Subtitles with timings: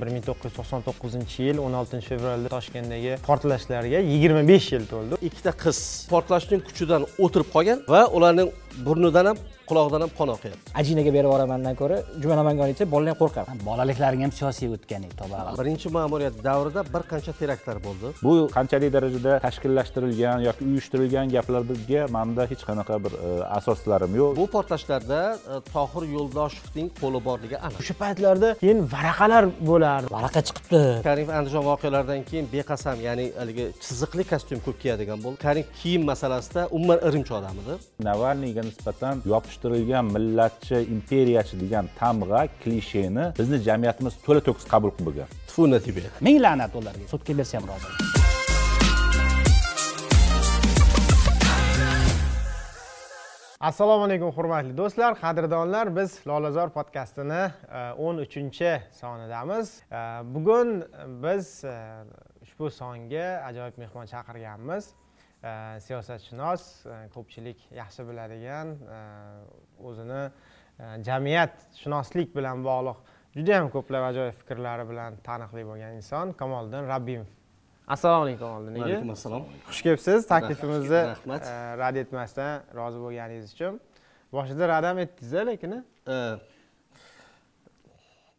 [0.00, 4.82] bir ming to'qqiz yuz to'qson to'qqizinchi yil o'n oltinchi fevralda toshkentdagi portlashlarga yigirma besh yil
[4.90, 5.16] to'ldi.
[5.28, 5.78] Ikkita qiz
[6.10, 8.50] portlashning kuchidan o'tirib qolgan va ularning
[8.86, 10.72] burnidan ham qulog'idan ham qon oqyapti.
[10.80, 11.96] Ajinaga berib yuboramandan ko'ra.
[12.22, 15.02] Juma namangan aytsa bolalar ham qo'rqadi bolaliklaring ham siyosiy o'tgan
[15.60, 18.06] birinchi ma'muriyat davrida bir qancha teraktlar bo'ldi.
[18.26, 24.36] Bu qanchalik darajada tashkillashtirilgan yoki uyushtirilgan gaplarga manda hech qanaqa bir e, asoslarim yo'q.
[24.40, 25.20] Bu portlashlarda
[25.52, 27.78] e, tohir yo'ldoshevning qo'li borligi aniq.
[27.82, 30.12] O'sha paytlarda keyin varaqalar bo'lardi.
[30.18, 30.82] Varaqa chiqibdi.
[31.08, 35.38] Karimov andijon voqealaridan keyin beqasam ya'ni haligi chiziqli kostyum ko'p kiyadigan bo'ldi.
[35.46, 37.74] Karimov kiyim masalasida umuman irimchi odam edi.
[38.08, 45.28] Navalniyga nisbatan yopishtirilgan millatchi imperiyachi degan tamg'a klisheni bizni jamiyatimiz to'la to'kis qabul qilib bo'lgan
[45.50, 47.04] tfu na тебе ming la'nat ularga.
[47.12, 47.88] Sudga bersa ham rozi
[53.60, 55.96] assalomu alaykum hurmatli do'stlar qadrdonlar.
[55.96, 57.42] Biz lolazor podkastini
[58.06, 59.82] o'n uchinchi sonidamiz.
[59.90, 60.00] E,
[60.34, 60.84] bugun
[61.24, 61.76] biz e,
[62.42, 64.84] ushbu songa ajoyib mehmon chaqirganmiz.
[64.86, 65.05] E,
[65.86, 69.00] siyosatshunos e, ko'pchilik yaxshi biladigan e,
[69.88, 70.22] o'zini
[71.08, 72.98] jamiyatshunoslik bilan bog'liq
[73.36, 77.28] judayam ko'plab ajoyib fikrlari bilan taniqli bo'lgan inson kamoliddin rabbimov.
[77.88, 78.84] Assalomu alaykum kamoliddin aka.
[78.90, 80.26] Alaykum assalom xush kelibsiz?
[80.26, 81.42] Taklifimizni Rahmat.
[81.46, 83.80] e, rad etmasdan rozi bo'lganingiz uchun.
[84.32, 85.72] Boshida rad ham etdingiz lekin?
[86.08, 86.16] E,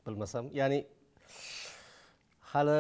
[0.07, 0.79] bilmasam ya'ni
[2.41, 2.79] hali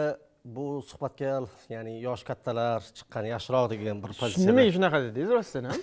[0.55, 1.31] bu suhbatga
[1.69, 5.79] ya'ni yoshi kattalar chiqqan yaxshiroq degan bir nimaga pozitsiyada shunaqa dedingiz rostdan ham.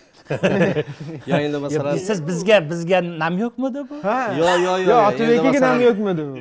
[1.31, 3.97] Yo endi masalan siz bizga bizga nam yo'qmidi bu?
[4.07, 4.19] Ha.
[4.41, 6.37] Yo yo yo yo endi otabekaga masalan, ham yo'qmidi bu?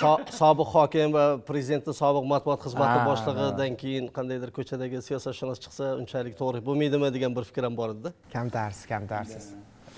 [0.00, 6.34] So- sobiq hokim va prezidentni sobiq matbuot xizmati boshlig'idan keyin qandaydir ko'chadagi siyosatshunos chiqsa unchalik
[6.42, 9.44] to'g'ri bo'lmaydimi degan bir fikr ham bor edida kamtarsiz kamtarsiz.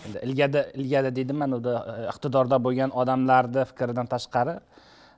[0.06, 1.74] Endi ilgada ilgada mana bu
[2.12, 4.56] iqtidorda bo'lgan odamlarni fikridan tashqari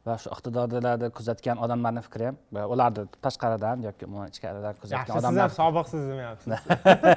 [0.07, 5.13] va shu iqtidordalarni kuzatgan odamlarni fikri ham va ularni tashqaridan yoki umuman ichkaridan kuzatgan yaxshi
[5.13, 6.49] siz ham odamlar sobiqsiz demayapsiz.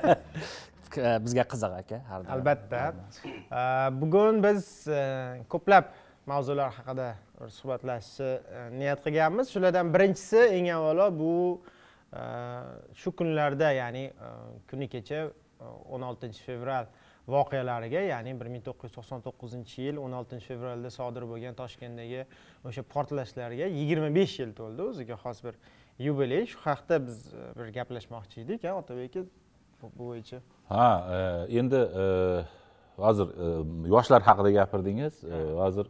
[0.86, 2.32] Fikri, e, bizga qiziq aka har doim.
[2.36, 2.84] Albatta.
[3.26, 3.64] E,
[4.02, 5.02] bugun biz e,
[5.54, 5.92] ko'plab
[6.30, 7.10] mavzular haqida
[7.58, 9.52] suhbatlashishni niyat qilganmiz.
[9.54, 11.36] Shulardan birinchisi eng avvalo bu
[13.02, 14.08] shu kunlarda ya'ni
[14.70, 15.28] kuni kecha
[15.94, 16.90] o'n oltinchi fevral
[17.36, 22.26] voqealariga ya'ni bir ming to'qqiz yuz to'qson to'qqizinchi yil o'n oltinchi fevralda sodir bo'lgan toshkentdagi
[22.70, 25.56] o'sha portlashlarga yigirma besh yil to'ldi o'ziga xos bir
[26.08, 26.46] yubiley.
[26.52, 29.26] Shu haqda biz e, bir gaplashmoqchi edik a otabek aka
[29.82, 30.42] bu bo'yicha.
[30.70, 31.20] Ha e,
[31.60, 32.06] endi e,
[33.06, 33.48] hozir e,
[33.96, 35.24] yoshlar haqida gapirdingiz.
[35.24, 35.86] E, hozir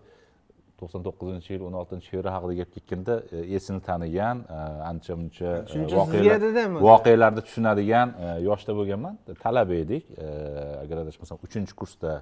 [0.80, 4.60] to'qson to'qqizinchi yil o'n oltinchi fevral haqida gap ketganda e, esini tanigan e,
[4.92, 8.14] ancha muncha e, voqealarni tushunadigan
[8.48, 9.18] yoshda bo'lganman.
[9.44, 10.12] Talaba edik
[10.84, 12.14] agar adashmasam uchinchi kursda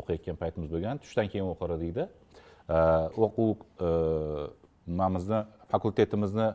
[0.00, 1.02] o'qiyotgan paytimiz bo'lgan.
[1.04, 2.08] Tushdan keyin o'qir edikda
[3.24, 3.48] o'quv
[4.90, 5.40] nimamizni
[5.72, 6.48] fakultetimizni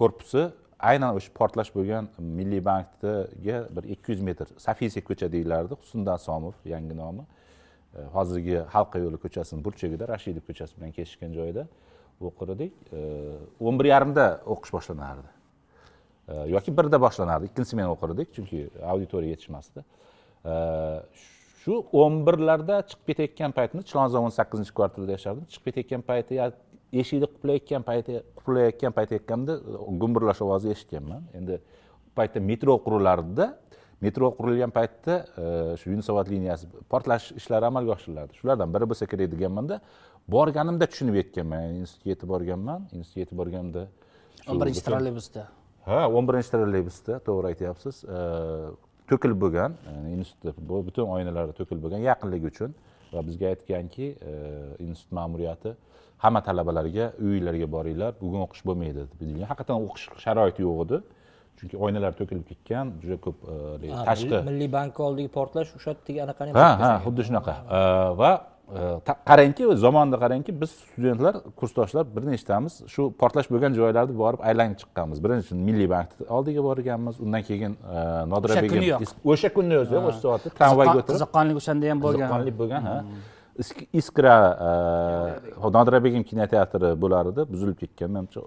[0.00, 0.50] korpusi
[0.90, 2.08] aynan o'sha portlash bo'lgan
[2.38, 7.24] milliy bankga bir ikki yuz metr safisiy ko'cha deyilardi husniddin asomov yangi nomi
[7.92, 11.66] E, hozirgi halqa yo'li ko'chasini burchagida rashidov ko'chasi bilan kesishgan joyda
[12.28, 13.02] o'qir edik e,
[13.60, 15.28] o'n bir yarimda o'qish boshlanardi.
[16.28, 17.50] E, yoki birda boshlanardi.
[17.50, 18.64] Ikkinchi smena o'qir edik chunki
[18.94, 19.84] auditoriya yetishmasdi.
[21.62, 25.44] Shu o'n birlarda chiqib ketayotgan paytimda chilonzor o'n sakkizinchi kvartirada yashardim.
[25.52, 26.40] Chiqib ketayotgan payti
[27.02, 29.58] eshikni quplayotgan payti quplayotgan payti aytganda
[30.02, 31.28] gumburlash ovozi eshitganman.
[31.38, 31.60] Endi
[32.08, 33.52] u paytda metro qurilardida
[34.04, 35.46] metro qurilgan paytda e,
[35.80, 38.38] shu yunusobod liniyasi portlash ishlari amalga oshiriladi.
[38.40, 39.80] Shulardan biri bo'lsa kerak deganmanda
[40.36, 41.80] borganimda tushunib yetganman.
[41.82, 43.82] Institutga yetib borganman institutga yetib borganda
[44.48, 45.46] o'n birinchi trolleybusda.
[45.88, 48.02] Ha o'n birinchi trolleybusda to'g'ri aytyapsiz.
[48.16, 48.18] E,
[49.10, 49.78] to'kilib bo'lgan
[50.16, 52.74] institutda bu butun oynalar to'kilib bo'lgan yaqinligi uchun
[53.12, 54.32] va bizga aytganki e,
[54.86, 55.74] institut ma'muriyati
[56.24, 61.00] hamma talabalarga uylarga boringlar bugun o'qish bo'lmaydi deb degan haqiqatdan o'qish sharoiti yo'q edi
[61.62, 63.36] chunki oynalar to'kilib ketgan juda ko'p
[63.82, 64.38] e, tashqi.
[64.48, 67.54] milliy bankni oldidagi portlash o'sha yerdagi anaqani ha ha xuddi shunaqa.
[67.78, 67.80] E,
[68.20, 68.30] va
[68.78, 68.82] e,
[69.30, 75.18] qarangki zamonda qarangki biz studentlar kursdoshlar bir nechtamiz shu portlash bo'lgan joylarni borib aylanib chiqqanmiz.
[75.24, 77.76] Birinchi milliy bankni oldiga borganmiz undan keyin
[78.32, 78.82] nodira O'sha begim
[79.34, 82.26] o'sha kunni o'zi o'sha soatda tramvayga o'tirib qiziqqonlik o'shanda ham bo'lgan.
[82.26, 82.96] Qiziqqonlik bo'lgan ha.
[83.62, 84.34] Isk- iskra
[85.76, 88.40] nodira begim kinoteatri bo'lar edi buzilib ketgan manimcha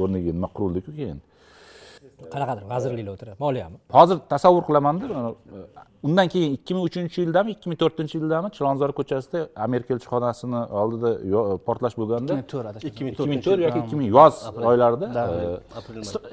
[0.00, 1.18] o'rniga nima qurildiku keyin
[2.34, 5.20] qanaqadir vazirliklar o'tiradi moliyami hozir tasavvur qilamanda e,
[6.08, 11.10] undan keyin ikki ming uchinchi yildami ikki ming to'rtinchi yildami chilonzor ko'chasida amerika elchixonasini oldida
[11.34, 12.88] yo- portlash bo'lganda ikki ming to'rt adashmasam.
[12.90, 14.34] ikki ming ikki ming to'rtinchi to'rt yoki ikki ming yoz
[14.70, 15.24] oylarida e,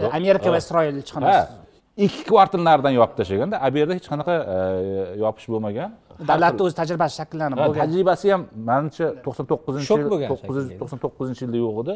[0.02, 0.10] may.
[0.20, 1.48] Amerika va isroil elchixonasi.
[2.06, 4.58] ikki kvartal naridan yopib tashlaganda a bu yerda hech qanaqa e,
[5.24, 5.90] yopish bo'lmagan.
[6.32, 7.82] Davlatni o'zi tajribasi shakllanib Ha, bo'lgan.
[7.84, 11.96] tajribasi ham manimcha to'qson to'qqizinchi Shok yil bo'lgan to'qqiz yuz to'qson to'qqizinchi yilda yo'q edi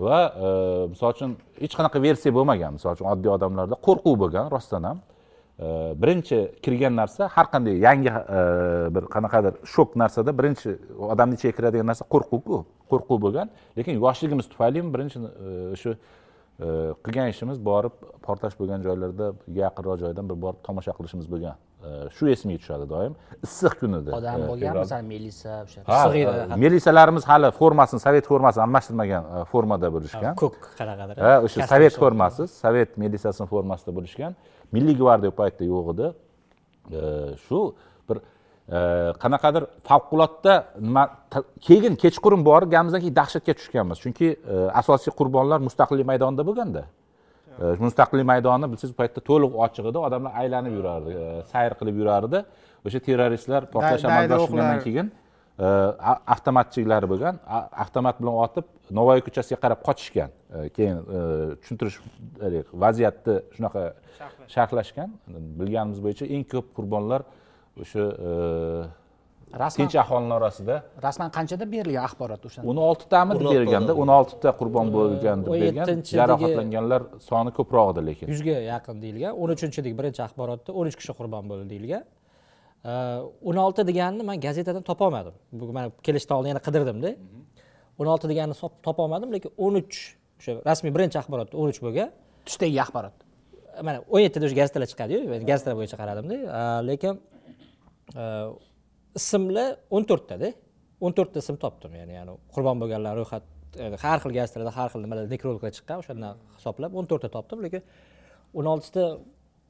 [0.00, 0.50] va e,
[0.92, 2.76] misol uchun hech qanaqa versiya bo'lmagan.
[2.78, 5.66] Misol uchun oddiy odamlarda qo'rquv bo'lgan rostdan ham e,
[6.02, 8.40] birinchi kirgan narsa har qanday yangi e,
[8.94, 10.76] bir qanaqadir shok narsada birinchi
[11.14, 15.96] odamni ichiga kiradigan narsa qo'rquvku qo'rquv bo'lgan lekin yoshligimiz tufaylimi birinchi o'sha shu
[17.04, 17.94] qilgan ishimiz borib
[18.26, 19.26] portlash bo'lgan joylarda
[19.62, 21.56] yaqinroq joydan bir borib tomosha qilishimiz bo'lgan.
[22.16, 23.12] Shu esimga tushadi doim.
[23.46, 26.58] Issiq kun edi odam e, bo'lgan masalan milisa o'sha Ha, Issiq edi, hatto.
[26.64, 30.34] milisalarimiz hali formasini sovet formasini almashtirmagan e, formada bo'lishgan.
[30.42, 34.32] Ko'k qanaqadir ha o'sha sovet formasi sovet milisiyasini formasida bo'lishgan.
[34.74, 36.06] Milliy gvardiya u paytda yo'q edi
[37.46, 37.58] shu
[38.08, 38.16] bir
[38.76, 38.78] e,
[39.22, 40.54] qanaqadir favqulodda
[40.86, 41.04] nima
[41.66, 43.98] keyin kechqurun borib gamizdan keyin dahshatga tushganmiz.
[44.04, 46.82] Chunki e, asosiy qurbonlar mustaqillik maydonida bo'lganda
[47.60, 52.44] mustaqillik maydoni bilsangiz bu paytda to'liq ochiq edi odamlar aylanib yurardi e, sayr qilib yurardi.
[52.86, 55.66] O'sha terroristlar portlash amalga oshirgandan keyin e,
[56.34, 57.40] avtomatchiklari bo'lgan
[57.84, 58.70] avtomat bilan otib
[59.00, 60.32] navoiy ko'chasiga qarab qochishgan.
[60.56, 61.02] E, keyin
[61.60, 61.98] tushuntirish
[62.86, 63.84] vaziyatni shunaqa
[64.54, 65.12] sharhlashgan
[65.60, 67.28] bilganimiz bo'yicha eng ko'p qurbonlar
[67.82, 68.08] o'sha
[69.62, 70.74] rasman tinch aholini orasida.
[71.06, 75.52] Rasman qanchada berilgan axborot o'sha o'n oltitami deb 16 berganda o'n oltita qurbon bo'lgan deb
[75.64, 76.02] bergan.
[76.18, 78.26] jarohatlanganlar soni ko'proq edi lekin.
[78.32, 79.32] Yuzga yaqin deyilgan.
[79.42, 82.04] O'n uchinchidagi birinchi axborotda o'n uch kishi qurbon bo'ldi deyilgan.
[83.48, 85.34] O'n olti deganini man gazetadan topolmadim.
[85.52, 87.10] Bu man kelishdan oldin yana qidirdimda.
[88.00, 88.56] O'n olti deganini
[88.86, 89.96] topolmadim lekin o'n uch
[90.38, 92.08] o'sha rasmiy birinchi axborotda o'n uch bo'lgan.
[92.46, 93.16] Tushdagi axborot.
[93.86, 95.20] Mana o'n yettida o'sha gazetalar chiqadiyu.
[95.50, 96.36] Gazetalar bo'yicha qaradimda.
[96.90, 97.14] Lekin
[99.18, 100.52] ismlar o'n to'rttada
[101.00, 103.44] o'n to'rtta ism topdim ya'ni yani qurbon bo'lganlar ro'yxat
[104.04, 107.82] har xil gazetalarda har xil nimalar nekrologlar chiqqan o'shandan hisoblab o'n to'rtta topdim lekin
[108.54, 109.04] o'n oltita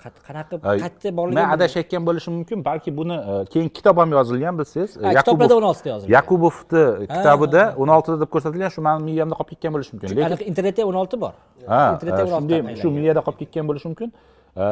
[0.00, 4.58] qanaqa Ay, qayerda man borligini adashayotgan bo'lishim mumkin balki buni e, keyin kitob ham yozilgan
[4.60, 4.94] bilsangiz.
[4.96, 6.12] Kitoblarda 16 ta yozilgan.
[6.16, 6.84] yakubovni
[7.14, 10.16] kitobida o'n oltida deb ko'rsatilgan shu mani miyamda qolib ketgan bo'lishi mumkin.
[10.16, 11.34] Lekin internetda o'n olti bor.
[11.72, 14.08] Ha internetda o'n oltita shunday shu miyada qolib ketgan bo'lishi mumkin.
[14.56, 14.64] E,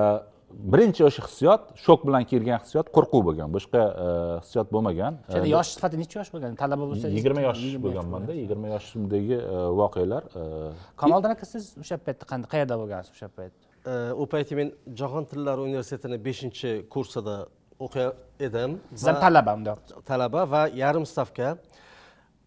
[0.50, 4.06] birinchi o'sha hissiyot shok bilan kelgan hissiyot qo'rquv bo'lgan boshqa e,
[4.42, 5.18] hissiyot bo'lmagan.
[5.20, 6.56] E, o'shada yosh sifatida necha yosh bo'lgan?
[6.62, 10.22] Talaba bo'lsa yigirma yosh bo'lganmanda yigirma yoshimdagi e, voqealar
[11.02, 13.54] kamoliddin aka siz o'sha paytda qanday qayerda bo'lgansiz o'sha payt?
[14.22, 17.36] U payti men jahon tillari universitetini beshinchi kursida
[17.86, 18.08] o'qir
[18.48, 19.76] edim siz ham talaba unda.
[20.10, 21.56] talaba va yarim stavka.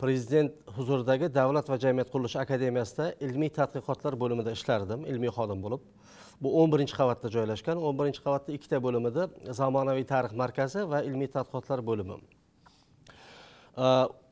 [0.01, 5.81] Prezident huzuridagi davlat va jamiyat qurilishi akademiyasida ilmiy tadqiqotlar bo'limida ishlardim ilmiy xodim bo'lib
[6.41, 9.27] bu o'n birinchi qavatda joylashgan o'n birinchi qavatda ikkita bo'limida
[9.59, 12.17] zamonaviy tarix markazi va ilmiy tadqiqotlar bo'limi.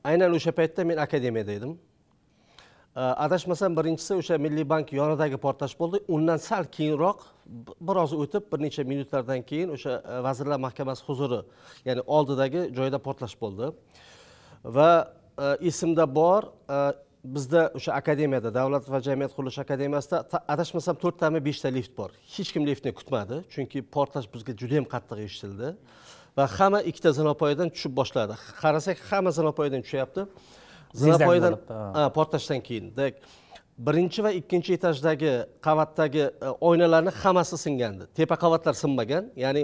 [0.10, 1.78] Aynan o'sha paytda men akademiyada edim.
[2.96, 6.02] Adashmasam birinchisi o'sha milliy bank yonidagi portlash bo'ldi.
[6.16, 7.22] Undan sal keyinroq
[7.90, 11.40] biroz o'tib bir necha minutlardan keyin o'sha e, vazirlar mahkamasi huzuri
[11.86, 13.70] ya'ni oldidagi joyda portlash bo'ldi.
[14.66, 14.92] Va
[15.70, 16.80] esimda bor e,
[17.24, 20.18] bizda o'sha akademiyada davlat va jamiyat qurilishi akademiyasida
[20.54, 22.12] adashmasam to'rttami beshta lift bor.
[22.36, 25.74] Hech kim liftni kutmadi chunki portlash bizga juda yam qattiq eshitildi.
[26.38, 28.36] Va hamma ikkita zinapoyadan tushib boshladi.
[28.62, 30.26] Qarasak hamma zinapoyadan tushyapti.
[31.04, 31.54] Zinapoyadan
[32.18, 32.94] portlashdan keyin.
[33.88, 35.32] Birinchi va ikkinchi etajdagi
[35.64, 39.30] qavatdagi e, oynalarni hammasi singandi tepa qavatlar sinmagan.
[39.44, 39.62] Ya'ni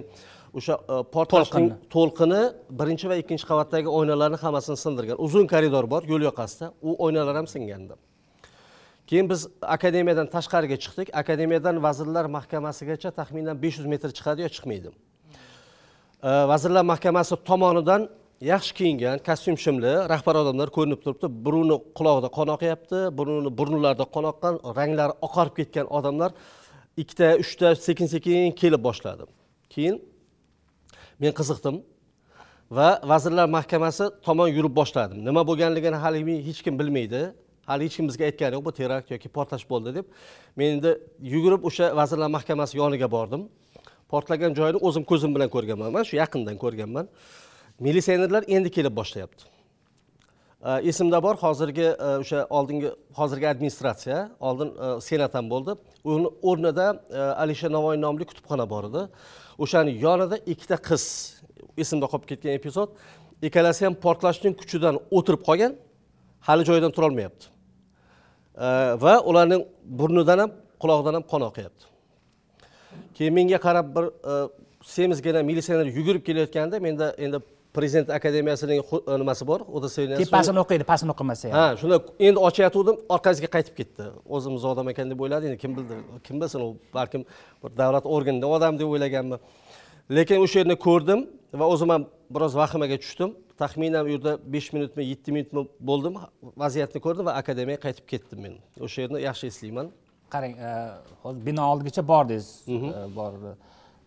[0.58, 2.42] o'sha e, portlashning to'lqini
[2.80, 5.18] birinchi va ikkinchi qavatdagi oynalarni hammasini sindirgan.
[5.26, 6.72] Uzun koridor bor yo'l yoqasida.
[6.88, 7.96] U oynalar ham singandi.
[9.10, 11.08] Keyin biz akademiyadan tashqariga chiqdik.
[11.22, 14.90] Akademiyadan vazirlar mahkamasigacha taxminan 500 metr chiqadi yo chiqmaydi?
[16.24, 18.10] Э, vazirlar mahkamasi tomonidan
[18.42, 21.28] yaxshi kiyingan kostyum shimli rahbar odamlar ko'rinib turibdi.
[21.46, 26.32] Birovni qulog'ida qon oqyapti birovni burunlarida qon oqqan ranglari oqarib ketgan odamlar
[27.02, 29.24] ikkita uchta sekin sekin kelib boshladi.
[29.74, 29.96] Keyin
[31.20, 31.82] men qiziqdim.
[32.72, 35.26] Va vazirlar mahkamasi tomon yurib boshladim.
[35.26, 37.22] Nima bo'lganligini hali hech kim bilmaydi.
[37.70, 40.06] Hali hech kim bizga aytgani yo'q bu terakt yoki portlash bo'ldi deb.
[40.56, 40.92] Men endi
[41.34, 43.50] yugurib o'sha vazirlar mahkamasi yoniga bordim.
[44.12, 45.92] Portlagan joyini o'zim ko'zim bilan ko'rganman.
[45.96, 47.06] Mana shu yaqindan ko'rganman.
[47.80, 49.56] Militsionerlar endi kelib boshlayapti.
[50.66, 55.76] Esimda bor hozirgi e, o'sha oldingi hozirgi administratsiya oldin e, senat ham bo'ldi.
[56.04, 59.04] Uni o'rnida e, alisher navoiy nomli kutubxona bor edi.
[59.64, 61.04] O'shani yonida ikkita qiz
[61.78, 62.90] esimda qolib ketgan epizod.
[63.48, 65.74] Ikkalasi ham portlashning kuchidan o'tirib qolgan
[66.48, 67.46] hali joyidan turolmayapti.
[69.04, 69.62] Va ularning
[70.00, 71.86] burnidan ham qulog'idan ham qon oqyapti.
[73.16, 74.34] Keyin menga qarab bir e,
[74.96, 77.40] semizgina militsioner yugurib kelayotganda menda endi
[77.78, 79.60] prezident akademiyasining xu- nimasi bor?
[79.78, 84.04] Удостоверениесі tepasini o'qiydi pastini o'qimasa ha shunda endi ochayotgandim orqasiga qaytib ketdi.
[84.36, 87.22] O'zimiz odam ekan deb o'yladi endi kim bildi kim bilsin u balkim
[87.64, 89.40] bir davlat organidan odam deb o'ylaganman
[90.18, 91.20] lekin o'sha yerni ko'rdim
[91.62, 92.04] va o'zim ham
[92.36, 93.32] biroz vahimaga tushdim.
[93.64, 96.14] Taxminan u yerda besh minutmi yetti minutmi bo'ldim
[96.64, 98.54] vaziyatni ko'rdim va akademiyaga qaytib ketdim men.
[98.86, 99.88] O'sha yerni yaxshi eslayman.
[100.34, 100.72] Qarang e,
[101.24, 102.80] hozir bino oldigacha bordingiz e,
[103.20, 103.32] bor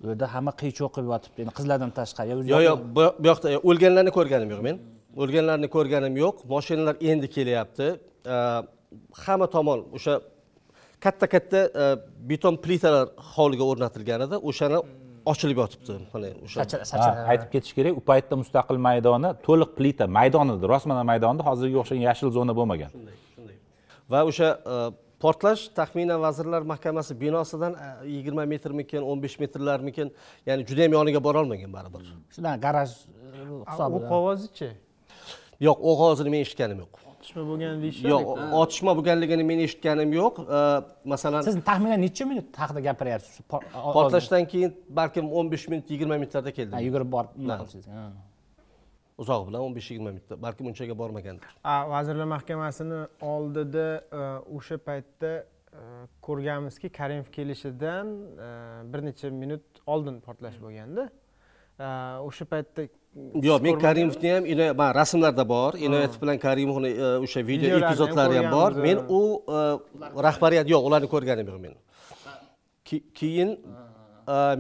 [0.03, 1.39] u yerda hamma qiy chuv qilib yotibdi.
[1.45, 2.79] Endi qizlardan tashqari yo'q yo'q.
[2.97, 4.77] bu yoqda o'lganlarni ko'rganim yo'q men.
[5.23, 6.37] O'lganlarni ko'rganim yo'q.
[6.55, 7.87] Moshinalar endi kelyapti.
[9.25, 10.15] Hamma tomon o'sha
[11.05, 11.85] katta katta e,
[12.31, 14.79] beton plitalar hovliga o'rnatilgan edi o'shani
[15.33, 15.99] ochilib yotibdi.
[16.15, 16.59] Mana o'sha
[17.03, 21.77] Ha, aytib ketish kerak u paytda mustaqil maydoni to'liq plita maydon edi rosmana maydonda hozirgi
[21.83, 22.91] o'xshagan yashil zona bo'lmagan.
[24.13, 24.77] Va o'sha e,
[25.23, 30.13] portlash taxminan vazirlar mahkamasi binosidan e, yigirma metrmikin o'n besh metrlarmikin
[30.47, 32.07] ya'ni juda yam yoniga borolmagan baribir.
[32.35, 34.71] Shundan garaj e, o'q hisobida ovozichi
[35.67, 37.03] yo'q o'q ovozini men eshitganim yo'q.
[37.19, 38.11] Otishma bo'lgan deyishadi.
[38.13, 38.27] Yo'q
[38.63, 40.41] otishma bo'lganligini men eshitganim yo'q.
[40.59, 40.61] E,
[41.15, 43.43] masalan siz taxminan necha minut haqida gapiryapsiz?
[43.97, 47.59] Portlashdan keyin balkim o'n besh minut yigirma minutlarda Ha, keldim yugurib borib nima
[47.99, 48.09] Ha.
[49.19, 50.43] Uzog'i bilan o'n besh yigirma minutda.
[50.43, 54.21] Balkim unchaga bormagandir A, vazirlar mahkamasini oldida e,
[54.57, 55.81] o'sha paytda e,
[56.27, 58.13] ko'rganmizki karimov kelishidan
[58.49, 58.51] e,
[58.93, 61.09] bir necha minut oldin portlash bo'lganda
[62.29, 62.89] o'sha paytda
[63.49, 65.75] yo'q men karimovni ham man rasmlarda bor.
[65.89, 66.95] Inoyatov bilan karimovni
[67.27, 68.71] o'sha video epizodlari ham bor.
[68.87, 69.23] men u
[70.29, 71.75] rahbariyat yo'q ularni ko'rganim yo'q men.
[73.21, 73.51] Keyin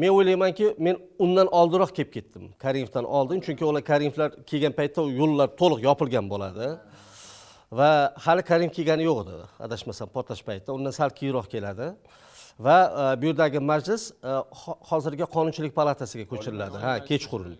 [0.02, 3.40] men o'ylaymanki men undan oldinroq kelib ketdim karimovdan oldin.
[3.46, 6.68] Chunki ular karimovlar kelgan paytda yo'llar to'liq yopilgan bo'ladi.
[7.78, 7.90] Va
[8.24, 10.72] hali karimov kelgani yo'q edi adashmasam portlash paytida.
[10.78, 11.92] Undan sal keyinroq keladi.
[12.66, 14.30] Va e, bu yerdagi majlis e,
[14.62, 16.76] ho- hozirgi qonunchilik palatasiga ko'chiriladi.
[16.84, 17.54] Ha kechqurun.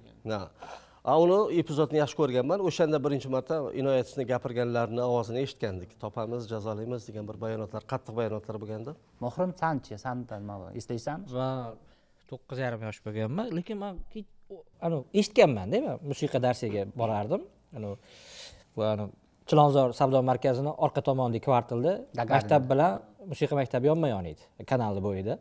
[1.24, 2.64] Uni epizodni yaxshi ko'rganman.
[2.68, 5.90] O'shanda birinchi marta inoyatovni gapirganlarini ovozini eshitgandik.
[6.04, 8.96] Topamiz jazolaymiz degan bir bayonotlar qattiq bayonotlar bo'lganda.
[9.24, 9.94] Muhrim sanchi
[10.40, 11.24] nima eslaysanmi?
[11.38, 11.50] Va
[12.30, 13.94] to'qqiz yarim yosh bo'lganman lekin man
[14.86, 17.42] anavi eshitganmanda man musiqa darsiga borardim.
[17.76, 17.96] Anavi
[18.76, 19.12] bu anavi
[19.48, 21.92] chilonzor savdo markazini orqa tomonidagi kvartalda
[22.34, 22.90] maktab bilan
[23.32, 25.34] musiqa maktabi yonma yon edi kanalni bo'yida.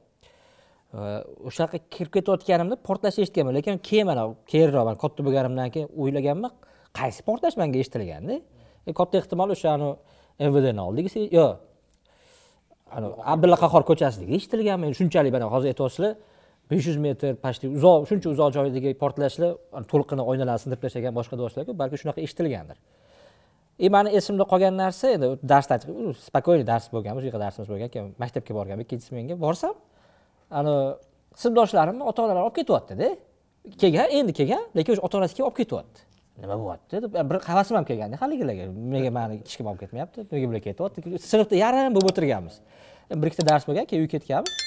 [1.47, 6.53] O'sha yoqqa kirib ketayotganimda portlash eshitganman lekin keyin mana keyinroq man katta bo'lganimdan keyin o'ylaganman
[6.99, 8.37] qaysi portlash manga eshitilganda
[8.87, 11.49] E, katta ehtimol o'sha anavi mvdni oldidagisi yo'q
[12.97, 16.13] anavi abdulla qahhor ko'chasidagi eshitilganmi shunchalik mana hozir aytyapsizlar
[16.69, 19.51] besh yuz metr почти uzoq shuncha uzoq joydagi portlashlar
[19.91, 22.77] to'lqini oynalarni sindirib tashlagan boshqa do'stlarku balki shunaqa eshitilgandir.
[23.79, 28.07] И mani esimda qolgan narsa endi darsdan chiqib спокойный dars bo'lgan musiqa darsimiz bo'lgan keyin
[28.23, 29.75] maktabga borganman ikkinchi smenga borsam
[30.59, 30.73] ani
[31.43, 33.09] sinfdoshlarimni ota onalari olib ketyaptida.
[33.81, 35.99] Kelgan endi kelgan lekin o'sha ota onasi kelib olib ketyapti.
[36.41, 38.65] Nima bo'lyapti deb e, bir havasim ham kelganda haligilarga.
[38.95, 41.19] Nega mani hech kim olib ketmayapti nega bular ketyapti.
[41.31, 42.57] Sinfda yarim bo'lib o'tirganmiz.
[43.13, 44.66] Bir ikkita dars bo'lgan keyin uyga ketganmiz.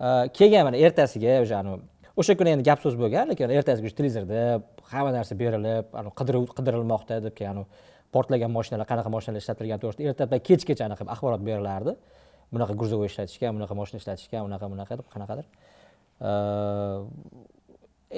[0.00, 1.82] Э, kelgan mana ertasiga o'sha anavi
[2.20, 4.42] o'sha kuni endi gap so'z bo'lgan lekin ertasiga o'sha televizorda
[4.92, 5.86] hamma narsa berilib
[6.18, 7.66] qidiruv qidirilmoqda deb keyin anavi
[8.14, 11.92] portlagan mashinalar qanaqa mashinalar ishlatilgani to'g'risida ertalab kechgacha anaqa axborot berilardi.
[12.54, 15.46] Bunaqa грузовой ishlatishgan bunaqa mashina ishlatishgan unaqa bunaqa deb qanaqadir.
[16.28, 16.30] Э,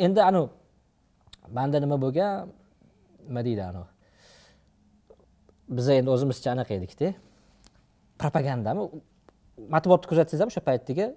[0.04, 0.48] endi anavi
[1.56, 2.52] manda nima bo'lgan?
[3.28, 3.88] Nima deydi anavi
[5.76, 7.14] biza endi o'zimizcha anaqa edikda.
[8.22, 8.82] Propagandami?
[9.74, 11.08] Matbuotni kuzatsangiz ham o'sha paytdagi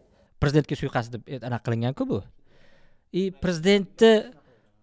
[0.44, 2.20] prezidentga suiqasd deb anaqa qilinganku bu.
[3.20, 4.14] И prezidentni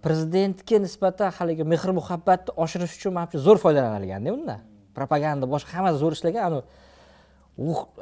[0.04, 4.60] prezidentga nisbatan haligi mehr muhabbatni oshirish uchun manimcha zo'r foydalanilganda undan
[4.98, 6.42] propaganda boshqa hammasi zo'r ishlagan.
[6.48, 6.62] Anavi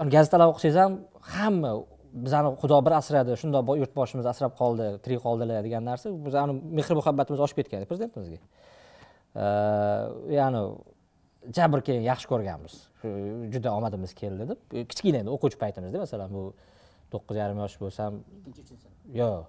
[0.02, 0.92] ani gazetalar o'qisangiz ham
[1.34, 1.72] hamma
[2.24, 6.12] bizani xudo bir asradi shundoq bo- yurtboshimiz asrab qoldi tirik qoldilar degan narsa.
[6.26, 8.38] Bizani mehr muhabbatimiz oshib ketgan prezidentimizga.
[10.38, 10.62] Ya'ni
[11.56, 12.74] jabr keyin yaxshi ko'rganmiz.
[13.52, 14.60] Juda omadimiz keldi deb.
[14.90, 16.42] Kichkina edi o'quvchi paytimizda masalan bu
[17.12, 18.12] to'qqiz yarim yosh bo'lsam
[19.20, 19.40] yo'q.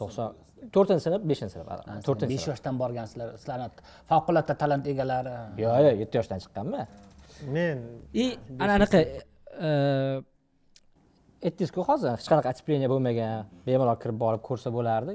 [0.00, 0.28] To'qson
[0.74, 1.66] to'rtinchi sinf beshinchi sinf.
[2.06, 3.68] To'rtinchi besh yoshdan borgansizlar sizlarni
[4.10, 6.84] favqulodda talant egalari yo'q yo'q yetti yoshdan chiqqanman
[7.56, 7.76] men
[8.22, 8.26] и
[8.64, 9.00] anaqa
[11.46, 15.14] aytdingizku hozir hech qanaqa отопление bo'lmagan bemalol kirib borib ko'rsa bo'lardi.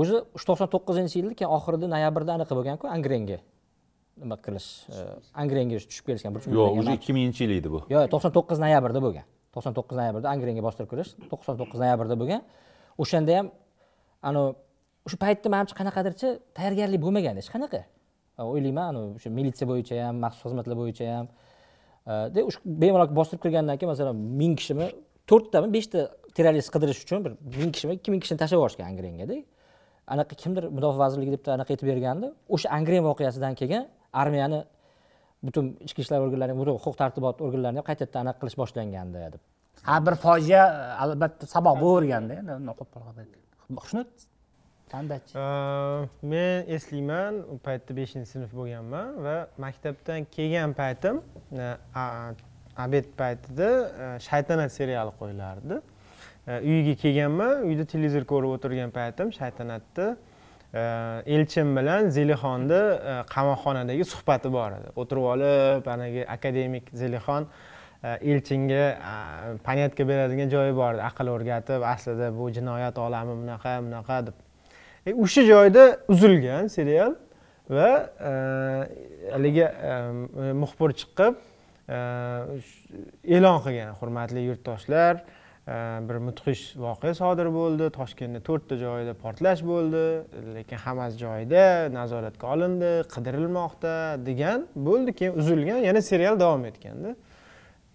[0.00, 3.38] O'zi shu to'qson to'qqizinchi yilda keyin oxirida noyabrda anaqa bo'lganku angrenga.
[4.22, 4.68] Nima qilish
[5.42, 7.80] angrenga tushib kelishgan bir yo'q уже ikki minginchi yil edi bu.
[7.94, 12.42] Yo'q to'qson to'qqiz noyabrda bo'lgan to'qson to'qqiz noyabrda angrenga bostirib kirish to'qson to'qqiz noyabrda bo'lgan.
[13.02, 13.46] O'shanda ham
[14.28, 14.48] anavi
[15.06, 16.28] o'sha paytda manimcha qanaqadirchi
[16.58, 17.80] tayyorgarlik bo'lmagan hech qanaqa.
[18.52, 21.26] O'ylayman anavi o'sha militsiya bo'yicha ham maxsus xizmatlar bo'yicha ham.
[22.34, 24.86] De o'sha bemalol bostirib kirgandan keyin masalan ming kishimi
[25.30, 26.00] to'rttami beshta
[26.36, 29.36] terrorist qidirish uchun bir ming kishimi ikki ming kishini tashlab yuborishgan angrengada
[30.14, 32.26] anaqa kimdir mudofaa vazirligi deb anaqa aytib bergandi.
[32.54, 33.82] O'sha angren voqeasidan keyin
[34.22, 34.60] armiyani
[35.46, 39.40] butun ichki ishlar organlari butun huquq tartibot organlarini ham qaytadan anaqa qilish boshlangandi deb.
[39.90, 40.62] Har bir fojia
[41.04, 42.50] albatta saboq bo'laverganda endi
[43.90, 44.04] shuni
[44.92, 45.34] qandaychi
[46.32, 51.22] men eslayman u paytda beshinchi sinf bo'lganman va maktabdan kelgan paytim
[51.62, 51.68] e,
[52.84, 53.70] obed paytida
[54.04, 55.80] e, shaytanat seriali qo'yilardi.
[56.50, 60.08] E, uyga kelganman uyda televizor ko'rib o'tirgan paytim shaytanatni
[60.74, 64.92] elchin bilan zelixonni e, qamoqxonadagi suhbati bor edi.
[64.96, 67.48] O'tirib olib haligi akademik zelixon
[68.04, 71.02] e, elchinga e, понятка beradigan joyi bor edi.
[71.02, 74.36] Aql o'rgatib aslida bu jinoyat olami bunaqa bunaqa deb.
[75.24, 77.16] O'sha joyda uzilgan serial
[77.70, 77.90] va
[79.32, 79.66] haligi
[80.62, 81.34] muxbir chiqib
[83.36, 85.24] e'lon qilgan hurmatli yurtdoshlar.
[85.70, 87.90] Э, bir mudhish voqea sodir bo'ldi.
[87.94, 90.02] Toshkentda to'rtta joyda portlash bo'ldi
[90.56, 91.62] lekin hammasi joyida
[91.94, 93.92] nazoratga olindi qidirilmoqda
[94.26, 97.14] degan bo'ldi keyin uzilgan yana serial davom etganda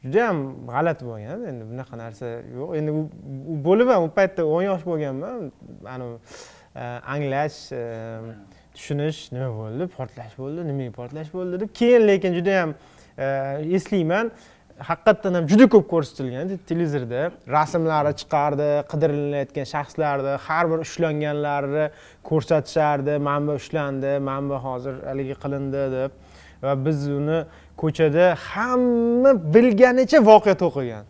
[0.06, 0.40] judayam
[0.72, 2.72] g'alati bo'lgan endi bunaqa narsa yo'q.
[2.80, 3.04] Endi u
[3.52, 5.52] u bo'lib ham u paytda o'n yosh bo'lganman
[5.96, 6.18] anavi
[6.76, 6.84] e,
[7.16, 7.84] anglash e,
[8.76, 9.92] tushunish nima bo'ldi?
[9.98, 12.78] Portlash bo'ldi nimaga portlash bo'ldi deb keyin lekin judayam
[13.18, 13.26] e,
[13.80, 14.32] eslayman.
[14.80, 17.32] Haqiqatdan ham juda ko'p ko'rsatilgan televizorda.
[17.58, 21.86] Rasmlari chiqardi qidirilayotgan shaxslarni har bir ushlanganlarni
[22.30, 23.18] ko'rsatishardi.
[23.28, 26.12] Mana bu ushlandi mana bu hozir haligi qilindi deb.
[26.64, 27.40] Va biz uni
[27.82, 31.06] ko'chada hamma bilganicha voqea to'qigan.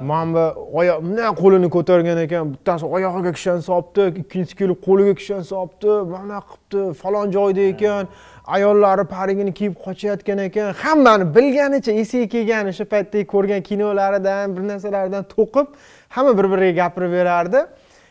[0.00, 0.44] Mana bu
[0.78, 6.38] oyoq bunday qo'lini ko'targan ekan bittasi oyog'iga kishan solibdi ikkinchisi kelib qo'liga kishan solibdi mana
[6.48, 8.04] qilibdi falon joyda ekan.
[8.46, 10.72] Ayollari parigini kiyib qochayotgan ekan.
[10.72, 15.66] Hammani bilganicha esiga kelgan o'sha paytdagi ko'rgan kinolaridan bir narsalardan to'qib
[16.08, 17.60] hamma bir biriga gapirib berardi.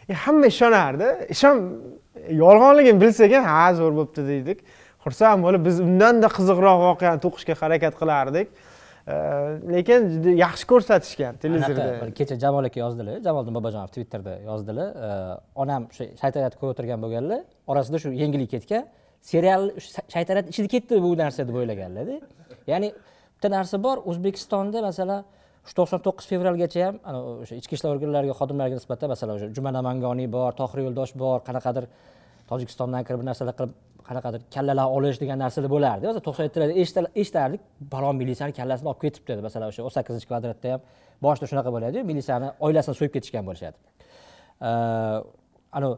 [0.10, 1.08] E, hamma ishonardi.
[1.36, 1.56] Ishon
[2.44, 4.60] yolg'onligini bilsak ham ha zo'r bo'libdi deydik.
[5.06, 8.48] Xursand bo'lib biz undanda qiziqroq voqeani to'qishga harakat qilardik.
[9.08, 9.14] E,
[9.76, 11.90] lekin juda yaxshi ko'rsatishgan televizorda.
[12.06, 15.12] Bir kecha jamol aka yozdilar jamoliddin bobojonov twitterda yozdilar e,
[15.64, 18.86] onam o'sha shaytanat ko'rib o'tirgan bo'lganlar orasida shu yengillik ketgan.
[19.30, 19.63] Serial
[20.13, 22.16] shaytanat ichida ketdi bu narsa deb o'ylaganlarda.
[22.72, 22.90] Ya'ni
[23.36, 25.22] bitta narsa bor o'zbekistonda masalan
[25.68, 29.72] shu to'qson to'qqiz fevralgacha ham ana o'sha ichki ishlar organlariga xodimlariga nisbatan masalan o'sha juma
[29.77, 31.86] namangoniy bor tohir yo'ldosh bor qanaqadir
[32.50, 33.74] tojikistondan kirib bir narsalar qilib
[34.10, 36.03] qanaqadir kallalar olish degan narsalar bo'lardi.
[36.10, 36.74] Hozir to'qson yettilarda
[37.22, 37.62] eshitardik
[37.94, 40.81] balon militsiyani kallasini olib ketibdi deb masalan o'sha o'n sakkizinchi kvadratda ham
[41.25, 43.77] boshida shunaqa bo'ladiyu militsiyani oilasini so'yib ketishgan bo'lishadi.
[45.77, 45.96] Anavi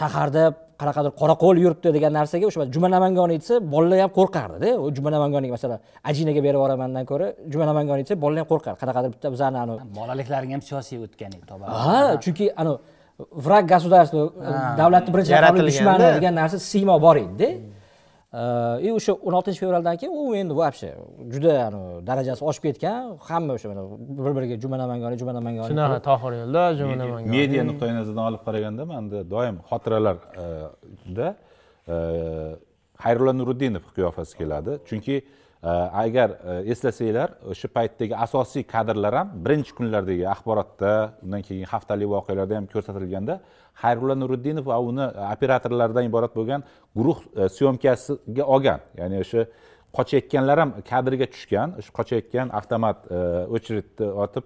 [0.00, 0.44] shaharda
[0.80, 4.68] qanaqadir qorako'l yuribdi degan narsaga o'sha juma namangoniy desa bolalar ham qo'rqardida.
[4.96, 5.78] Juma namangoniy masalan
[6.10, 7.26] ajinaga berib yuboramandan ko'ra.
[7.52, 8.78] Juma namangoniy desa bolalar ham qo'rqardi.
[8.82, 11.30] Qanaqadir bitta bizani anavi bolaliklaring ham siyosiy o'tgan
[11.86, 12.78] ha chunki anavi
[13.46, 14.20] vrag государства
[14.80, 15.32] davlatni birinchi
[15.70, 17.48] dushmani degan narsa siymo bor edida
[18.86, 20.90] и o'sha o'n oltinchi fevraldan keyin u endi вообще
[21.32, 21.54] juda
[22.08, 23.82] darajasi oshib ketgan hamma o'sha mana
[24.26, 28.42] bir biriga juma namangoniy juma namangoniy shunaqa tohir yo'ldosh juma namangan media nuqtai nazaridan olib
[28.46, 31.28] qaraganda manda doim xotiralarda
[33.04, 34.72] xayrulla nuriddinov qiyofasi keladi.
[34.88, 35.22] Chunki e,
[35.64, 36.30] agar
[36.72, 40.90] eslasanglar o'sha paytdagi asosiy kadrlar ham birinchi kunlardagi axborotda
[41.24, 43.34] undan keyin haftalik voqealarda ham ko'rsatilganda
[43.82, 46.60] xayrulla nuriddinov va uni operatorlardan iborat bo'lgan
[46.98, 47.18] guruh
[47.58, 49.46] syomkasiga olgan ya'ni o'sha
[49.96, 52.98] qochayotganlar ham kadrga tushgan o'sha qochayotgan avtomat
[53.56, 54.44] очередьni otib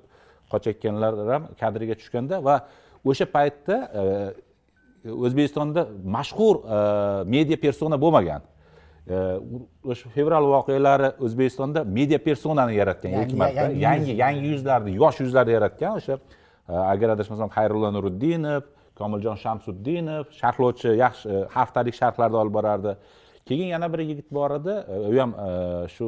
[0.52, 2.57] qochayotganlar ham kadrga tushganda va
[3.11, 3.76] o'sha paytda
[5.24, 5.83] o'zbekistonda
[6.16, 6.54] mashhur
[7.35, 8.42] media persona bo'lmagan
[9.10, 13.68] o'sha fevral voqealari o'zbekistonda media personani yaratgan ilk marta.
[13.86, 16.18] yangi yangi yuzlarni yosh yuzlarni yaratgan o'sha
[16.68, 18.62] e, agar adashmasam xayrulla nuriddinov
[19.00, 22.96] komiljon shamsuddinov sharhlovchi yaxshi e, haftalik sharhlarni olib borardi.
[23.48, 25.32] Keyin yana bir yigit bor edi e, u ham
[25.94, 26.06] shu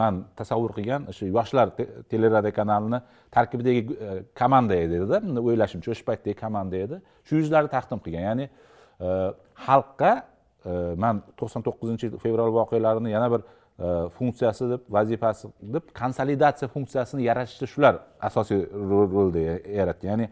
[0.00, 3.00] man tasavvur qilgan o'sha yoshlar te- teleradio kanalini
[3.36, 3.82] tarkibidagi
[4.40, 4.96] komanda edi
[5.48, 6.96] o'ylashimcha o'sha paytdagi komanda edi.
[7.26, 8.22] Shu yuzlarni taqdim qilgan.
[8.30, 8.46] Ya'ni
[9.66, 10.12] xalqqa
[11.04, 13.86] man to'qson to'qqizinchi yil fevral voqealarini yana bir e,
[14.18, 17.94] funksiyasi deb vazifasi deb konsolidatsiya funksiyasini yaratishda shular
[18.28, 20.26] asosiy ro- rolni ya- yaratgan ya'ni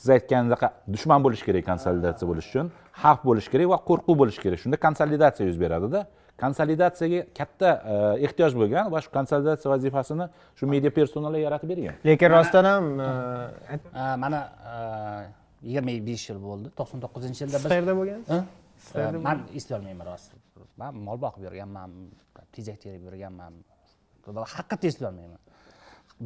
[0.00, 0.62] siz aytganingizdek
[0.94, 2.66] dushman bo'lishi kerak konsolidatsiya bo'lishi uchun
[3.02, 4.58] xavf bo'lishi kerak va qo'rquv bo'lishi kerak.
[4.62, 6.00] Shunda konsolidatsiya yuz beradida.
[6.42, 7.94] Konsolidatsiyaga katta e,
[8.26, 10.26] ehtiyoj bo'lgan va shu konsolidatsiya vazifasini
[10.58, 11.94] shu media personallar yaratib bergan.
[12.08, 13.08] Lekin rostdan ham e,
[14.22, 14.40] mana
[15.66, 16.68] yigirma besh yil bo'ldi.
[16.78, 18.38] To'qson to'qqizinchi yilda biz qayerda bo'lgansiz
[18.94, 20.32] Э, man eslolmayman rost
[20.80, 21.90] man mol boqib yurganman
[22.54, 23.52] tezak terib yurganman.
[24.26, 25.40] Haqiqatda eslolmayman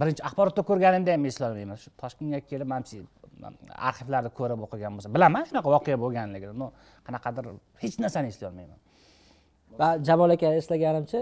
[0.00, 2.84] birinchi axborotda ko'rganimda ham eslolmayman shu toshkentga kelib man
[3.88, 6.68] arxivlarni ko'rib o'qigan bo'lsam bilaman shunaqa voqea bo'lganligini но
[7.06, 7.44] qanaqadir
[7.82, 8.78] hech narsani eslay olmayman
[9.80, 11.20] va jamol aka eslaganimcha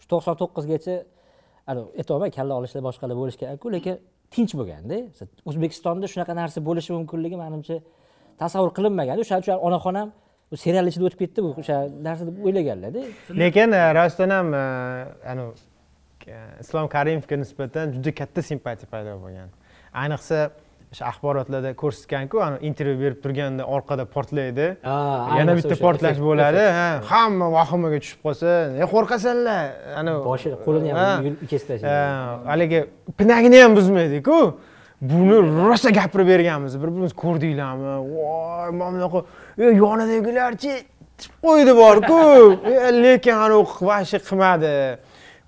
[0.00, 0.94] shu to'qson to'qqizgacha
[2.00, 3.94] aytyapman kalla olishlar boshqalar bo'lishi kerakku lekin
[4.34, 4.96] tinch bo'lganda
[5.48, 7.76] o'zbekistonda shunaqa narsa bo'lishi mumkinligi manimcha
[8.42, 10.08] tasavvur qilinmagan o'shaning uchun onaxonam
[10.56, 13.04] serial ichida o'tib ketdi bu o'sha narsa deb o'ylaganlarda
[13.42, 14.64] lekin e, rostdan ham e,
[15.32, 15.52] anavi
[16.26, 19.48] e, islom karimovga nisbatan juda katta simpatiya paydo bo'lgan.
[20.02, 20.38] Ayniqsa
[20.92, 24.66] o'sha axborotlarda ko'rsatganku intervyu berib turganda orqada portlaydi.
[25.38, 26.64] Yana bitta portlash bo'ladi.
[26.78, 28.48] ha hamma vahimaga tushib qolsa
[28.82, 29.62] e qo'rqasanlar
[30.00, 32.84] anavi boshini qo'lini ham kesib tashlaydi haligi
[33.18, 34.38] pinagini ham buzmaydiku.
[35.12, 35.38] Buni
[35.68, 39.20] rosa gapirib berganmiz bir birimizni ko'rdinglarmi voy mana bunaqa
[39.58, 40.72] yonidagilarchi
[41.42, 42.18] qo'ydi borku.
[43.04, 44.98] Lekin anavi вообще qilmadi.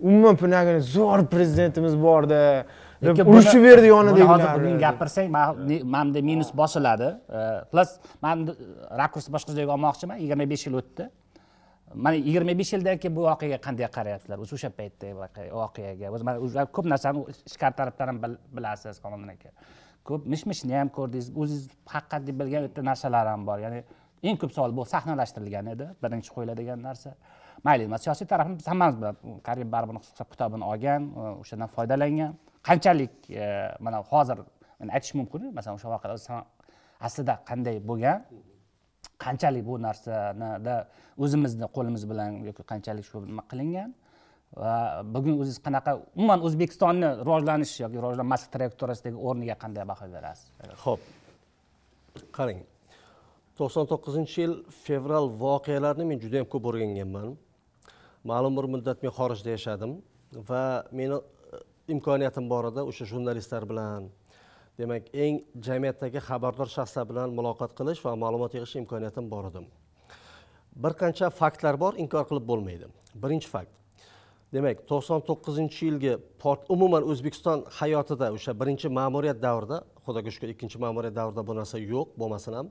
[0.00, 2.66] Umuman pinagini zo'r prezidentimiz borda
[3.02, 5.28] deb urushib berdi yonida hozir buni gapirsang
[5.94, 7.10] manda minus bosiladi.
[7.72, 8.48] Plyus man
[9.00, 10.18] rakursni boshqa joyga olmoqchiman.
[10.22, 11.08] Yigirma besh yil o'tdi.
[11.94, 14.38] Mana yigirma besh yildan keyin bu voqeaga qanday qarayapsizlar?
[14.44, 15.14] O'zi o'sha paytdagi
[15.60, 16.12] voqeaga.
[16.44, 18.20] O'zi ko'p narsani ichkari tarafdan ham
[18.56, 19.50] bilasiz qamoliddin aka
[20.08, 23.58] ko'p mish mishni ham ko'rdingiz o'zingiz haqiqat deb bilgan bitta narsalar ham bor.
[23.64, 23.80] Ya'ni
[24.28, 27.10] eng ko'p savol bu sahnalashtirilgan edi birinchi qo'yiladigan narsa.
[27.66, 31.02] Mayli siyosiy tarafni biz hammamiz bilamiz karim baribir hisob kitobini olgan
[31.42, 32.32] o'shandan foydalangan.
[32.68, 33.44] Qanchalik e,
[33.80, 34.38] mana hozir
[34.96, 36.38] aytish mumkin masalan o'sha voqea
[37.06, 38.18] aslida qanday bo'lgan
[39.24, 40.76] qanchalik bu narsanida
[41.24, 43.90] o'zimizni qo'limiz bilan yoki qanchalik shu nima qilingan.
[44.62, 50.46] Va bugun o'zingiz qanaqa umuman o'zbekistonni rivojlanish yoki rivojlanmaslik trayektoriyasidagi o'rniga qanday baho berasiz?
[50.84, 51.02] Ho'p.
[52.36, 52.60] Qarang.
[53.58, 54.54] To'qson to'qqizinchi yil
[54.86, 57.28] fevral voqealarini men juda yam ko'p o'rganganman.
[58.30, 59.92] Ma'lum bir muddat men xorijda yashadim
[60.50, 60.64] va
[60.98, 61.22] meni e,
[61.94, 64.10] imkoniyatim bor edi o'sha jurnalistlar bilan
[64.78, 65.36] demak eng
[65.66, 69.60] jamiyatdagi xabardor shaxslar bilan muloqot qilish va ma'lumot yig'ish imkoniyatim bor edi
[70.84, 72.86] bir qancha faktlar bor inkor qilib bo'lmaydi.
[73.22, 73.83] Birinchi fakt
[74.54, 76.12] demak to'qson to'qqizinchi yilgi
[76.74, 82.08] umuman o'zbekiston hayotida o'sha birinchi ma'muriyat davrida xudoga shukur ikkinchi ma'muriyat davrida bu narsa yo'q
[82.20, 82.66] bo'lmasin ham.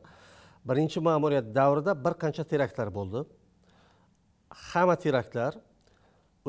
[0.69, 3.19] Birinchi ma'muriyat davrida bir qancha teraktlar bo'ldi.
[4.69, 5.53] Hamma teraktlar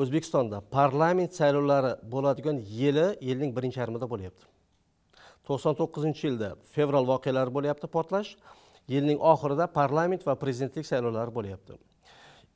[0.01, 4.45] o'zbekistonda parlament saylovlari bo'ladigan yili yilning birinchi yarmida bo'lyapti.
[5.47, 8.29] To'qson to'qqizinchi yilda fevral voqealari bo'lyapti portlash
[8.93, 11.73] yilning oxirida parlament va prezidentlik saylovlari bo'lyapti.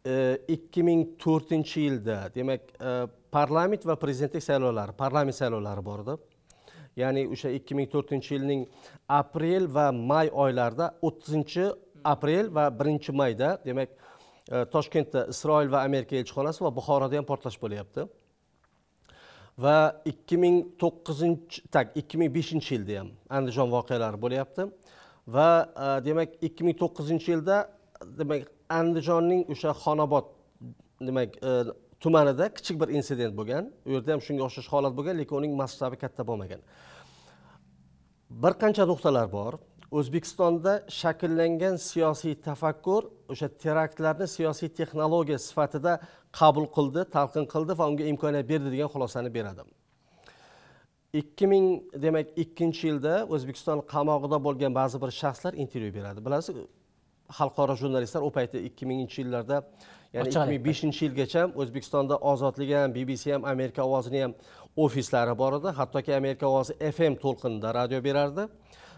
[0.05, 6.15] Ikki ming to'rtinchi yilda demak e, parlament va prezidentlik saylovlari parlament saylovlari bor edi.
[6.95, 8.65] Ya'ni o'sha ikki ming to'rtinchi yilning
[9.07, 11.67] aprel va may oylarida o'ttizinchi
[12.03, 13.89] aprel va birinchi mayda demak
[14.51, 18.07] e, toshkentda isroil va amerika elchixonasi va buxoroda ham portlash bo'lyapti.
[19.59, 24.69] Va ikki ming to'qqizinchi так ikki ming beshinchi yilda ham andijon voqealari bo'lyapti.
[25.27, 27.65] Va e, demak ikki ming to'qqizinchi yilda
[28.21, 30.25] demak andijonning o'sha xonobod
[31.07, 31.51] demak e,
[31.99, 33.71] tumanida kichik bir insident bo'lgan.
[33.87, 36.61] U yerda ham shunga o'xshash holat bo'lgan lekin uning masshtabi katta bo'lmagan.
[38.43, 39.53] Bir qancha nuqtalar bor.
[39.99, 43.03] O'zbekistonda shakllangan siyosiy tafakkur
[43.33, 45.93] o'sha teraktlarni siyosiy texnologiya sifatida
[46.39, 49.61] qabul qildi talqin qildi va unga imkoniyat berdi degan xulosani beradi.
[51.21, 51.65] Ikki ming
[52.05, 56.19] demak ikkinchi yilda o'zbekiston qamog'ida bo'lgan ba'zi bir shaxslar intervyu beradi.
[56.25, 56.55] Bilasiz
[57.37, 59.63] xalqaro jurnalistlar u paytda ikki minginchi yillarda
[60.13, 64.33] ya'ni ikki ming beshinchi yilgacha o'zbekistonda ozodlik ham bbc ham amerika ovozini ham
[64.85, 65.69] ofislari bor edi.
[65.79, 68.47] Hattoki amerika ovozi fm to'lqinida radio berardi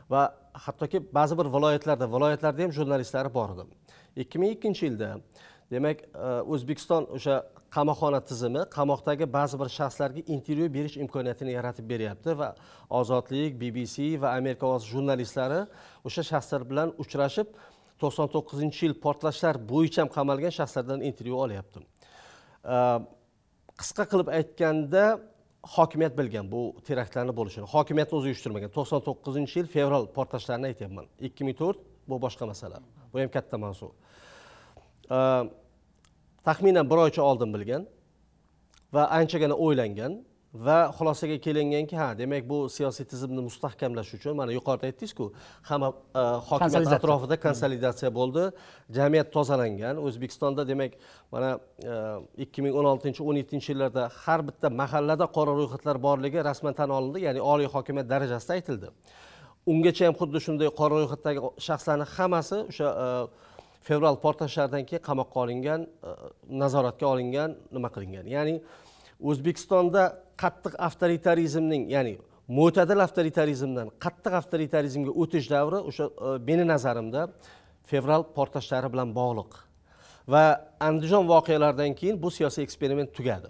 [0.10, 0.24] va
[0.66, 3.64] hattoki ba'zi bir viloyatlarda viloyatlarda ham jurnalistlari bor edi.
[4.16, 5.10] ikki ming ikkinchi yilda
[5.72, 6.08] demak e,
[6.54, 7.36] o'zbekiston o'sha
[7.76, 12.50] qamoqxona tizimi qamoqdagi ba'zi bir shaxslarga intervyu berish imkoniyatini yaratib beryapti va
[13.00, 15.62] ozodlik bbc va amerika ovozi jurnalistlari
[16.08, 17.48] o'sha shaxslar bilan uchrashib
[18.04, 21.80] to'qson to'qqizinchi yil portlashlar bo'yicha ham qamalgan shaxslardan intervyu olyapti
[23.80, 25.04] qisqa qilib aytganda
[25.76, 28.70] hokimiyat bilgan bu teraktlarni bo'lishini hokimiyatni o'zi uyushtirmagan.
[28.78, 31.06] to'qson to'qqizinchi yil fevral portlashlarini aytyapman.
[31.28, 32.78] ikki ming to'rt bu boshqa masala.
[33.14, 33.88] Bu ham katta mavzu.
[36.48, 37.84] Taxminan bir oycha oldin bilgan
[38.94, 40.14] va anchagina o'ylangan.
[40.54, 45.32] Va xulosaga kelinganki ha demak bu siyosiy tizimni mustahkamlash uchun mana yuqorida aytdingizku
[45.70, 48.44] hamma e, hokimiyat atrofida konsolidatsiya bo'ldi.
[48.98, 49.96] Jamiyat tozalangan.
[50.08, 50.98] O'zbekistonda demak
[51.32, 51.94] mana e,
[52.44, 56.90] ikki ming o'n oltinchi o'n yettinchi yillarda har bitta mahallada qora ro'yxatlar borligi rasman tan
[56.90, 58.92] olindi ya'ni oliy hokimiyat darajasida aytildi.
[59.72, 63.08] Ungacha ham xuddi shunday qora ro'yxatdagi shaxslarni hammasi o'sha e,
[63.88, 65.88] fevral portlashlardan keyin qamoqqa olingan
[66.62, 68.28] nazoratga olingan nima qilingan?
[68.36, 68.60] Ya'ni
[69.30, 70.04] o'zbekistonda
[70.44, 72.16] qattiq avtoritarizmning ya'ni
[72.60, 77.22] mo'tadil avtoritarizmdan qattiq avtoritarizmga o'tish davri o'sha e, meni nazarimda
[77.92, 79.52] fevral portlashlari bilan bog'liq.
[80.34, 80.44] Va
[80.90, 83.50] andijon voqealaridan keyin bu siyosiy eksperiment tugadi.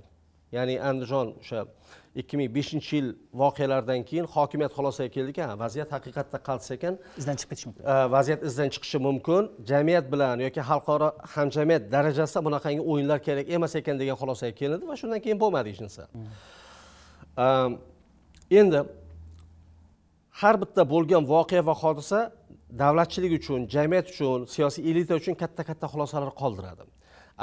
[0.55, 1.65] Ya'ni andijon o'sha
[2.15, 3.07] ikki ming beshinchi yil
[3.41, 6.93] voqealaridan keyin hokimiyat xulosaga keldiki ha vaziyat haqiqatda qaltis ekan.
[7.21, 7.83] Izdan chiqib ketishi mumkin.
[8.15, 9.43] Vaziyat izdan chiqishi mumkin.
[9.71, 14.95] Jamiyat bilan yoki xalqaro hamjamiyat darajasida bunaqangi o'yinlar kerak emas ekan degan xulosaga kelindi va
[15.01, 16.03] shundan keyin bo'lmadi hech narsa
[18.59, 18.79] endi
[20.41, 22.19] har bitta bo'lgan voqea va hodisa
[22.83, 26.83] davlatchilik uchun jamiyat uchun siyosiy elita uchun katta katta xulosalar qoldiradi.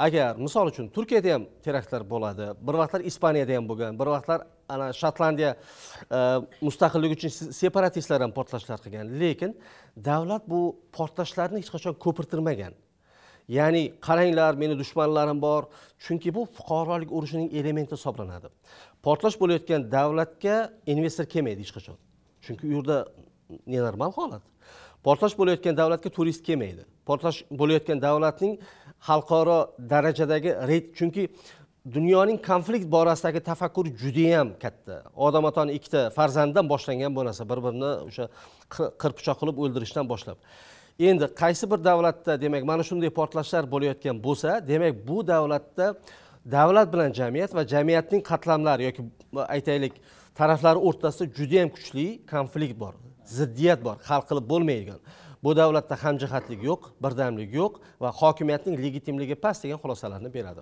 [0.05, 4.89] Agar misol uchun turkiyada ham teraktlar bo'ladi bir vaqtlar ispaniyada ham bo'lgan bir vaqtlar ana
[5.01, 6.19] shotlandiya e,
[6.67, 9.05] mustaqillik uchun separatistlar ham portlashlar qilgan.
[9.21, 9.55] Lekin
[10.09, 10.61] davlat bu
[10.97, 12.73] portlashlarni hech qachon ko'pirtirmagan.
[13.57, 15.63] Ya'ni qaranglar meni dushmanlarim bor.
[16.05, 18.47] Chunki bu fuqarolik urushining elementi hisoblanadi.
[19.05, 20.55] Portlash bo'layotgan davlatga
[20.93, 21.97] investor kelmaydi hech qachon.
[22.45, 22.97] Chunki u yerda
[23.73, 24.43] nenormal holat.
[25.05, 26.83] Portlash bo'layotgan davlatga turist kelmaydi.
[27.07, 28.53] Portlash bo'layotgan davlatning
[29.07, 29.59] xalqaro
[29.91, 31.23] darajadagi reyt chunki
[31.93, 35.03] dunyoning konflikt borasidagi tafakkuri judayam katta.
[35.15, 37.43] Odam atoni ikkita farzanddan boshlangan bu narsa.
[37.51, 38.25] Bir birini o'sha
[38.73, 40.37] qir- qirpichoq qilib o'ldirishdan boshlab.
[41.09, 45.85] Endi qaysi bir davlatda demak mana shunday portlashlar bo'layotgan bo'lsa demak bu davlatda
[46.57, 49.01] davlat bilan jamiyat va jamiyatning qatlamlari yoki
[49.55, 49.93] aytaylik
[50.39, 52.93] taraflari o'rtasida judayam kuchli konflikt bor
[53.37, 54.99] ziddiyat bor hal qilib bo'lmaydigan.
[55.43, 57.73] Bu davlatda hamjihatlik yo'q birdamlik yo'q
[58.03, 60.61] va hokimiyatning legitimligi past degan xulosalarni beradi.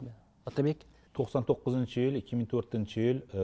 [0.50, 0.78] Otabek?
[1.18, 3.44] To'qson to'qqizinchi yil ikki ming to'rtinchi yil e,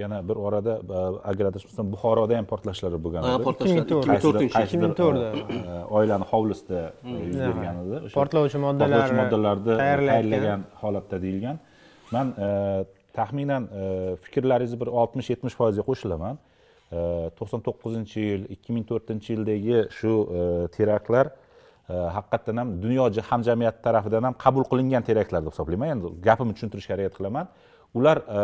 [0.00, 3.48] yana bir orada e, agar adashmasam buxoroda ham portlashlar bo'lgan edi.
[3.52, 4.52] Ikki ming ikki ming to'rtinchi qaysidir- yil.
[4.56, 5.16] qaysidir, 2004
[5.56, 7.96] e, oilani hovlisida e, yuz bergan edi.
[8.04, 11.58] O'sha Portlovchi moddalar portlovchi moddalarni tayyorlagan holatda deyilgan.
[12.14, 12.50] Man e,
[13.18, 13.82] taxminan e,
[14.28, 16.38] fikrlaringizni bir oltmish yetmish foizga qo'shilaman.
[17.38, 20.42] To'qson to'qqizinchi yil ikki ming to'rtinchi yildagi shu e,
[20.76, 21.47] teraktlar e,
[21.88, 25.88] Э, haqiqatdan ham dunyo hamjamiyati tarafidan ham qabul qilingan teraktlar deb hisoblayman.
[25.94, 27.46] Endi gapimni tushuntirishga harakat qilaman.
[27.96, 28.40] Ular e,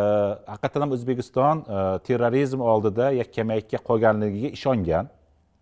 [0.51, 5.11] haqiqatdan ham o'zbekiston e, terrorizm oldida yakkama yakka qolganligiga ishongan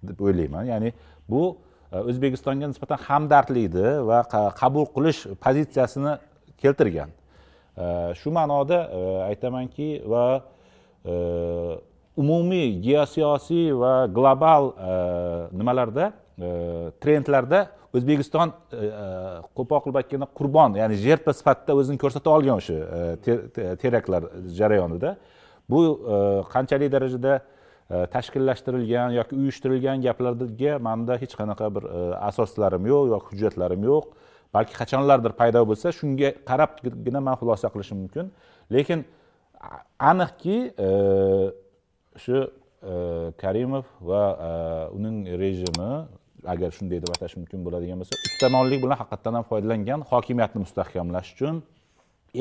[0.08, 0.63] deb o'ylayman.
[0.72, 0.93] Ya'ni
[1.32, 1.43] bu
[1.91, 4.24] e, o'zbekistonga nisbatan hamdardlikni va
[4.62, 6.15] qabul qilish pozitsiyasini
[6.63, 7.12] keltirgan.
[8.19, 8.80] Shu ma'noda
[9.28, 10.26] aytamanki va
[12.24, 14.72] umumiy geosiyosiy va global
[15.52, 22.00] nimalarda e, Э, trendlarda o'zbekiston э, э, qo'pol qilib aytganda qurbon ya'ni jertva sifatida o'zini
[22.02, 22.74] ko'rsata olgan o'sha
[23.22, 24.26] e, teraktlar
[24.58, 25.12] jarayonida.
[25.69, 26.15] Bu e,
[26.54, 31.86] qanchalik darajada e, tashkillashtirilgan yoki uyushtirilgan gaplarga manda hech qanaqa bir
[32.30, 34.10] asoslarim yo'q yoki hujjatlarim yo'q.
[34.58, 38.34] Balki qachonlardir paydo bo'lsa shunga qarabgina man xulosa qilishim mumkin.
[38.74, 39.06] Lekin
[40.12, 40.58] aniqki
[42.26, 42.43] shu
[43.38, 44.26] karimov va
[44.98, 45.91] uning rejimi
[46.54, 51.56] agar shunday deb atash mumkin bo'ladigan bo'lsa ustamonlik bilan haqiqatdan ham foydalangan hokimiyatni mustahkamlash uchun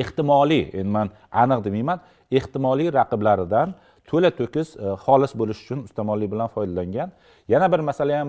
[0.02, 1.08] ehtimoliy endi man
[1.42, 1.98] aniq demayman
[2.38, 3.68] ehtimoliy raqiblaridan
[4.10, 7.08] to'la to'kis e, xolis bo'lish uchun ustamonlik bilan foydalangan.
[7.52, 8.28] Yana bir masala ham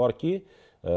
[0.00, 0.32] borki
[0.90, 0.92] e,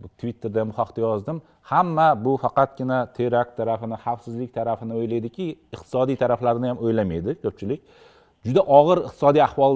[0.00, 1.42] bu twitterda ham bu haqda yozdim.
[1.70, 7.80] Hamma bu faqatgina terakt tarafini xavfsizlik tarafini o'ylaydiki iqtisodiy taraflarini ham o'ylamaydi ko'pchilik.
[8.46, 9.74] Juda og'ir iqtisodiy ahvol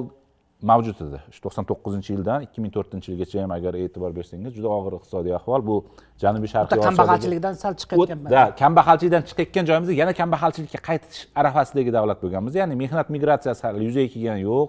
[0.70, 1.18] mavjud edi.
[1.34, 5.34] Shu to'qson to'qqizinchi yildan ikki ming to'rtinchi yilgacha ham agar e'tibor bersangiz juda og'ir iqtisodiy
[5.40, 5.60] ahvol.
[5.68, 5.76] Bu
[6.22, 11.90] janubiy sharqiy Osiyodagi- kambag'alchilikdan sal chiqayotgan O't- da kambag'alchilikdan chiqayotgan joyimizda yana kambag'alchilikka qaytish arafasidagi
[11.98, 12.52] davlat bo'lganmiz.
[12.60, 14.68] Ya'ni mehnat migratsiyasi hali yuzaga kelgani yo'q.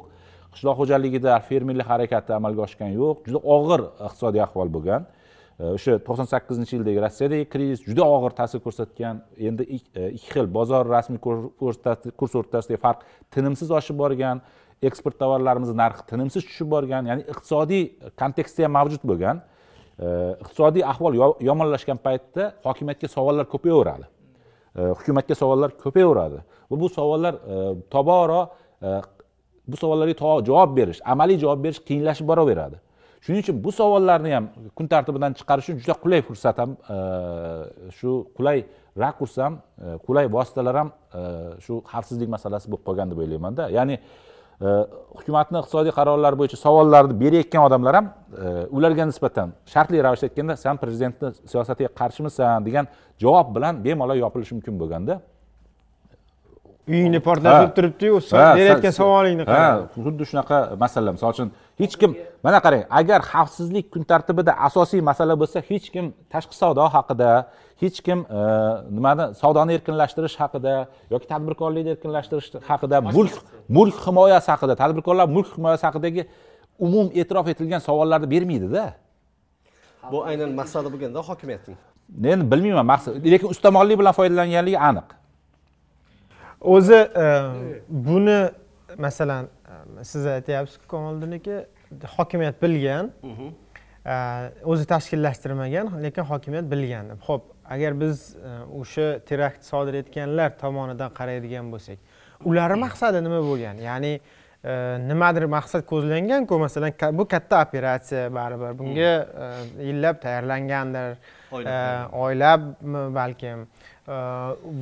[0.54, 3.16] Qishloq xo'jaligida fermerlik harakati amalga oshgani yo'q.
[3.28, 5.02] Juda og'ir iqtisodiy ahvol bo'lgan.
[5.78, 9.16] O'sha to'qson sakkizinchi yildagi rossiyadagi krizis juda og'ir ta'sir ko'rsatgan.
[9.50, 9.64] Endi
[10.00, 11.20] e, ikki xil bozor rasmiy
[12.20, 13.00] kurs o'rtasidagi farq
[13.34, 14.42] tinimsiz oshib borgan
[14.90, 17.84] eksport tovarlarimiz narxi tinimsiz tushib borgan ya'ni iqtisodiy
[18.20, 19.42] kontekstda ham mavjud bo'lgan
[20.00, 20.08] e,
[20.44, 21.18] iqtisodiy ahvol
[21.50, 24.06] yomonlashgan paytda hokimiyatga savollar ko'payaveradi.
[24.76, 26.40] E, hukumatga savollar ko'payaveradi.
[26.72, 27.58] Va bu savollar e,
[27.94, 28.42] tobora
[29.68, 32.80] bu savollarga to- javob berish amaliy javob berish qiyinlashib boraveradi.
[33.24, 36.72] Shuning uchun bu savollarni ham kun tartibidan chiqarish uchun juda qulay fursat ham
[37.98, 38.66] shu qulay
[39.04, 39.62] rakurs ham
[40.08, 40.90] qulay vositalar ham
[41.66, 43.70] shu xavfsizlik masalasi bo'lib qolgan deb o'ylaymanda.
[43.78, 43.96] Ya'ni
[45.18, 48.06] hukumatni iqtisodiy qarorlari bo'yicha savollarni berayotgan odamlar ham
[48.46, 52.86] e, ularga nisbatan shartli ravishda aytganda san prezidentni siyosatiga qarshimisan degan
[53.24, 55.20] javob bilan bemalol yopilishi mumkin bo'lganda
[56.88, 58.14] uyingni portlatib turibdiyu
[58.60, 59.68] berayotgan sa- savolingni qara
[60.06, 61.50] xuddi shunaqa masala misol uchun
[61.82, 62.12] hech kim
[62.46, 67.30] mana qarang agar xavfsizlik kun tartibida asosiy masala bo'lsa hech kim tashqi savdo haqida
[67.82, 68.42] hech kim e,
[68.98, 70.74] nimani savdoni erkinlashtirish haqida
[71.14, 73.36] yoki tadbirkorlikni erkinlashtirish haqida mulk
[73.70, 76.28] mulk himoyasi haqida tadbirkorlar mulk himoyasi haqidagi
[76.80, 78.86] umum e'tirof etilgan savollarni bermaydida.
[80.12, 81.78] Bu aynan maqsadi bo'lganda hokimiyatning
[82.34, 85.08] endi bilmayman maqsad lekin ustamonlik bilan foydalanganligi aniq.
[86.62, 87.26] O'zi e,
[87.90, 88.40] buni
[88.98, 89.46] masalan
[90.00, 91.56] e, siz aytyapsizku kamoliddin aka
[92.18, 93.12] hokimiyat bilgan
[94.06, 94.16] e,
[94.64, 97.06] o'zi tashkillashtirmagan lekin hokimiyat bilgan.
[97.28, 98.16] Ho'p agar biz
[98.80, 102.00] o'sha terakt sodir etganlar tomonidan qaraydigan bo'lsak
[102.50, 103.76] ularni maqsadi nima bo'lgan?
[103.90, 104.14] Ya'ni
[105.12, 109.14] nimadir maqsad ko'zlanganku masalan bu katta operatsiya baribir bunga
[109.88, 111.18] yillab tayyorlangandir
[112.26, 112.62] oylab
[113.18, 113.66] balkim?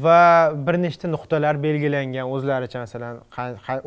[0.04, 0.22] Va
[0.68, 3.20] bir nechta nuqtalar belgilangan o'zlaricha masalan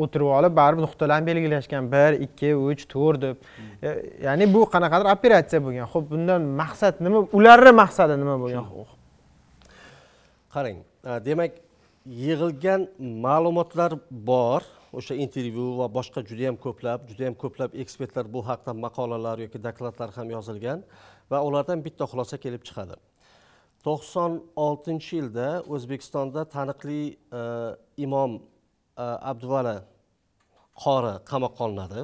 [0.02, 3.36] o'tirib olib baribir nuqtalarni belgilashgan bir ikki uch to'rt deb.
[4.26, 5.86] Ya'ni bu qanaqadir operatsiya bo'lgan.
[5.94, 8.66] Ho'p bundan maqsad nima ularni maqsadi nima bo'lgan
[10.54, 10.78] qarang.
[11.28, 11.52] Demak
[12.04, 12.88] yig'ilgan
[13.26, 14.62] ma'lumotlar bor.
[14.98, 19.58] O'sha intervyu va boshqa juda yam ko'plab juda yam ko'plab ekspertlar bu haqida maqolalar yoki
[19.66, 20.84] dokladlar ham yozilgan
[21.30, 22.96] va ulardan bitta xulosa kelib chiqadi.
[23.86, 24.32] To'qson
[24.66, 27.00] oltinchi yilda o'zbekistonda taniqli
[27.40, 27.42] e,
[28.06, 29.76] imom e, abduvali
[30.84, 32.00] qori qamoqqa olinadi.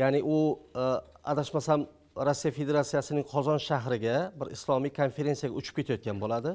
[0.00, 0.38] Ya'ni u
[0.82, 0.84] e,
[1.32, 1.80] adashmasam
[2.28, 6.50] rossiya federatsiyasining qozon shahriga bir islomiy konferensiyaga uchib ketayotgan bo'ladi.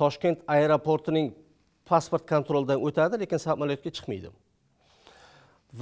[0.00, 1.32] Toshkent aeroportining
[1.90, 4.30] pasport kontrolidan o'tadi lekin samolyotga chiqmaydi.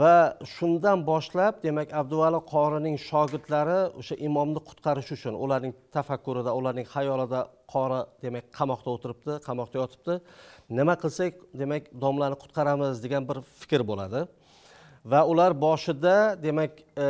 [0.00, 7.40] Va shundan boshlab demak abduvali qorining shogirdlari o'sha imomni qutqarish uchun ularning tafakkurida ularning xayolida
[7.72, 10.14] qori demak qamoqda o'tiribdi qamoqda yotibdi.
[10.78, 14.20] Nima qilsak demak domlani qutqaramiz degan bir fikr bo'ladi.
[15.12, 16.72] Va ular boshida demak
[17.04, 17.06] e,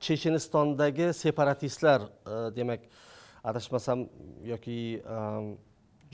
[0.00, 2.80] chechenistondagi separatistlar e, demak
[3.44, 3.98] adashmasam
[4.52, 4.78] yoki
[5.16, 5.16] e,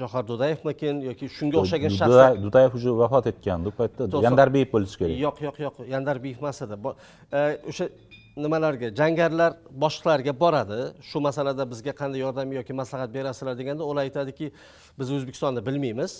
[0.03, 4.23] johar dudayevmikin yoki shunga o'xshagan shaxslar dudayev уже vafot etgandi u paytda.
[4.27, 5.17] Yandarbeyev bo'lishi kerak.
[5.27, 5.77] Yo'q yo'q yo'q.
[5.95, 6.75] Yandarbeyev emas edi.
[7.71, 7.87] O'sha
[8.45, 9.53] nimalarga jangarilar
[9.85, 10.81] boshliqlarga boradi.
[11.09, 14.53] Shu masalada bizga qanday yordam yoki maslahat berasizlar deganda ular aytadiki
[14.99, 16.13] biz o'zbekistonni bilmaymiz.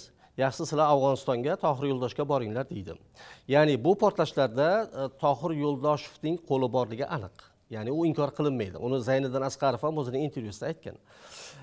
[0.43, 2.93] Yaxshisi sizlar afg'onistonga tohir yo'ldoshga boringlar deydi.
[3.55, 4.69] Ya'ni bu portlashlarda
[5.01, 7.37] e, tohir yo'ldoshevning qo'li borligi aniq.
[7.75, 8.77] Ya'ni u inkor qilinmaydi.
[8.87, 10.97] Uni zayniddin asqarov ham o'zining intervyusida aytgan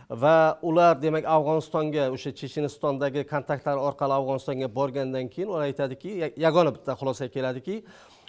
[0.09, 6.09] va ular demak afg'onistonga o'sha chechenistondagi kontaktlar orqali afg'onistonga borgandan keyin ular aytadiki
[6.45, 7.75] yagona bitta xulosaga keladiki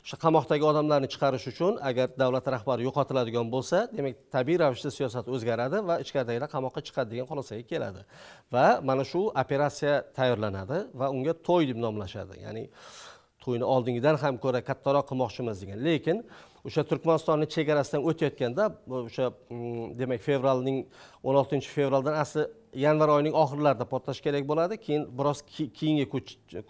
[0.04, 5.78] o'sha qamoqdagi odamlarni chiqarish uchun agar davlat rahbari yo'qotiladigan bo'lsa demak tabiiy ravishda siyosat o'zgaradi
[5.88, 8.00] va ichkaridagilar qamoqqa chiqadi degan xulosaga keladi.
[8.54, 12.34] Va mana shu operatsiya tayyorlanadi va unga to'y deb nomlashadi.
[12.44, 12.64] Ya'ni
[13.44, 15.78] to'yni oldingidan ham ko'ra kattaroq qilmoqchimiz degan.
[15.88, 16.16] Lekin
[16.66, 18.64] o'sha turkmanistonni chegarasidan o'tayotganda
[19.01, 20.79] o'sha mm, demak fevralning
[21.23, 22.46] o'n oltinchi fevraldan asli
[22.87, 24.77] yanvar oyining oxirlarida portlash kerak bo'ladi.
[24.87, 25.42] Keyin biroz
[25.79, 26.07] keyinga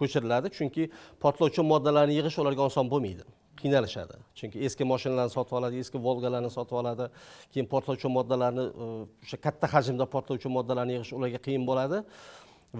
[0.01, 0.49] ko'chiriladi.
[0.59, 0.91] Chunki
[1.23, 3.25] portlovchi moddalarni yig'ish ularga oson bo'lmaydi
[3.61, 4.15] qiynalishadi.
[4.39, 7.09] Chunki eski mashinalarni sotib oladi eski volgalarni sotib oladi.
[7.53, 8.87] Keyin portlovchi moddalarni e,
[9.25, 11.99] o'sha katta hajmda portlovchi moddalarni yig'ish ularga qiyin bo'ladi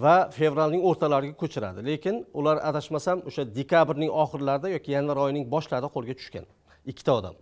[0.03, 1.85] va fevralning o'rtalariga ko'chiradi.
[1.91, 6.45] Lekin ular adashmasam o'sha dekabrning oxirlarida yoki yanvar oyining boshlarida qo'lga tushgan.
[6.85, 7.35] Ikkita odam.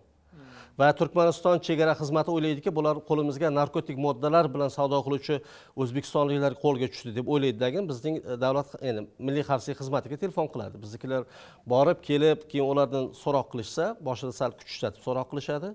[0.79, 5.35] Va turkmaniston chegara xizmati o'ylaydiki bular qo'limizga narkotik moddalar bilan savdo qiluvchi
[5.83, 10.79] o'zbekistonliklar qo'lga tushdi deb o'ylaydidagi bizning e, davlat endi milliy xavfsizlik xizmatiga telefon qiladi.
[10.85, 11.25] Biznikilar
[11.73, 15.73] borib kelib keyin ulardan so'roq qilishsa boshida sal kuch ishlatib so'roq qilishadi.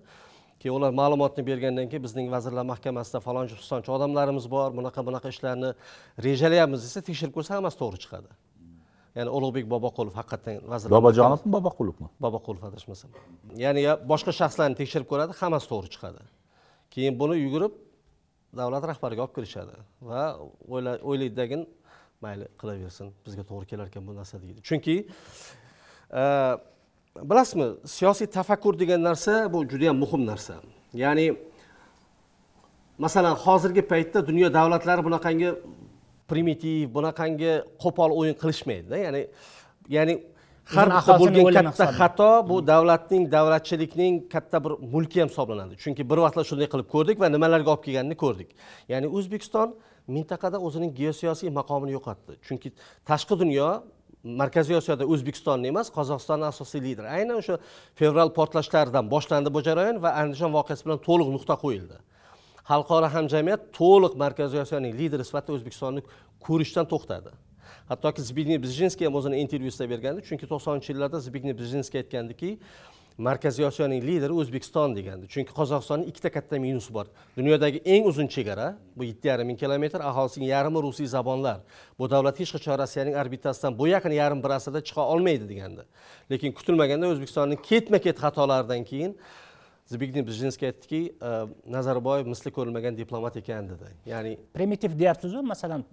[0.62, 4.68] Keyin ular ma'lumotni bergandan keyin bizning vazirlar mahkamasida falonchi pistonchi odamlarimiz bor.
[4.78, 5.74] Bunaqa bunaqa ishlarni
[6.28, 8.32] rejalayapmiz desa tekshirib ko'rsa hammasi to'g'ri chiqadi.
[9.16, 13.10] Ya'ni ulug'bek boboqulov haqiqatdan vazir bobojonovmi boboqulovmi boboqulov adashmasam
[13.64, 16.22] ya'ni boshqa shaxslarni tekshirib ko'radi hammasi to'g'ri chiqadi.
[16.94, 17.72] Keyin buni yugurib
[18.60, 19.74] davlat rahbariga olib kirishadi
[20.10, 20.22] va
[21.10, 21.58] o'ylaydidagi
[22.24, 24.60] mayli qilaversin bizga to'g'ri kelar ekan bu narsa deydi.
[24.68, 24.96] Chunki
[26.20, 26.24] e,
[27.30, 30.54] bilasizmi siyosiy tafakkur degan narsa bu juda yam muhim narsa.
[31.02, 31.26] Ya'ni
[33.04, 35.50] masalan hozirgi paytda dunyo davlatlari bunaqangi
[36.30, 39.22] primitiv bunaqangi qo'pol o'yin qilishmaydida ya'ni
[39.96, 40.14] ya'ni
[40.74, 45.74] har bitta bo'lgan katta xato bu davlatning davlatchilikning katta bir mulki ham hisoblanadi.
[45.82, 48.54] Chunki bir vaqtlar shunday qilib ko'rdik va nimalarga olib kelganini ko'rdik.
[48.92, 49.74] Ya'ni o'zbekiston
[50.16, 52.32] mintaqada o'zining geosiyosiy maqomini yo'qotdi.
[52.46, 52.72] Chunki
[53.10, 53.68] tashqi dunyo
[54.40, 57.08] markaziy osiyoda o'zbekistonni emas qozog'istonni asosiy lideri.
[57.18, 57.58] Aynan o'sha
[58.00, 61.96] fevral portlashlaridan boshlandi bu jarayon va andijon voqeasi bilan to'liq nuqta qo'yildi
[62.70, 66.02] xalqaro hamjamiyat to'liq markaziy osiyoning lideri sifatida o'zbekistonni
[66.46, 67.30] ko'rishdan to'xtadi.
[67.90, 72.50] Hattoki zbignev brzezinskiy ham o'zini intervyusida bergandi chunki to'qsoninchi yillarda zbignev brzezinskiy aytgandiki
[73.18, 75.28] markaziy osiyoning lideri o'zbekiston degandi.
[75.30, 77.06] Chunki qozog'istonning ikkita katta minusi bor.
[77.36, 81.60] Dunyodagi eng uzun chegara bu yetti yarim ming kilometr aholisining yarmi rusiy zabonlar.
[81.98, 85.82] Bu davlat hech qachon rossiyaning orbitasidan bu yaqin yarim bir asrda chiqa olmaydi degandi.
[86.30, 89.14] Lekin kutilmaganda o'zbekistonning ketma ket xatolaridan keyin
[89.92, 91.30] zbignev bжезинский aytdiki "E,
[91.76, 93.86] nazarboyev misli ko'rilmagan diplomat ekan dedi.
[94.12, 95.84] Ya'ni primitiv deyapsizu masalan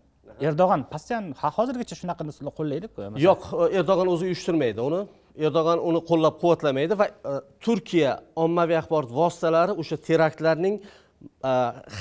[0.47, 3.23] erdo'g'an постоянно hozirgacha shunaqa narsalar qo'llaydiku masalan.
[3.27, 3.41] yo'q
[3.79, 5.01] erdo'g'an o'zi uyushtirmaydi uni.
[5.45, 7.33] Erdo'g'an uni qo'llab quvvatlamaydi va e,
[7.65, 8.11] turkiya
[8.43, 10.85] ommaviy axborot vositalari o'sha teraktlarning e,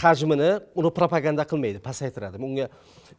[0.03, 2.39] hajmini uni propaganda qilmaydi pasaytiradi.
[2.41, 2.69] Bunga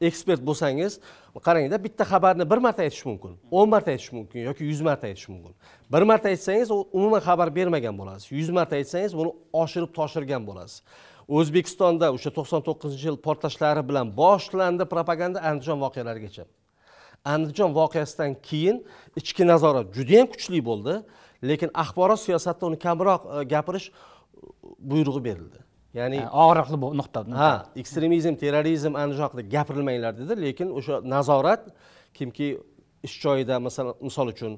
[0.01, 0.99] ekspert bo'lsangiz
[1.45, 5.27] qarangda bitta xabarni bir marta aytish mumkin o'n marta aytish mumkin yoki yuz marta aytish
[5.29, 5.53] mumkin.
[5.93, 8.31] Bir marta aytsangiz u umuman xabar bermagan bo'lasiz.
[8.31, 10.81] Yuz marta aytsangiz buni oshirib toshirgan bo'lasiz.
[11.27, 16.45] O'zbekistonda o'sha to'qson to'qqizinchi yil portlashlari bilan boshlandi propaganda andijon voqealarigacha.
[17.33, 18.77] Andijon voqeasidan keyin
[19.19, 20.95] ichki nazorat judayam kuchli bo'ldi
[21.49, 23.87] lekin axborot siyosatida uni kamroq e, gapirish
[24.79, 25.70] buyrug'i berildi.
[25.93, 31.61] Ya'ni og'riqli bu nuqta ha ekstremizm terrorizm andijon haqida gapirilmanglar dedi lekin o'sha nazorat
[32.17, 32.47] kimki
[33.03, 34.53] ish joyida masalan misol uchun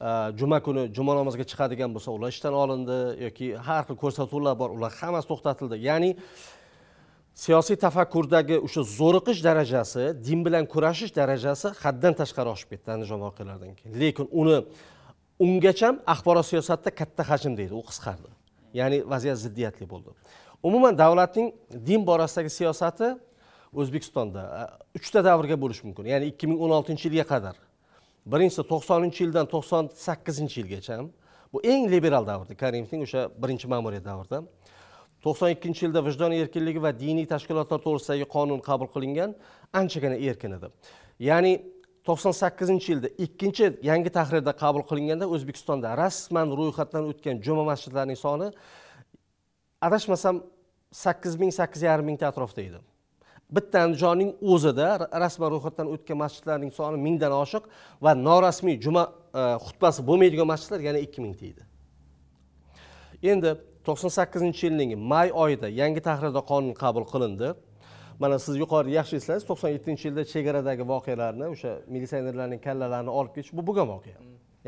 [0.00, 4.70] e, juma kuni juma namoziga chiqadigan bo'lsa ular ishdan olindi yoki har xil ko'rsatuvlar bor
[4.76, 5.76] ular hammasi to'xtatildi.
[5.88, 6.10] Ya'ni
[7.44, 13.74] siyosiy tafakkurdagi o'sha zo'riqish darajasi din bilan kurashish darajasi haddan tashqari oshib ketdi andijon voqealaridan
[13.78, 13.94] keyin.
[14.02, 14.56] Lekin uni
[15.46, 18.30] ungacham axborot siyosatida katta hajmda edi u qisqardi.
[18.80, 20.10] Ya'ni vaziyat ziddiyatli bo'ldi
[20.64, 21.52] umuman davlatning
[21.86, 23.08] din borasidagi siyosati
[23.80, 24.62] o'zbekistonda e,
[24.98, 26.04] uchta davrga bo'lish mumkin.
[26.12, 27.56] Ya'ni ikki ming o'n oltinchi yilga qadar.
[28.32, 30.96] Birinchisi to'qsoninchi yildan to'qson sakkizinchi yilgacha.
[31.52, 34.38] Bu eng liberal davrda karimovning o'sha birinchi ma'muriyat davrida.
[35.24, 39.30] To'qson ikkinchi yilda vijdon erkinligi va diniy tashkilotlar to'g'risidagi qonun qabul qilingan
[39.80, 40.68] anchagina erkin edi.
[41.28, 41.52] Ya'ni
[42.08, 48.48] to'qson sakkizinchi yilda ikkinchi yangi tahrirda qabul qilinganda o'zbekistonda rasman ro'yxatdan o'tgan juma masjidlarining soni
[49.86, 50.36] adashmasam
[50.94, 52.80] sakkiz ming sakkiz yarim mingta atrofida edi.
[53.50, 54.86] Bitta andijonning o'zida
[55.24, 57.64] rasman ro'yxatdan o'tgan masjidlarning soni mingdan oshiq
[58.04, 61.62] va norasmiy juma e, xutbasi bo'lmaydigan masjidlar yana ikki mingta edi.
[63.32, 63.50] Endi
[63.86, 67.48] to'qson sakkizinchi yilning may oyida yangi tahrirda qonun qabul qilindi.
[68.22, 73.52] Mana siz yuqorida yaxshi eslaysiz to'qson yettinchi yilda chegaradagi voqealarni o'sha militsionerlarning kallalarini olib ketish
[73.58, 74.18] bu bo'lgan voqea.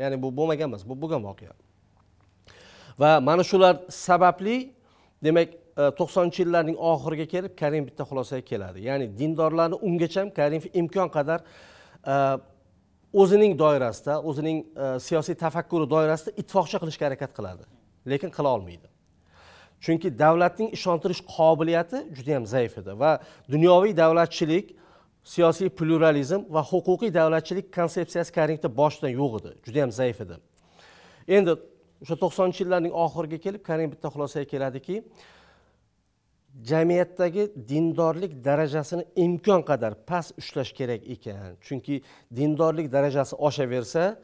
[0.01, 1.53] Ya'ni bu bo'lmagan emas bu bo'lgan voqea.
[3.01, 3.75] Va mana shular
[4.05, 4.57] sababli
[5.23, 8.79] demak E, to'qsoninchi yillarning oxiriga kelib karimov bitta xulosaga keladi.
[8.89, 11.43] Ya'ni dindorlarni ungacha ham karimov imkon qadar
[12.13, 12.15] e,
[13.21, 17.63] o'zining doirasida o'zining e, siyosiy tafakkuri doirasida ittifoqcha qilishga harakat qiladi
[18.11, 18.87] lekin qila olmaydi.
[19.85, 23.11] Chunki davlatning ishontirish qobiliyati juda yam zaif edi va
[23.53, 24.75] dunyoviy davlatchilik
[25.33, 30.35] siyosiy pluralizm va huquqiy davlatchilik konsepsiyasi karimovda boshidan yo'q edi juda yam zaif edi.
[31.37, 31.51] Endi
[32.03, 35.03] o'sha to'qsoninchi yillarning oxiriga kelib karimov bitta xulosaga keladiki
[36.63, 41.55] jamiyatdagi dindorlik darajasini imkon qadar past ushlash kerak ekan.
[41.61, 42.01] Chunki
[42.35, 44.15] dindorlik darajasi oshaversa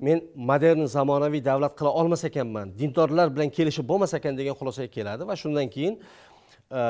[0.00, 5.26] men modern zamonaviy davlat qila olmas ekanman dindorlar bilan kelishib bo'lmas ekan degan xulosaga keladi
[5.28, 5.94] va shundan keyin
[6.78, 6.80] e,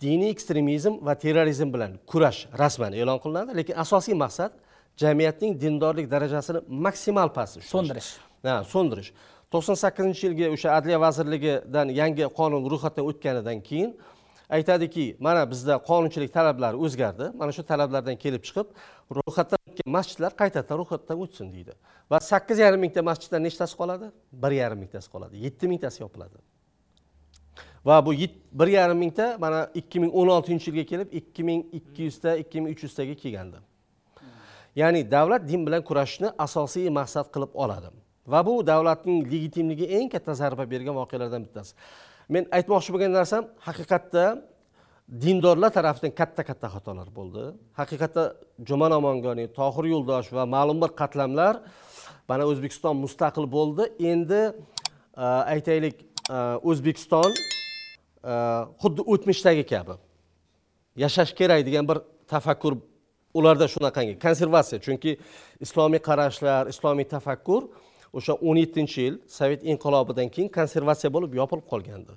[0.00, 3.56] diniy ekstremizm va terrorizm bilan kurash rasman e'lon qilinadi.
[3.56, 4.52] Lekin asosiy maqsad
[4.96, 8.10] jamiyatning dindorlik darajasini maksimal past So'ndirish.
[8.42, 9.10] ha so'ndirish.
[9.52, 13.90] To'qson sakkizinchi yilgi o'sha adliya vazirligidan yangi qonun ro'yxatdan o'tganidan keyin
[14.56, 17.26] aytadiki mana bizda qonunchilik talablari o'zgardi.
[17.40, 18.68] Mana shu talablardan kelib chiqib
[19.18, 21.72] ro'yxatdan o'tgan masjidlar qaytadan ro'yxatdan o'tsin deydi.
[22.10, 24.06] Va sakkiz yarim mingta masjiddan nechtasi qoladi?
[24.42, 25.34] bir yarim mingtasi qoladi.
[25.46, 26.38] Yetti mingtasi yopiladi.
[27.84, 28.12] Va bu
[28.60, 32.60] bir yarim mingta mana ikki ming o'n oltinchi yilga kelib ikki ming ikki yuzta ikki
[32.60, 33.56] ming uch yuztaga kelgandi.
[34.76, 37.88] Ya'ni davlat din bilan kurashishni asosiy maqsad qilib oladi.
[38.26, 41.74] Va bu davlatning legitimligiga eng katta zarba bergan voqealardan bittasi.
[42.34, 44.24] Men aytmoqchi bo'lgan narsam haqiqatda
[45.22, 47.44] dindorlar tarafidan katta katta xatolar bo'ldi.
[47.80, 48.24] Haqiqatda
[48.68, 51.54] juma namongani tohir yo'ldosh va ma'lum bir qatlamlar
[52.30, 53.84] mana o'zbekiston mustaqil bo'ldi.
[54.12, 54.42] Endi
[55.24, 55.96] e, aytaylik
[56.36, 56.38] e,
[56.70, 57.30] o'zbekiston
[58.32, 58.34] e,
[58.82, 59.94] xuddi o'tmishdagi kabi.
[61.02, 61.98] Yashash kerak degan bir
[62.32, 62.72] tafakkur
[63.38, 64.78] ularda shunaqangi konservatsiya.
[64.86, 65.10] Chunki
[65.64, 67.62] islomiy qarashlar islomiy tafakkur
[68.12, 72.12] o'sha o'n yettinchi yil sovet inqilobidan keyin konservatsiya bo'lib yopilib qolgandi.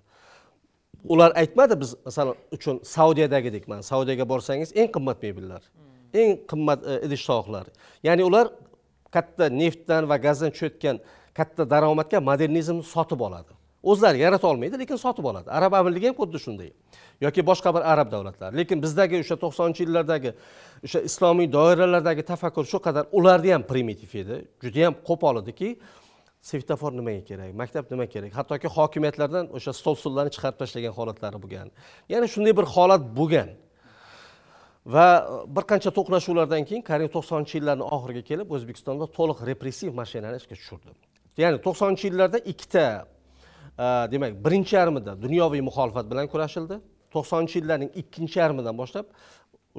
[1.14, 5.64] Ular aytmadi biz masalan uchun saudiyadagidek mana saudiyaga borsangiz eng qimmat mebellar
[6.22, 7.66] eng qimmat e, idish tovoqlar
[8.08, 8.48] ya'ni ular
[9.16, 11.00] katta neftdan va gazdan tushayotgan
[11.40, 13.53] katta daromadga modernizmni sotib oladi.
[13.92, 15.48] O'zlari yarata olmaydi lekin sotib oladi.
[15.58, 16.70] Arab amirligi ham xuddi shunday.
[17.26, 20.32] Yoki boshqa bir arab davlatlari lekin bizdagi o'sha to'qsoninchi yillardagi
[20.86, 24.36] o'sha islomiy doiralardagi tafakkur shu qadar ularni ham primitiv edi.
[24.64, 25.70] Juda yam qo'pol ediki
[26.50, 28.32] svetofor nimaga kerak maktab nima kerak?
[28.40, 31.68] Hattoki hokimiyatlardan o'sha stol stullarni chiqarib tashlagan holatlari bo'lgan.
[32.12, 33.50] Ya'ni shunday bir holat bo'lgan.
[34.94, 35.08] Va
[35.56, 40.92] bir qancha to'qnashuvlardan keyin qarang to'qsoninchi yillarni oxiriga kelib o'zbekistonda to'liq repressiv mashinani ishga tushirdi.
[41.42, 42.86] Ya'ni to'qsoninchi yillarda ikkita
[43.78, 46.80] demak birinchi yarmida dunyoviy muxolifat bilan kurashildi.
[47.14, 49.06] To'qsoninchi yillarning ikkinchi yarmidan boshlab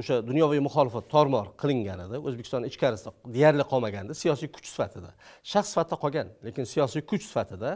[0.01, 2.17] o'sha dunyoviy muxolifat tormor qilingan edi.
[2.29, 4.13] O'zbekiston ichkarisida deyarli qolmagandi.
[4.23, 5.11] Siyosiy kuch sifatida.
[5.53, 7.71] Shaxs sifatida qolgan lekin siyosiy kuch sifatida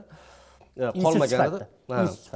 [0.77, 1.59] e, qolmagan edi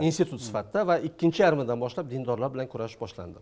[0.09, 0.87] Institut sifatida.
[0.91, 3.39] va ikkinchi yarmidan boshlab dindorlar bilan kurashish boshlandi.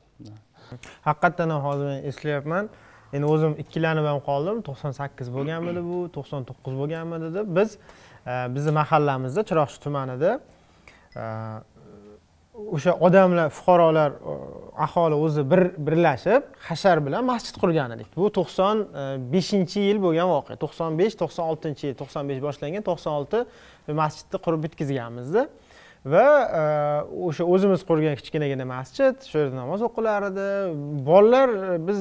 [1.09, 2.71] Haqiqatdan ham hozir men eslayapman.
[3.17, 4.63] Endi o'zim ikkilanib ham qoldim.
[4.69, 5.99] To'qson sakkiz bo'lganmidi bu?
[6.17, 7.47] To'qson to'qqiz bo'lganmidi deb.
[7.59, 7.71] Biz
[8.27, 10.41] bizni mahallamizda chiroqchi tumanida
[11.17, 11.25] e,
[12.75, 14.35] o'sha odamlar fuqarolar e,
[14.87, 18.11] aholi o'zi bir birlashib hashar bilan masjid qurgan edik.
[18.17, 20.61] Bu to'qson e, beshinchi yil bo'lgan voqea.
[20.65, 23.45] To'qson besh to'qson oltinchi yil to'qson besh boshlangan to'qson olti
[24.03, 25.49] masjidni qurib bitkazganmizda
[26.13, 26.27] va
[27.29, 30.47] o'sha o'zimiz qurgan kichkinagina masjid shu yerda namoz o'qilar edi
[31.09, 31.51] bolalar
[31.89, 32.01] biz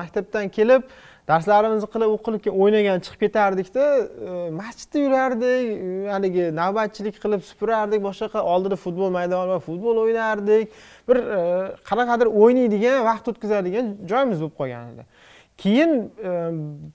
[0.00, 0.82] maktabdan kelib
[1.28, 5.66] darslarimizni qilib o'qilib o'ynagan chiqib ketardikda e, masjidda yurardik
[6.14, 10.72] haligi navbatchilik qilib supurardik boshqa oldida futbol maydoni bor futbol o'ynardik.
[11.08, 11.40] Bir e,
[11.90, 15.04] qanaqadir o'ynaydigan vaqt o'tkazadigan joyimiz bo'lib qolgan edi
[15.62, 15.94] keyin
[16.28, 16.32] e,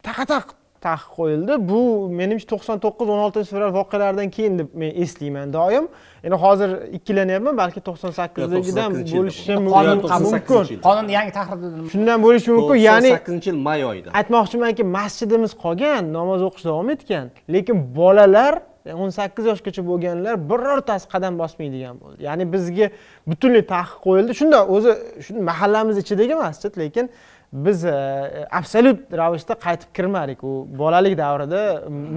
[0.07, 0.55] taqa taq
[0.87, 1.53] taqiq qo'yildi.
[1.69, 1.79] Bu
[2.19, 5.85] menimcha to'qson to'qqiz o'n oltinchi fevral voqealaridan keyin deb men eslayman doim.
[6.25, 9.71] Endi hozir ikkilanyapman balki to'qson sakkizdagidan 98 yilda bo'lishi mumkin.
[9.75, 10.75] Qonun 98 mumkin.
[10.75, 10.81] yil.
[10.87, 14.09] qonun yangi tahrirda shundan bo'lishi mumkin ya'ni to'qson sakkizinchi yil may oyida.
[14.19, 17.25] aytmoqchimanki masjidimiz qolgan namoz o'qish davom etgan
[17.55, 18.53] lekin bolalar
[18.91, 22.19] o'n sakkiz yoshgacha bo'lganlar birortasi qadam bosmaydigan bo'ldi.
[22.27, 22.89] Ya'ni bizga
[23.29, 24.31] butunlay taqiq qo'yildi.
[24.39, 24.91] Shunda o'zi
[25.25, 27.05] shu mahallamiz ichidagi masjid lekin
[27.53, 31.63] biz e, absolyut ravishda qaytib kirmadik u bolalik davrida.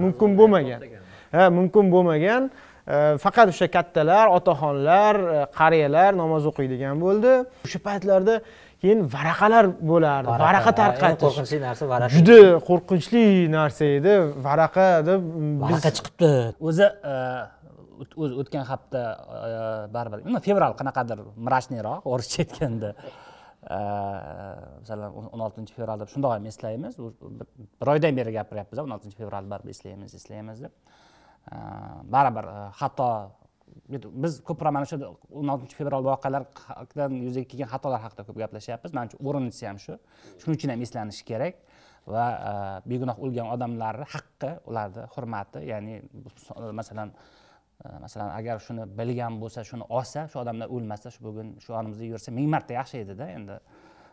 [0.03, 0.81] Mumkin bo'lmagan.
[1.35, 2.49] ha mumkin bo'lmagan.
[2.87, 7.33] E, faqat o'sha kattalar otaxonlar e, qariyalar namoz o'qiydigan bo'ldi.
[7.67, 8.35] O'sha paytlarda
[8.81, 10.29] keyin varaqalar bo'lardi.
[10.45, 11.25] Varaqa tarqatish.
[11.25, 13.23] qo'rqinchli narsa varaqa juda qo'rqinchli
[13.57, 14.15] narsa edi.
[14.47, 15.21] Varaqa deb
[15.63, 16.31] varaqa chiqibdi.
[16.67, 16.85] O'zi
[18.01, 19.01] o't- o'zi o'tgan hafta
[19.95, 21.17] baribir fevral qanaqadir
[21.47, 22.89] mrachniyroq o'rischa aytganda
[23.67, 26.95] Э, masalan o'n oltinchi fevral deb shundoq ham eslaymiz.
[26.99, 30.77] Bir- oydan beri gapiryapmiz o'n oltinchi fevralni baribir eslaymiz eslaymiz deb.
[31.51, 31.57] Э,
[32.15, 33.09] baribir э, xato
[34.23, 35.01] biz ko'proq mana shu
[35.41, 38.95] o'n oltinchi fevral voqealaridan yuzaga kelgan xatolar haqida ko'p gaplashyapmiz.
[38.97, 39.99] Manimcha o'rinlisi ham shu.
[40.39, 41.59] Shuning uchun ham eslanishi kerak
[42.07, 42.51] va e,
[42.89, 45.99] begunoh o'lgan odamlarni haqqi ularni hurmati ya'ni
[46.79, 47.11] masalan
[47.85, 52.05] Э, masalan agar shuni bilgan bo'lsa shuni olsa shu odamlar o'lmasa shu bugun shu yonimizda
[52.11, 53.57] yursa ming marta yaxshi edida endi.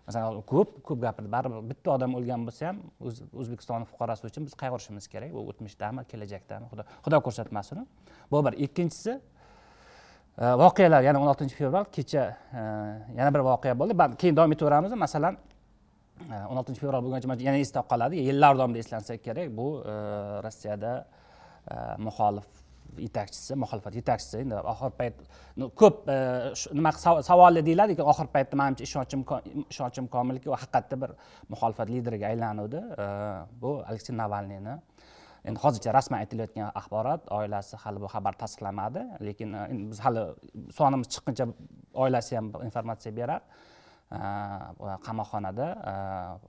[0.07, 1.31] Masalan ko'p ko'p gapirdi.
[1.35, 5.31] Baribir bitta odam o'lgan bo'lsa ham o'zbekistonni o'zbekiston fuqarosi uchun biz qayg'urishimiz kerak.
[5.33, 7.87] U o'tmishdami kelajakdami xudo xudo ko'rsatmasin
[8.33, 11.01] bu bir ikkinchisi e, voqealar.
[11.09, 12.25] Yana o'n oltinchi fevral kecha
[12.61, 12.65] e,
[13.21, 13.97] yana bir voqea bo'ldi.
[14.21, 14.93] Keyin davom etaveramiz.
[15.07, 15.39] Masalan
[16.51, 18.21] o'n oltinchi fevral bo'lguncha yana esda qoladi.
[18.29, 19.49] Yillar davomida eslansa kerak.
[19.61, 19.69] Bu
[20.45, 20.93] rossiyada
[22.07, 22.64] muxolif
[22.99, 24.39] yetakchisi muxolifat yetakchisi.
[24.45, 25.21] Endi oxir payt
[25.81, 26.17] ko'p e,
[26.79, 26.93] nima
[27.29, 29.25] savolli deyiladi lekin oxirgi paytda manimcha ishonchim
[29.73, 31.11] ishonchim komilki u haqiqatda bir
[31.53, 33.07] muxolifat lideriga aylanuvdi e,
[33.63, 34.79] bu aleksey navalniyni.
[35.45, 40.25] Endi hozircha rasman aytilayotgan axborot oilasi hali bu xabar tasdiqlamadi lekin e, endi biz hali
[40.79, 41.49] sonimiz chiqquncha
[42.07, 43.43] oilasi ham informatsiya berar.
[45.07, 45.67] Qamoqxonada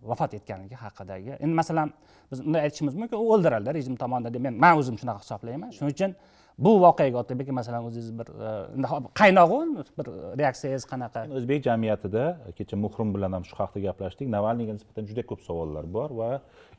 [0.10, 1.38] vafot etganligi haqidagi.
[1.40, 1.94] Endi masalan
[2.32, 5.72] biz bunday aytishimiz mumkin u o'ldirildi rejim tomonidan deb men man o'zim shunaqa hisoblayman.
[5.78, 6.16] Shuning uchun
[6.60, 8.88] bu voqeaga otabek masalan o'zingiz bir e, endi
[9.22, 10.08] qaynog'i bir
[10.42, 11.26] reaksiyangiz qanaqa?
[11.38, 15.86] O'zbek jamiyatida e, kecha muhrim bilan ham shu haqda gaplashdik navalniyga nisbatan juda ko'p savollar
[15.98, 16.30] bor va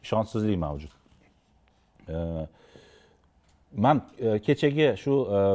[0.04, 0.92] ishonchsizlik mavjud.
[2.08, 2.16] E,
[3.86, 4.00] man
[4.46, 5.14] kechagi shu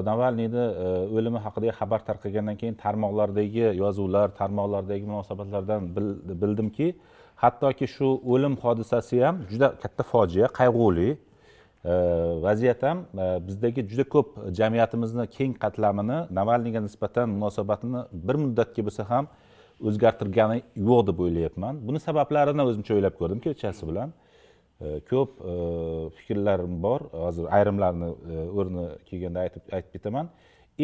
[0.10, 0.66] navalniyni
[1.18, 5.90] o'limi haqidagi xabar tarqagandan keyin tarmoqlardagi yozuvlar tarmoqlardagi munosabatlardan
[6.42, 6.94] bildimki
[7.44, 11.10] hattoki shu o'lim hodisasi ham juda katta fojia qayg'uli.
[11.86, 11.90] Э,
[12.42, 19.04] vaziyat ham э, bizdagi juda ko'p jamiyatimizni keng qatlamini navalniyga nisbatan munosabatini bir muddatga bo'lsa
[19.10, 19.26] ham
[19.90, 20.58] o'zgartirgani
[20.88, 21.80] yo'q deb o'ylayapman.
[21.88, 24.14] Buni sabablarini o'zimcha o'ylab ko'rdim kechasi bilan.
[24.14, 25.32] Э, ko'p
[26.18, 27.02] fikrlarim bor.
[27.24, 28.10] Hozir ayrimlarini
[28.60, 30.30] o'rni kelganda aytib aytib ketaman.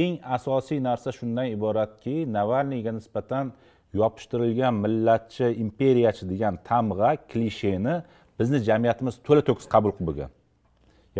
[0.04, 3.54] Eng asosiy narsa shundan iboratki navalniyga nisbatan
[4.02, 7.96] yopishtirilgan millatchi imperiyachi degan tamg'a klisheni
[8.40, 10.37] bizni jamiyatimiz to'la to'kis qabul qilib bo'lgan.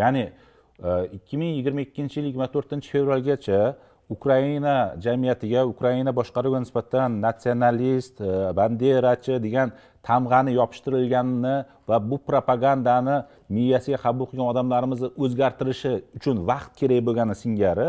[0.00, 0.24] Ya'ni
[0.88, 3.60] e, ikki ming yigirma ikkinchi yil yigirma to'rtinchi fevralgacha
[4.16, 4.74] ukraina
[5.04, 9.68] jamiyatiga ukraina boshqaruviga nisbatan natsionalist e, banderachi degan
[10.08, 11.56] tamg'ani yopishtirilganini
[11.88, 13.16] va bu propagandani
[13.56, 17.88] miyasiga qabul qilgan odamlarimizni o'zgartirishi uchun vaqt kerak bo'lgani singari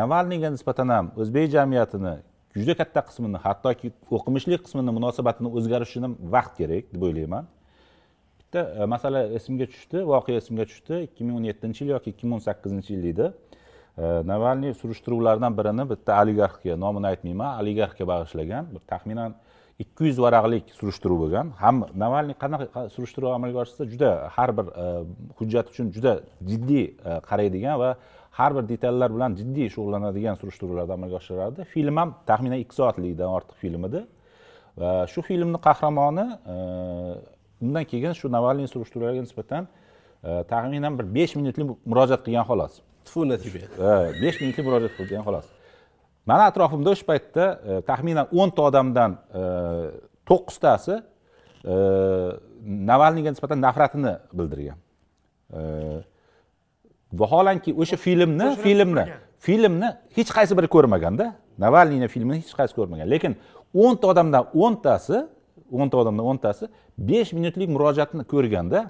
[0.00, 2.14] navalniyga nisbatan ham o'zbek jamiyatini
[2.56, 7.44] juda katta qismini hattoki o'qimishli qismini munosabatini o'zgarishi ham vaqt kerak deb o'ylayman.
[8.46, 11.02] Bitta e, masala esimga tushdi voqea esimga tushdi.
[11.08, 13.32] ikki ming o'n yettinchi yil yoki ikki ming o'n sakkizinchi yil edi
[14.32, 19.34] navalniy surishtiruvlardan birini bitta oligarxga nomini aytmayman oligarxga bag'ishlagan bir taxminan
[19.78, 21.52] ikki yuz varaqlik surishtiruv bo'lgan.
[21.62, 24.86] Ham navalniy qanaqa surishtiruv amalga oshirsa juda har bir e,
[25.38, 26.12] hujjat uchun juda
[26.50, 27.90] jiddiy e, qaraydigan va
[28.38, 33.56] har bir detallar bilan jiddiy shug'ullanadigan surishtiruvlarni amalga oshirardi film ham taxminan ikki soatlikdan ortiq
[33.62, 34.04] film edi.
[34.80, 36.26] Va shu filmni qahramoni
[37.62, 39.66] undan keyin shu navalniy surishtiruvlarga nisbatan
[40.24, 42.80] e, taxminan bir besh minutlik murojaat qilgan xolos.
[43.06, 43.68] Tfu natija
[44.22, 45.46] besh minutlik murojaat qilgan xolos.
[46.26, 49.42] Mani atrofimda o'sha paytda e, taxminan o'nta odamdan e,
[50.28, 51.02] to'qqiztasi
[52.90, 54.78] navalniyga nisbatan nafratini bildirgan.
[57.20, 59.04] Vaholanki o'sha filmni filmni
[59.46, 61.32] filmni hech qaysi biri ko'rmaganda.
[61.58, 63.08] Navalniyni filmini hech qaysi ko'rmagan.
[63.14, 63.34] Lekin
[63.74, 65.24] o'nta odamdan o'ntasi
[65.72, 68.86] o'nta odamdan o'ntasi besh minutlik murojaatni ko'rganda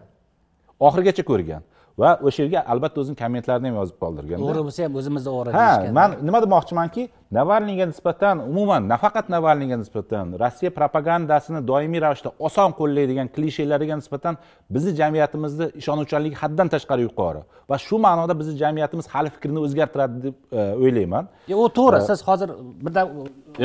[0.80, 1.62] oxirigacha ko'rgan.
[2.02, 5.68] Va o'sha yerga albatta o'zini kommentlarini ham yozib qoldirgan to'g'ri bo'lsa ham o'zimizni o'g'ri ha
[5.98, 13.28] man nima demoqchimanki navalniyga nisbatan umuman nafaqat navalniyga nisbatan rossiya propagandasini doimiy ravishda oson qo'llaydigan
[13.36, 14.34] klishelariga nisbatan
[14.70, 17.40] bizni jamiyatimizni ishonuvchanligi haddan tashqari yuqori.
[17.70, 21.24] Va shu ma'noda bizni jamiyatimiz hali fikrini o'zgartiradi deb e, o'ylayman.
[21.62, 22.48] U to'g'ri siz hozir
[22.84, 23.06] birdan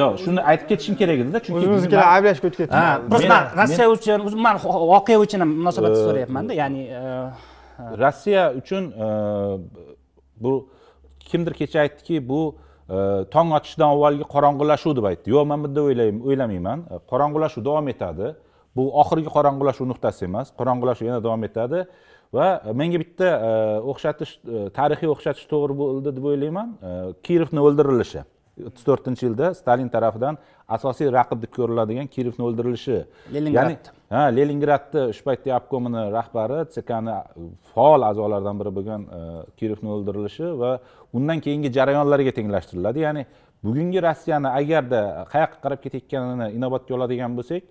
[0.01, 2.84] yo'q shuni aytib ketishim kerak edida chunki o'zimiznikilar ayblashga o'tib ketdi.
[3.11, 4.55] Просто rossiya uchun man
[4.93, 7.01] voqea uchun ham munosabatni e, so'rayapmanda ya'ni e,
[7.78, 9.07] rossiya uchun e,
[10.43, 10.69] bu
[11.19, 12.55] kimdir kecha aytdiki bu
[12.89, 12.95] e,
[13.34, 15.34] tong otishdan avvalgi qorong'ulashuv deb aytdi.
[15.36, 16.86] Yo'q man bunday o'ylamayman.
[16.91, 18.34] E, qorong'ulashuv davom etadi.
[18.76, 21.86] Bu oxirgi qorong'ulashuv nuqtasi emas qorong'ulashuv yana davom etadi
[22.34, 22.47] va
[22.82, 23.30] menga bitta
[23.91, 24.38] o'xshatish
[24.78, 26.78] tarixiy o'xshatish to'g'ri bo'ldi deb o'ylayman.
[27.28, 28.24] Kirovni o'ldirilishi
[28.67, 30.38] o'ttiz to'rtinchi yilda stalin tarafidan
[30.78, 32.97] asosiy raqib deb ko'riladigan kirovni o'ldirilishi.
[33.36, 37.16] Leningrad ha leningradni shu paytda obkomini rahbari tskni
[37.74, 39.20] faol a'zolaridan biri bo'lgan e,
[39.59, 40.72] kirovni o'ldirilishi va
[41.18, 42.99] undan keyingi jarayonlarga tenglashtiriladi.
[43.05, 43.24] Ya'ni
[43.66, 45.01] bugungi rossiyani agarda
[45.34, 47.64] qayoqqa qarab ketayotganini inobatga oladigan bo'lsak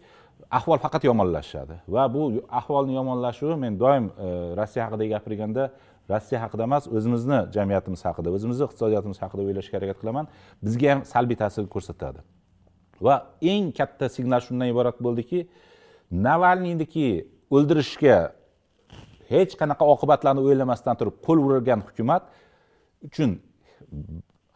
[0.58, 2.22] ahvol faqat yomonlashadi va bu
[2.60, 4.28] ahvolni yomonlashuvi men doim e,
[4.60, 5.70] rossiya haqida gapirganda
[6.12, 10.24] rossiya haqida emas o'zimizni jamiyatimiz haqida o'zimizni iqtisodiyotimiz haqida o'ylashga harakat qilaman.
[10.64, 12.20] Bizga ham salbiy ta'sir ko'rsatadi.
[13.06, 13.14] Va
[13.52, 15.40] eng katta signal shundan iborat bo'ldiki
[16.10, 17.08] navalniyniki
[17.54, 18.18] o'ldirishga
[19.32, 22.22] hech qanaqa oqibatlarni o'ylamasdan turib qo'l urgan hukumat
[23.08, 23.30] uchun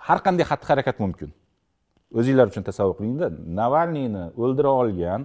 [0.07, 1.31] har qanday xatti harakat mumkin.
[2.19, 3.27] O'zinglar uchun tasavvur qilingda
[3.61, 5.21] navalniyni o'ldira olgan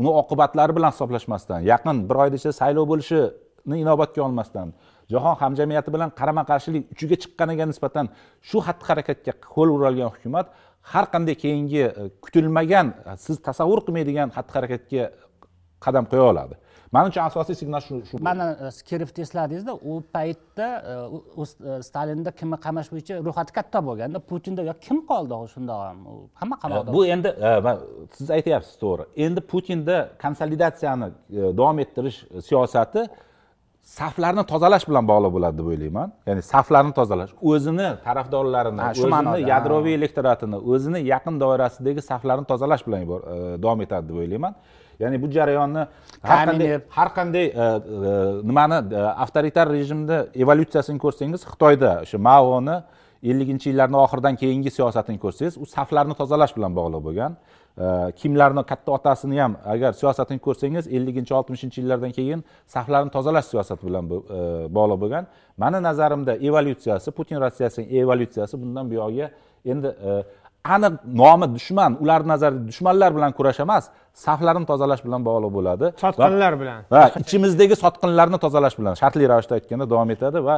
[0.00, 4.68] uni oqibatlari bilan hisoblashmasdan yaqin bir oyni ichida saylov bo'lishini inobatga olmasdan
[5.12, 8.06] jahon hamjamiyati bilan qarama qarshilik uchiga chiqqaniga nisbatan
[8.48, 10.46] shu xatti harakatga qo'l urolgan hukumat
[10.92, 11.90] har qanday keyingi e,
[12.24, 12.86] kutilmagan
[13.24, 15.12] siz tasavvur qilmaydigan xatti harakatga e,
[15.86, 16.54] qadam qo'ya oladi.
[16.94, 22.88] Manimcha asosiy signal shu shu mana e, kirovni esladingizda u paytda e, stalinda kimni qamash
[22.92, 25.98] bo'yicha ro'yxati katta bo'lganda putinda kim qoldi shundoq ham?
[26.40, 27.30] Hamma qamoqda bu endi
[28.18, 29.04] siz aytyapsiz to'g'ri.
[29.26, 31.08] Endi putinda konsolidatsiyani
[31.58, 32.18] davom ettirish
[32.48, 33.02] siyosati
[33.98, 36.08] saflarni tozalash bilan bog'liq bo'ladi deb o'ylayman.
[36.28, 43.08] Ya'ni saflarni tozalash o'zini tarafdorlarini o'zini yadroviy elektoratini o'zini yaqin doirasidagi saflarni tozalash bilan e,
[43.64, 44.54] davom etadi deb o'ylayman
[45.02, 45.86] ya'ni bu jarayonni
[46.22, 47.66] har qanday har qanday e,
[48.10, 48.12] e,
[48.50, 48.78] nimani
[49.24, 52.76] avtoritar rejimni evolyutsiyasini ko'rsangiz xitoyda o'sha maoni
[53.30, 57.36] elliginchi yillarni oxiridan keyingi siyosatini ko'rsangiz u saflarni tozalash bilan bog'liq bo'lgan.
[58.20, 64.04] Kimlarni katta otasini ham agar siyosatini ko'rsangiz elliginchi oltmishinchi yillardan keyin saflarni tozalash siyosati bilan
[64.10, 64.10] e,
[64.76, 65.26] bog'liq bo'lgan.
[65.56, 69.30] Mani nazarimda evolyutsiyasi putin rossiyasining evolyutsiyasi bundan buyog'iga
[69.64, 70.22] endi e,
[70.64, 73.84] aniq nomi dushman ularni nazarida dushmanlar bilan kurash emas
[74.24, 75.86] saflarni tozalash bilan bog'liq bo'ladi.
[76.04, 76.80] Sotqinlar bilan.
[76.94, 80.56] va ichimizdagi sotqinlarni tozalash bilan shartli ravishda aytganda davom etadi va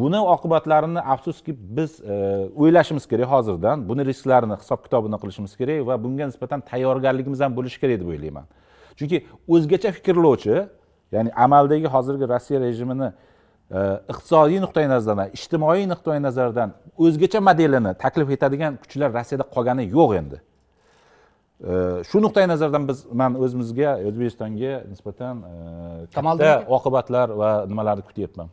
[0.00, 2.14] buni oqibatlarini afsuski biz e,
[2.60, 7.78] o'ylashimiz kerak hozirdan buni risklarini hisob kitobini qilishimiz kerak va bunga nisbatan tayyorgarligimiz ham bo'lishi
[7.82, 8.44] kerak deb o'ylayman.
[8.98, 9.16] Chunki
[9.54, 10.56] o'zgacha fikrlovchi
[11.14, 13.08] ya'ni amaldagi hozirgi rossiya rejimini
[13.68, 20.38] iqtisodiy nuqtai nazardan ijtimoiy nuqtai nazardan o'zgacha modelini taklif etadigan kuchlar rossiyada qolgani yo'q endi.
[21.70, 21.72] E,
[22.08, 25.42] shu nuqtai nazardan biz man o'zimizga o'zbekistonga nisbatan
[26.14, 28.48] katta oqibatlar va nimalarni kutyapman.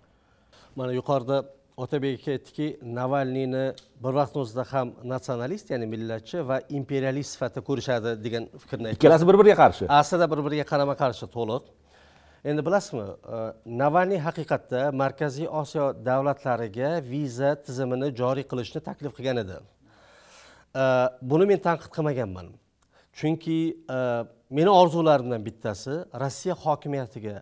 [0.76, 1.38] Mana yuqorida
[1.78, 2.68] otabek aka aytdiki
[3.00, 3.66] navalniyni
[4.04, 9.28] bir vaqtni o'zida ham natsionalist ya'ni millatchi va imperialist sifatida ko'rishadi degan fikrni aytgan ikkalasi
[9.30, 9.84] bir biriga qarshi.
[10.02, 11.64] Aslida bir biriga qarama qarshi to'liq
[12.46, 19.58] endi bilasizmi e, navalniy haqiqatda markaziy osiyo davlatlariga viza tizimini joriy qilishni taklif qilgan edi.
[20.76, 20.84] E,
[21.32, 22.48] buni men tanqid qilmaganman.
[23.20, 23.60] Chunki
[23.98, 23.98] e,
[24.58, 27.42] meni orzularimdan bittasi rossiya hokimiyatiga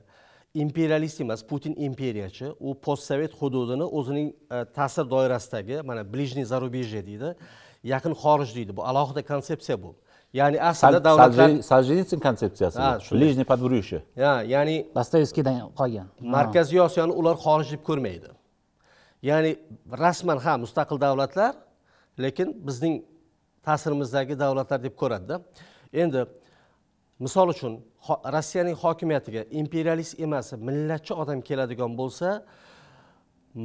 [0.53, 2.47] imperialist emas putin imperiyachi.
[2.59, 4.29] U postsovet hududini o'zining
[4.77, 7.35] ta'sir doirasidagi mana ближний зарубежье deydi
[7.83, 8.71] yaqin xorij deydi.
[8.77, 9.95] Bu alohida konsepsiya bu.
[10.33, 12.79] Ya'ni aslida davlatlar soljenitsin konsepsiyasi
[13.11, 16.07] ближний подбрюшье Ha, ya'ni dostoyevskiydan qolgan.
[16.19, 18.29] Markaziy osiyoni ular xorij deb ko'rmaydi.
[19.29, 19.51] Ya'ni
[20.03, 21.53] rasman ha mustaqil davlatlar
[22.23, 22.95] lekin bizning
[23.65, 25.35] ta'sirimizdagi davlatlar deb ko'radida
[26.01, 26.25] endi
[27.19, 27.73] misol uchun
[28.35, 32.27] rossiyaning hokimiyatiga imperialist emas millatchi odam keladigan bo'lsa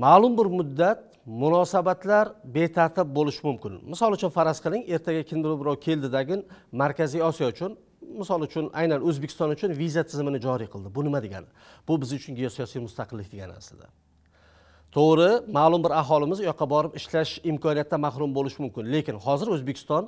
[0.05, 3.81] ma'lum bir muddat munosabatlar betartib bo'lishi mumkin.
[3.93, 6.43] Misol uchun faraz qiling ertaga kimdir birov keldidagi
[6.73, 7.77] markaziy osiyo uchun
[8.21, 10.89] misol uchun aynan o'zbekiston uchun viza tizimini joriy qildi.
[10.95, 11.47] Bu nima degani?
[11.89, 13.87] Bu biz uchun geosiyosiy mustaqillik degani aslida.
[14.97, 18.85] To'g'ri ma'lum bir aholimiz u yoqqa borib ishlash imkoniyatidan mahrum bo'lishi mumkin.
[18.95, 20.05] Lekin hozir o'zbekiston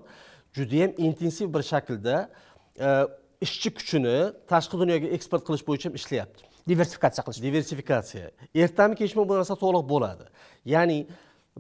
[0.57, 2.15] judayam intensiv bir shaklda
[2.87, 2.89] e,
[3.47, 4.17] ishchi kuchini
[4.53, 6.49] tashqi dunyoga eksport qilish bo'yicha ishlayapti.
[6.71, 8.27] Diversifikatsiya qilish diversifikatsiya.
[8.64, 10.25] Ertami kechmi bu narsa to'liq bo'ladi.
[10.75, 10.99] Ya'ni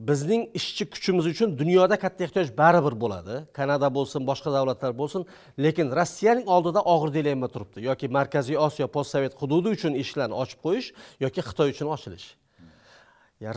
[0.08, 3.34] bizning ishchi kuchimiz uchun dunyoda katta ehtiyoj baribir bo'ladi.
[3.58, 5.26] Kanada bo'lsin boshqa davlatlar bo'lsin.
[5.64, 7.78] Lekin rossiyaning oldida og'ir dilemma turibdi.
[7.90, 10.88] Yoki markaziy osiyo postsovet hududi uchun eshiklarni ochib qo'yish
[11.24, 12.26] yoki xitoy uchun ochilish.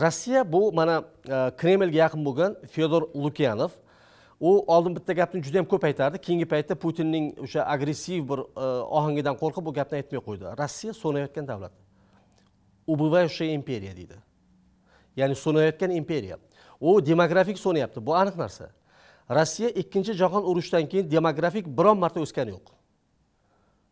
[0.02, 0.96] Rossiya bu mana
[1.28, 3.72] e, kremlga yaqin bo'lgan fyodor lukyanov
[4.40, 6.18] u oldin bitta gapni juda yam ko'p aytardi.
[6.18, 8.66] Keyingi paytda putinning o'sha agressiv bir e,
[8.98, 10.44] ohangidan qo'rqib bu gapni aytmay qo'ydi.
[10.58, 11.72] Rossiya so'nayotgan davlat.
[12.86, 14.16] Убывающая imperiya deydi.
[15.16, 16.38] Ya'ni so'nayotgan imperiya.
[16.80, 18.06] U demografik so'nayapti.
[18.06, 18.70] Bu aniq narsa.
[19.30, 22.74] Rossiya ikkinchi jahon urushidan keyin demografik biron marta o'sgani yo'q.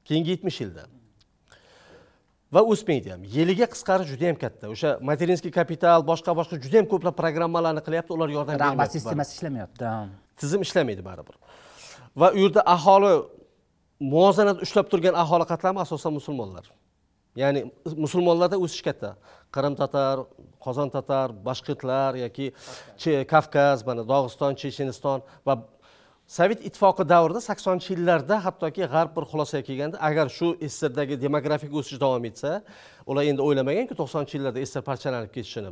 [0.05, 0.87] Keyingi yetmish yilda.
[2.53, 4.69] Va o'smaydi ham yiliga qisqarish juda yam katta.
[4.75, 9.39] O'sha materinskiy kapital boshqa boshqa juda yam ko'plab programmalarni qilyapti ular yordam rag'bat bermayapti sistemasi
[9.39, 9.85] ishlamayapti.
[10.43, 11.37] Tizim ishlamaydi baribir.
[12.21, 13.15] Va u yerda aholi
[14.13, 16.65] muvozanat ushlab turgan aholi qatlami asosan musulmonlar.
[17.43, 17.61] Ya'ni
[18.05, 19.11] musulmonlarda o'sish katta.
[19.55, 20.17] Qirim tatar
[20.65, 22.47] qozon tatar bashqitlar yoki
[23.03, 25.55] Che- kavkaz mana dog'iston checheniston va
[26.37, 31.99] sovet ittifoqi davrida saksonchi yillarda hattoki g'arb bir xulosaga kelganda agar shu sssrdagi demografik o'sish
[32.05, 32.51] davom etsa
[33.11, 35.71] ular endi o'ylamaganku to'qsoninchi yillarda sssr parchalanib ketishini.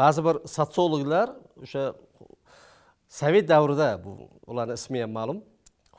[0.00, 1.26] Ba'zi bir sotsiologlar
[1.64, 1.82] o'sha
[3.18, 4.12] sovet davrida bu
[4.50, 5.38] ularni ismi ham ma'lum.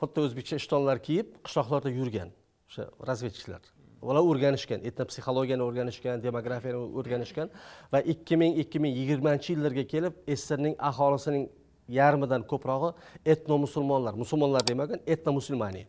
[0.00, 2.28] Xuddi o'zbekcha ishtonlar kiyib qishloqlarda yurgan
[2.68, 3.62] o'sha razvedchiklar
[4.02, 7.48] ular o'rganishgan etnopsixologiyani o'rganishgan demografiyani o'rganishgan
[7.92, 11.44] va ikki ming ikki ming yigirmanchi yillarga kelib sssrning aholisining
[11.98, 12.90] yarmidan ko'prog'i
[13.34, 15.82] etno musulmonlar musulmonlar demagan etno musulmani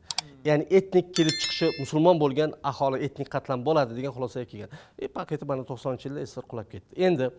[0.46, 4.70] ya'ni etnik kelib chiqishi musulmon bo'lgan aholi etnik qatlam bo'ladi degan xulosaga kelgan.
[5.04, 6.92] E pakeти mana to'qsoninchi yilda sssr qulab ketdi.
[7.08, 7.30] Endi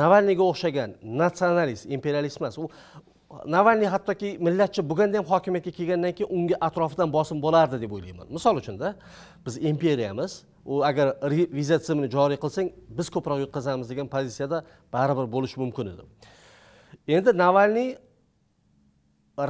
[0.00, 0.90] navalniyga o'xshagan
[1.22, 2.68] natsionalist imperialist emas u
[3.56, 8.26] navalniy hattoki millatchi bo'lganda ham hokimiyatga kelgandan keyin unga atrofidan bosim bo'lardi deb o'ylayman.
[8.36, 8.94] Misol uchunda
[9.46, 10.32] biz imperiyamiz
[10.64, 11.06] u agar
[11.58, 12.68] viza tizimini joriy qilsang
[12.98, 14.58] biz ko'proq yutqazamiz degan pozitsiyada
[14.92, 16.02] baribir bo'lishi mumkin edi.
[17.16, 17.90] Endi navalniy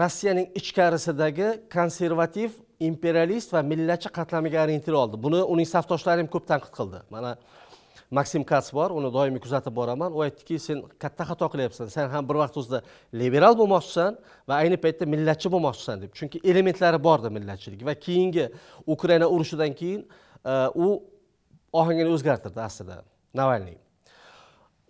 [0.02, 5.16] rossiyaning ichkarisidagi konservativ imperialist va millatchi qatlamiga orientir oldi.
[5.24, 6.98] Buni uning safdoshlari ham ko'p tanqid qildi.
[7.14, 7.36] Mana
[8.10, 10.12] maksim kats bor uni doimiy kuzatib boraman.
[10.12, 11.88] U aytdiki sen katta xato qilyapsan.
[11.92, 12.82] Sen ham bir vaqt o'zida
[13.12, 16.12] liberal bo'lmoqchisan va ayni paytda millatchi bo'lmoqchisan deb.
[16.18, 18.50] Chunki elementlari bordi millatchilik va keyingi
[18.86, 20.04] ukraina urushidan keyin
[20.44, 21.02] uh, u
[21.72, 23.02] ohangini o'zgartirdi aslida.
[23.34, 23.78] Navalniy.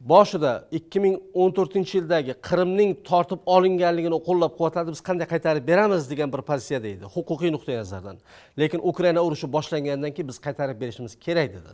[0.04, 6.10] Boshida ikki ming o'n to'rtinchi yildagi qrimning tortib olinganligini qo'llab quvvatladi biz qanday qaytarib beramiz
[6.10, 8.18] degan bir pozitsiyada edi huquqiy nuqtai nazardan.
[8.60, 11.72] Lekin ukraina urushi boshlangandan keyin biz qaytarib berishimiz kerak dedi.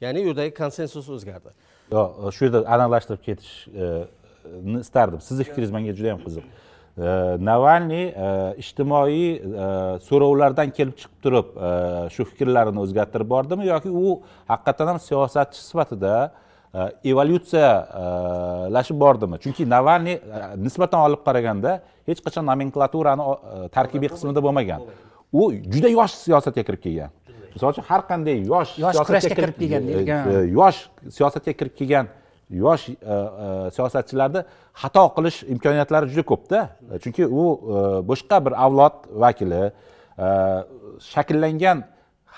[0.00, 1.52] Ya'ni u yerdagi konsensus o'zgardi.
[1.92, 5.20] Yo'q shu yerda aniqlashtirib ketishni e, istardim.
[5.28, 7.08] Sizni fikringiz menga juda yam qiziq e,
[7.50, 8.28] navalniy e,
[8.62, 9.24] ijtimoiy
[10.08, 11.50] so'rovlardan kelib chiqib turib
[12.14, 14.14] shu fikrlarini o'zgartirib bordimi yoki u
[14.52, 16.14] haqiqatdan ham siyosatchi sifatida
[17.12, 19.40] evolyutsiyalashib bordimi?
[19.44, 20.20] Chunki navalniy
[20.66, 23.30] nisbatan olib qaraganda hech qachon nomenklaturani
[23.76, 24.86] tarkibiy qismida bo'lmagan.
[25.32, 27.10] U juda yosh siyosatga kirib kelgan.
[27.54, 30.00] Misol uchun har qanday yosh Yosh kurashga kirib kelgan e,
[30.34, 30.80] e, yosh
[31.16, 32.10] siyosatga kirib kelgan
[32.64, 33.16] yosh e,
[33.76, 34.44] siyosatchilarni
[34.82, 36.60] xato qilish imkoniyatlari juda ko'pda.
[37.02, 37.44] Chunki u
[38.10, 39.62] boshqa bir avlod vakili
[41.12, 41.84] shakllangan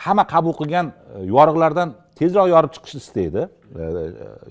[0.04, 0.92] hamma qabul qilgan
[1.36, 3.42] yoriqlardan tezroq yorib chiqishni istaydi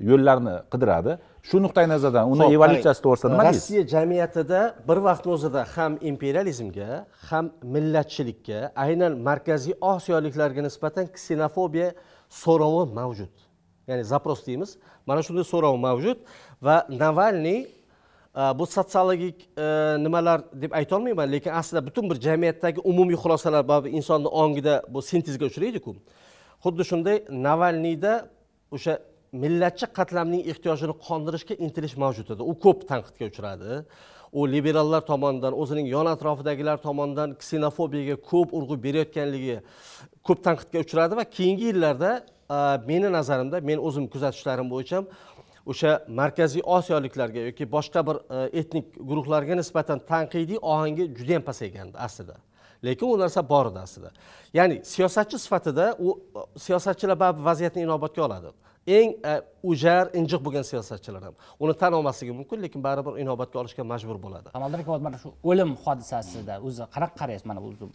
[0.10, 3.62] yo'llarni qidiradi shu nuqtai nazardan uni evolyutsiyasi to'g'risida nima deysiz?
[3.62, 6.90] Rossiya jamiyatida bir vaqtni o'zida ham imperializmga
[7.30, 11.90] ham millatchilikka aynan markaziy osiyoliklarga nisbatan ksenofobiya
[12.44, 13.34] so'rovi mavjud.
[13.90, 14.78] Ya'ni zaпрос deymiz
[15.08, 16.18] mana shunday so'rov mavjud
[16.62, 19.66] va navalniy e, bu sotsiologik e,
[20.06, 25.46] nimalar deb aytolmayman lekin aslida butun bir jamiyatdagi umumiy xulosalar baribir insonni ongida bu sintezga
[25.52, 25.96] uchraydiku.
[26.64, 27.18] Xuddi shunday
[27.48, 28.14] navalniyda
[28.72, 28.94] o'sha
[29.34, 32.44] millatchi qatlamning ehtiyojini qondirishga intilish mavjud edi.
[32.52, 33.82] U ko'p tanqidga uchradi.
[34.32, 39.58] U liberallar tomonidan o'zining yon atrofidagilar tomonidan ksenofobiyaga ko'p urg'u berayotganligi
[40.28, 42.12] ko'p tanqidga uchradi va keyingi yillarda
[42.88, 45.04] meni nazarimda men o'zim kuzatishlarim bo'yicha
[45.72, 48.18] o'sha markaziy osiyoliklarga yoki boshqa bir
[48.60, 52.36] etnik guruhlarga nisbatan tanqidiy ohangi judayam pasaygandi aslida.
[52.84, 54.10] Lekin u narsa bor edi aslida.
[54.54, 56.10] Ya'ni siyosatchi sifatida u
[56.58, 58.50] siyosatchilar baribir vaziyatni inobatga oladi.
[58.88, 61.36] Eng e, ujar injiq bo'lgan siyosatchilar ham.
[61.60, 64.50] Uni tan olmasligi mumkin lekin baribir inobatga olishga majbur bo'ladi.
[64.54, 67.46] Kamoliddin aka mana shu o'lim hodisasida o'zi qanaqa qaraysiz?
[67.46, 67.86] Mana o'zi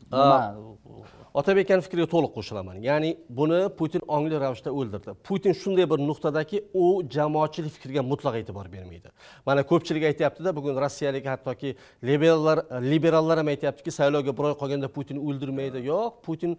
[1.34, 2.76] otabek akani fikriga to'liq qo'shilaman.
[2.88, 5.10] Ya'ni buni putin ongli ravishda o'ldirdi.
[5.28, 6.84] Putin shunday bir nuqtadaki u
[7.16, 9.08] jamoatchilik fikriga mutlaq e'tibor bermaydi.
[9.46, 11.74] Mana ko'pchilik aytyaptida bugun rossiyalik hattoki
[12.10, 12.58] liberallar
[12.92, 15.78] liberallar ham aytyaptiki saylovga bir oy qolganda putin o'ldirmaydi.
[15.90, 16.56] Yo'q putin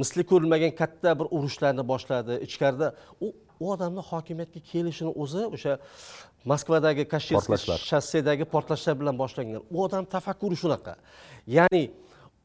[0.00, 2.94] misli ko'rilmagan katta bir urushlarni boshladi ichkarida.
[3.20, 5.72] U u odamni hokimiyatga kelishini o'zi o'sha
[6.50, 7.78] moskvadagi Portlashlar.
[7.90, 9.62] shossedagi portlashlar bilan boshlangan.
[9.74, 10.94] U odam tafakkuri shunaqa.
[11.56, 11.84] Ya'ni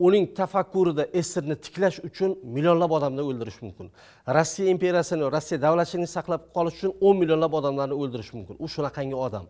[0.08, 3.88] uning tafakkurida srni tiklash uchun millionlab odamni o'ldirish mumkin.
[4.38, 8.56] Rossiya imperiyasini rossiya davlatchiligini saqlab qolish uchun o'n millionlab odamlarni o'ldirish mumkin.
[8.64, 9.46] U shunaqangi odam.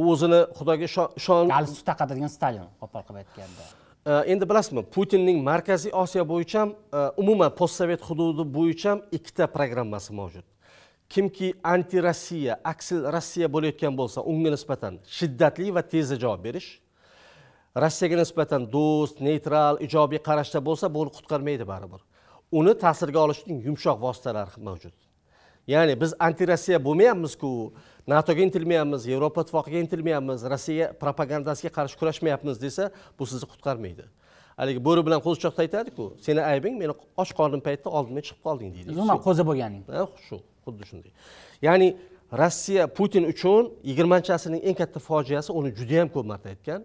[0.00, 3.64] U o'zini xudoga ishon- galstuk taqadigan stalin qo'pol qilib aytganda
[4.06, 6.72] Э, endi bilasizmi putinning markaziy osiyo bo'yicha ham
[7.16, 10.44] umuman postsovet hududi bo'yicha ham ikkita programmasi mavjud.
[11.08, 16.68] Kimki anti rossiya aksil rossiya bo'layotgan bo'lsa unga nisbatan shiddatli va tezda javob berish.
[17.84, 22.04] Rossiyaga nisbatan do'st neytral ijobiy qarashda bo'lsa bu uni qutqarmaydi baribir.
[22.58, 24.96] Uni ta'sirga olishning yumshoq vositalari mavjud.
[25.72, 27.50] Ya'ni biz anti rossiya bo'lmayapmizku
[28.06, 34.04] natoga intilmayapmiz yevropa ittifoqiga intilmayapmiz rossiya propagandasiga qarshi kurashmayapmiz desa bu sizni qutqarmaydi.
[34.60, 36.92] Haligi bo'ri bilan qo'zichoqda aytadiku seni aybing meni
[37.22, 38.88] och qornim paytda oldimga chiqib qolding deydi.
[38.94, 39.82] Umuman qo'zi bo'lganing
[40.26, 41.12] shu xuddi shunday.
[41.66, 41.88] Ya'ni
[42.40, 46.80] rossiya putin uchun yigirmanchi asrning eng katta fojiasi uni juda yam ko'p marta aytgan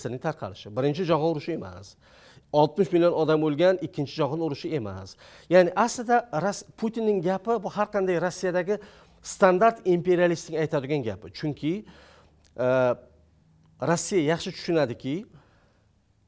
[0.00, 0.68] srning tarqalishi.
[0.76, 1.86] Birinchi jahon urushi emas
[2.52, 5.16] oltmish million odam o'lgan ikkinchi jahon urushi emas.
[5.52, 6.16] Ya'ni aslida
[6.80, 8.78] putinning gapi bu har qanday rossiyadagi
[9.22, 11.72] standart imperialistning aytadigan gapi chunki
[12.56, 12.66] e,
[13.82, 15.26] rossiya yaxshi tushunadiki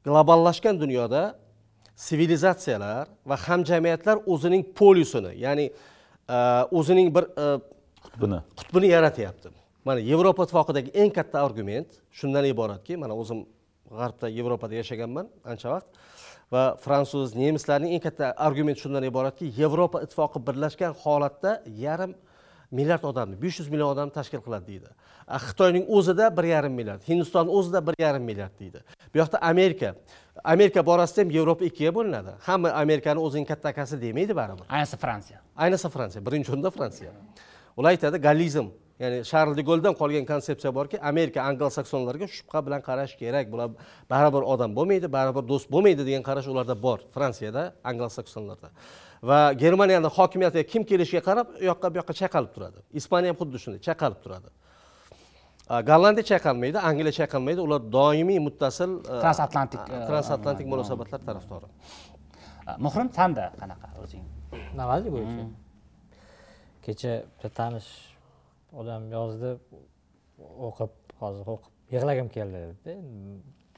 [0.05, 1.39] globallashgan dunyoda
[1.95, 5.65] sivilizatsiyalar va hamjamiyatlar o'zining polisini ya'ni
[6.29, 6.37] e,
[6.71, 7.59] o'zining bir e,
[8.21, 9.49] buni qutbini yaratyapti.
[9.85, 13.45] Mana yevropa ittifoqidagi eng katta argument shundan iboratki mana o'zim
[13.89, 15.87] g'arbda yevropada yashaganman ancha vaqt
[16.53, 21.51] va fransuz nemislarning eng katta argumenti shundan iboratki yevropa ittifoqi birlashgan holatda
[21.85, 22.13] yarim
[22.71, 24.89] milliard odamni besh yuz million odamni tashkil qiladi deydi.
[25.45, 28.83] Xitoyning o'zida bir yarim milliard hindiston o'zida bir yarim milliard deydi.
[29.13, 29.95] Bu yoqda amerika
[30.43, 32.35] amerika borasida ham yevropa ikkiga bo'linadi.
[32.47, 34.65] Hamma amerikani o'zining katta akasi demaydi baribir.
[34.69, 35.39] Ayniqsa fransiya.
[35.57, 37.11] Ayniqsa fransiya birinchi o'rinda fransiya.
[37.77, 38.71] Ular aytadi gallizm
[39.03, 43.51] ya'ni sharl de goldan qolgan konsepsiya borki amerika anglo saksonlarga shubha bilan qarash kerak.
[43.53, 43.69] Bular
[44.09, 48.69] baribir odam bo'lmaydi baribir do'st bo'lmaydi degan qarash ularda bor fransiyada anglo saksonlarda
[49.29, 52.79] va germaniyani hokimiyatiga kim kelishiga qarab u yoqqa bu yoqqa chayqalib turadi.
[52.99, 54.49] Ispaniya ham xuddi shunday chayqalib turadi.
[55.89, 57.59] Gollandiya chayqalmaydi angliya chayqalmaydi.
[57.67, 61.67] Ular doimiy muttasil a, Transatlantik, a, transatlantik munosabatlar tarafdori.
[62.85, 64.23] muhrim sanda qanaqa o'zing?
[64.79, 65.43] Navalniy bo'yicha
[66.85, 67.89] kecha bitta tanish
[68.81, 69.49] odam yozdi
[70.67, 72.93] o'qib hozir o'qib yig'lagim keldi dedi.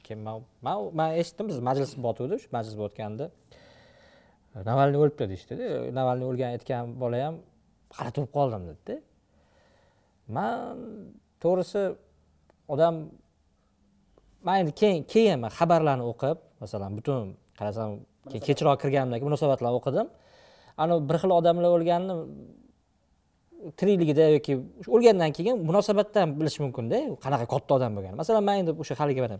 [0.06, 0.36] Keyin man
[0.66, 3.26] man man eshitdim biz majlis botuvdi shu majlis bo'tganda
[4.70, 5.66] navalniy o'libdi deyishdida
[5.98, 7.34] navalniy o'lganini aytgan bola ham
[7.96, 8.96] hayrat bo'lib qoldim dedida
[10.36, 10.76] man
[11.42, 11.82] to'g'risi
[12.74, 12.94] odam
[14.46, 17.22] man endi keyin keyin man xabarlarni o'qib masalan butun
[17.58, 17.90] qarasam
[18.46, 20.06] kechroq kirganimdan keyin munosabatlarni o'qidim.
[20.82, 22.14] Anavi bir xil odamlar o'lganini
[23.78, 24.54] tirikligida yoki
[24.94, 29.36] o'lgandan keyin munosabatdan bilish mumkinda qanaqa katta odam bo'lganini masalan man endi o'sha haligi mana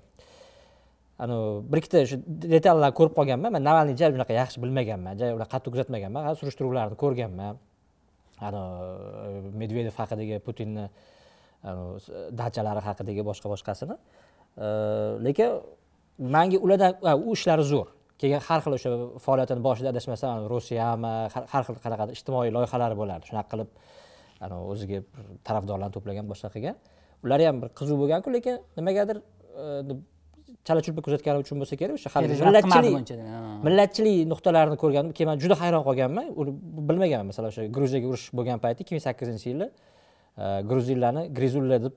[1.18, 2.18] anavi bir ikkita shu
[2.54, 3.52] detallarni ko'rib qolganman.
[3.56, 6.34] Man navalniy ja unaqa yaxshi bilmaganman ja unaqa qattiq kuzatmaganman.
[6.40, 7.58] Surishtiruvlarni ko'rganman.
[8.48, 10.88] Anavi e, medvedev haqidagi putinni
[12.40, 13.98] dachalari haqidagi boshqa boshqasini.
[14.64, 14.66] E,
[15.26, 15.60] lekin
[16.36, 16.92] manga ulardan
[17.26, 17.92] u ishlari zo'r.
[18.18, 18.90] Keyin har xil o'sha
[19.26, 23.30] faoliyatini boshida adashmasam rossiyami har har xil qanaqa ijtimoiy loyihalari bo'lardi.
[23.30, 23.70] Shunaqa qilib
[24.72, 25.02] o'ziga
[25.46, 26.76] tarafdorlarni to'plagan boshqa qilgan
[27.24, 29.16] ular ham bir qiziq bo'lganku lekin nimagadir
[29.62, 29.96] e,
[30.66, 32.94] chala chulpa kuzatgani uchun bo'lsa kerak o'sha hali millatchilik
[33.66, 35.12] millatchilik nuqtalarini ko'rgandim.
[35.16, 36.26] Keyin man juda hayron qolganman.
[36.40, 36.50] Uni
[36.88, 41.94] bilmaganman masalan o'sha gruziyaga urush bo'lgan payti ikki ming sakkizinchi yili e, gruzinlarni grizullar deb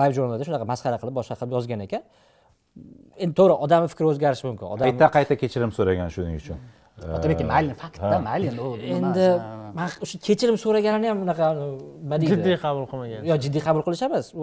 [0.00, 2.02] layv jurnalda shunaqa masxara qilib boshqa qilib yozgan ekan.
[3.24, 4.66] Endi to'g'ri odamni fikri o'zgarishi mumkin.
[4.74, 6.58] Odam qayta qayta kechirim so'ragan shuning uchun.
[7.18, 8.48] Otabek aka mayli faktda mayli
[8.96, 9.24] endi
[9.78, 12.34] man o'sha kechirim so'raganini ham unaqa nima deydi?
[12.34, 13.24] Jiddiy qabul qilmagan.
[13.30, 14.26] Yo jiddiy qabul qilish emas.
[14.38, 14.42] U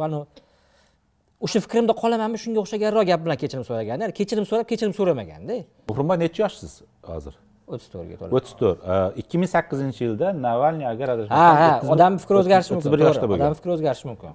[1.45, 5.55] o'sha fikrimda qolamanmi shunga o'xshaganroq gap bilan kechirim so'ragan ya'ni kechirim so'rab kechirim so'ramaganda.
[5.89, 6.73] Muhrimboy necha yoshsiz
[7.11, 7.35] hozir?
[7.73, 8.79] o'ttiz to'rtga o'ttiz to'rt.
[9.21, 12.93] Ikki ming sakkizinchi yilda navalniy agar ha adashmasam ha o'ttiz odamni fikri o'zgarishi o'ttiz mumkin
[12.93, 13.43] bir yoshda bo'lgan.
[13.45, 14.31] odamni fikri o'zgarishi mumkin.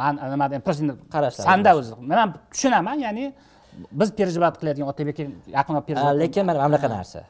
[0.00, 3.24] Man nima deyman просто endi Qarashlar sanda o'zi man tushunaman ya'ni
[4.00, 5.22] biz переживать qilayotgan otabekka
[5.58, 7.20] yaqin olib Ha, переживать lekin mana bunaqa narsa.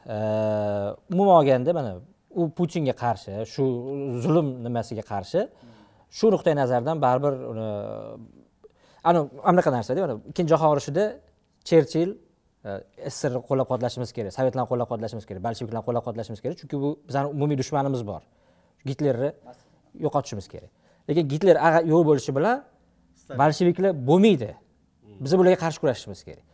[1.13, 1.91] Umuman olganda mana
[2.41, 3.63] u putinga qarshi shu
[4.23, 5.41] zulm nimasiga qarshi
[6.17, 7.67] shu nuqtai nazardan baribir uni
[9.09, 11.03] ana mana bunaqa narsada mana ikkinchi jahon urushida
[11.69, 12.11] cherchill
[13.15, 17.27] sssrni qo'llab quvvatlashimiz kerak sovetlarni qo'llab quvvatlashimiz kerak bolsheviklarni qo'llab quvvatlashimiz kerak chunki bu bizani
[17.35, 18.21] umumiy dushmanimiz bor.
[18.89, 19.29] Gitlerni
[20.05, 20.71] yo'qotishimiz kerak.
[21.09, 21.55] Lekin gitler
[21.91, 22.57] yo'q bo'lishi bilan
[23.41, 24.51] bolsheviklar bo'lmaydi.
[25.23, 26.45] Biz bularga qarshi kurashishimiz kerak.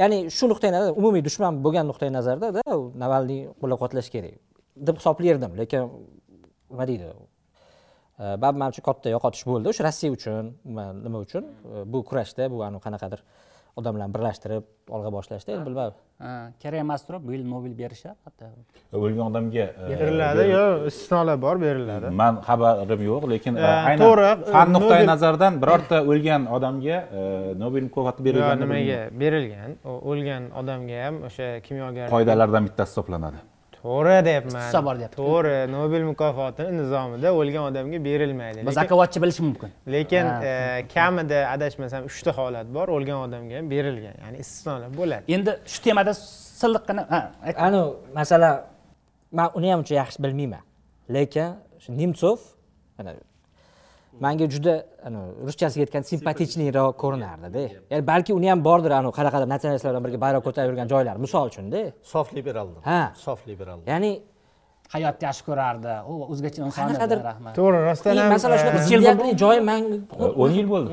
[0.00, 4.34] Ya'ni shu nuqtai nazar umumiy dushman bo'lgan nuqtai nazarda da u navalniy qo'llab quvvatlash kerak
[4.86, 5.82] deb hisoblardim lekin
[6.70, 7.06] nima deydi
[8.18, 11.44] baribir manimcha katta yo'qotish bo'ldi o'sha rossiya uchun umuman nima uchun
[11.92, 13.20] bu kurashda bu anavi qanaqadir
[13.80, 14.64] odamlarni birlashtirib
[14.96, 15.96] olg'a boshlashda endi bilmadim
[16.62, 18.46] kerak emas turib bu yil nobel berishadi hatto
[19.04, 25.02] o'lgan odamga beriladi yo istisnolar bor beriladi man xabarim yo'q lekin aynan to'g'ri, fan nuqtai
[25.12, 26.98] nazaridan birorta o'lgan odamga
[27.64, 29.76] nobel mukofoti yo berilgani nimaga berilgan
[30.10, 33.44] o'lgan odamga ham o'sha kimyogar qoidalardan bittasi hisoblanadi
[33.86, 34.60] to'g'ri deyapman.
[34.60, 35.16] Istisno bor deyapti.
[35.22, 38.58] to'g'ri nobel mukofoti nizomida o'lgan odamga berilmaydi.
[38.68, 39.70] Biz lekin akavotchi bilishi mumkin.
[39.94, 40.52] Lekin e,
[40.94, 44.16] kamida adashmasam uchta holat bor o'lgan odamga ham berilgan.
[44.24, 45.24] Ya'ni istisnolar bo'ladi.
[45.36, 46.12] Endi shu temada
[46.60, 47.02] silliqqina
[47.66, 47.80] anu
[48.18, 48.54] masalan
[49.38, 50.62] man uni ham uncha yaxshi bilmayman.
[51.16, 51.48] Lekin
[51.82, 52.38] shu nemtsov
[52.98, 53.10] mana
[54.24, 54.74] manga juda
[55.48, 57.62] ruschasiga aytganda simpatichniyroq ko'rinardida.
[57.92, 61.44] Ya'ni balki uni ham bordir anu qanaqadir natsionalistlar bilan birga bayroq ko'tarib yurgan joylari misol
[61.50, 61.80] uchunda
[62.12, 62.80] sof liberaldir.
[62.90, 63.00] Ha.
[63.26, 63.78] sof liberal.
[63.92, 64.12] Ya'ni
[64.94, 65.92] hayotni yaxshi ko'rardi.
[66.10, 67.52] U o'zgacha inson Qanaqadir- rahmat.
[67.58, 70.90] To'g'ri rostdan ham masalan shunaqa e, ziddiyatli joyi man E, o'n yil bo'ldi.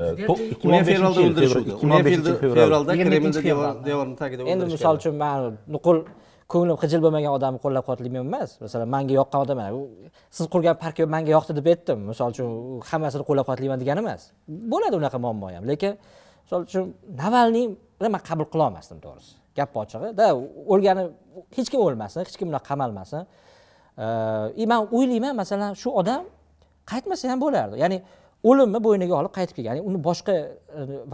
[0.00, 0.04] E,
[0.54, 2.90] ikki ming fevralda yil, o'ldirishuvdi ikki ming o'n fevralda.
[2.96, 5.38] 22 kremlda devorni tagida endi misol uchun man
[5.74, 5.98] nuqul
[6.52, 8.50] ko'nglim xijil bo'lmagan odamni qo'llab quvvatlayman emas.
[8.64, 9.70] Masalan manga yoqqan odam mana
[10.36, 11.98] siz qurgan park manga yoqdi deb aytdim.
[12.10, 14.22] Misol uchun u hammasini qo'llab quvvatlayman degani emas.
[14.72, 15.92] Bo'ladi unaqa muammo ham lekin
[16.44, 16.84] misol uchun
[17.22, 19.32] navalniyni man qabul qilolmasdim to'g'risi.
[19.58, 20.08] Gap ochig'i.
[20.20, 20.26] Da
[20.72, 21.04] o'lgani
[21.56, 23.22] hech kim o'lmasin hech kim unaqa qamalmasin.
[24.62, 26.24] И man o'ylayman masalan shu odam
[26.90, 27.76] qaytmasa ham bo'lardi.
[27.82, 27.98] Ya'ni
[28.48, 29.76] o'limni bo'yniga olib qaytib kelgan.
[29.76, 30.48] Ya'ni uni boshqa e,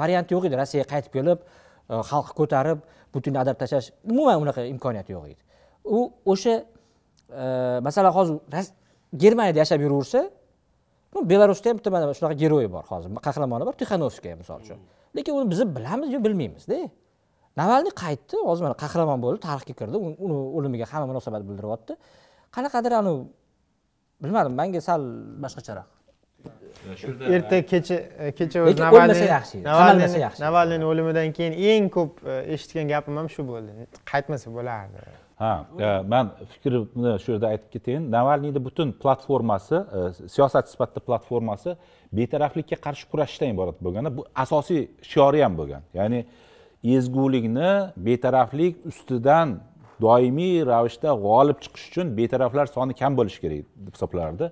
[0.01, 0.57] varianti yo'q edi.
[0.61, 2.79] Rossiyaga qaytib kelib e, xalqni ko'tarib
[3.13, 5.43] putinni adab tashlash umuman unaqa imkoniyat yo'q edi
[5.85, 5.99] u
[6.33, 6.55] o'sha
[7.43, 7.45] e,
[7.87, 8.37] masalan hozir
[9.23, 10.21] germaniyada yashab yuraversa
[11.15, 14.79] ну belarusda ham bitta mana shunaqa giroy bor hozir qahramoni bor tixanovskaya misol uchun.
[15.17, 16.79] Lekin uni biz bilamiz yo bilmaymizda.
[17.61, 21.93] Navalniy qaytdi hozir mana qahramon bo'ldi tarixga kirdi uni uni o'limiga hamma munosabat bildiryapti
[22.57, 23.23] qanaqadir anavi
[24.23, 25.03] bilmadim manga sal
[25.45, 25.98] boshqacharoq.
[27.35, 29.59] Erta kecha e, kecha Lekin o'zi o'lmasa yaxshi.
[29.59, 30.43] Edi, Navalniy qamalmasa yaxshi.
[30.43, 33.87] navalniyni o'limidan keyin eng ko'p e, eshitgan gapim ham shu bo'ldi.
[34.13, 35.05] Qaytmasa bo'lardi.
[35.43, 39.79] Ha e, man fikrimni shu yerda aytib ketayin navalniyni butun platformasi
[40.35, 41.77] siyosat sifatida platformasi
[42.19, 44.83] betaraflikka qarshi kurashishdan iborat bo'lgan bu asosiy
[45.13, 45.83] shiori ham bo'lgan.
[45.99, 46.21] Ya'ni
[46.97, 47.71] ezgulikni
[48.09, 49.59] betaraflik ustidan
[50.01, 54.47] doimiy ravishda g'olib chiqish uchun betaraflar soni kam bo'lishi kerak deb hisoblardi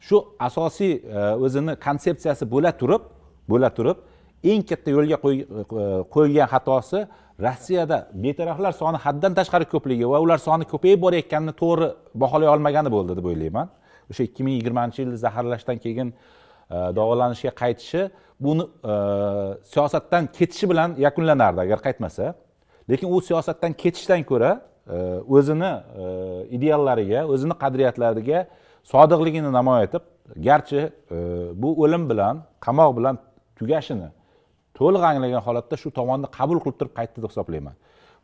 [0.00, 3.02] shu asosiy e, o'zini konsepsiyasi bo'la turib
[3.48, 3.98] bo'la turib
[4.52, 7.00] eng katta yo'lga e, qo'yilgan qo'ygan xatosi
[7.46, 11.88] rossiyada betaraflar soni haddan tashqari ko'pligi va ular soni ko'payib borayotganini to'g'ri
[12.22, 13.68] baholay olmagani bo'ldi deb o'ylayman.
[14.10, 18.08] O'sha ikki ming yigirmanchi yilda zaharlashdan keyin e, davolanishga qaytishi
[18.46, 18.64] buni
[19.72, 22.34] siyosatdan ketishi bilan yakunlanardi agar qaytmasa.
[22.90, 24.52] Lekin u siyosatdan ketishdan ko'ra
[25.36, 25.72] o'zini
[26.56, 28.38] ideallariga o'zini qadriyatlariga
[28.92, 30.02] sodiqligini namoyon etib
[30.46, 30.80] garchi
[31.16, 31.18] e,
[31.62, 32.34] bu o'lim bilan
[32.66, 33.14] qamoq bilan
[33.58, 34.08] tugashini
[34.78, 37.76] to'liq anglagan holatda shu tomonni qabul qilib turib qaytdi deb hisoblayman.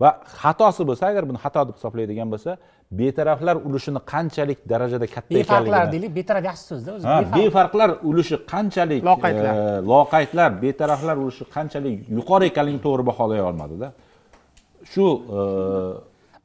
[0.02, 0.10] Va
[0.42, 2.50] xatosi bo'lsa agar buni xato deb hisoblaydigan bo'lsa
[3.00, 7.04] betaraflar ulushini qanchalik darajada katta befarqlar deylik betaraf yaxshi so'zda o'zi
[7.38, 9.52] befarqlar ulushi qanchalik Loqaydlar.
[9.54, 13.88] e, loqaydlar betaraflar ulushi qanchalik yuqori ekanligini to'g'ri baholay olmadida.
[14.92, 15.06] Shu
[15.38, 15.40] e,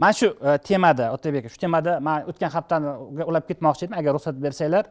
[0.01, 2.89] mana shu e, temada otabek aka shu temada man o'tgan haftani
[3.29, 3.95] ulab ketmoqchi edim.
[4.01, 4.85] Agar ruxsat bersanglar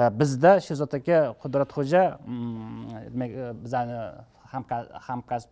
[0.00, 3.96] e, bizda sherzod aka qudratxo'ja mm, demak e, bizani
[5.08, 5.48] hamkasb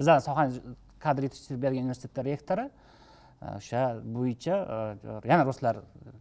[0.00, 2.66] bizani sohani kadr yetishtirib bergan universitetni rektori.
[3.56, 3.82] O'sha
[4.14, 4.56] bo'yicha
[5.30, 5.74] yana ruslar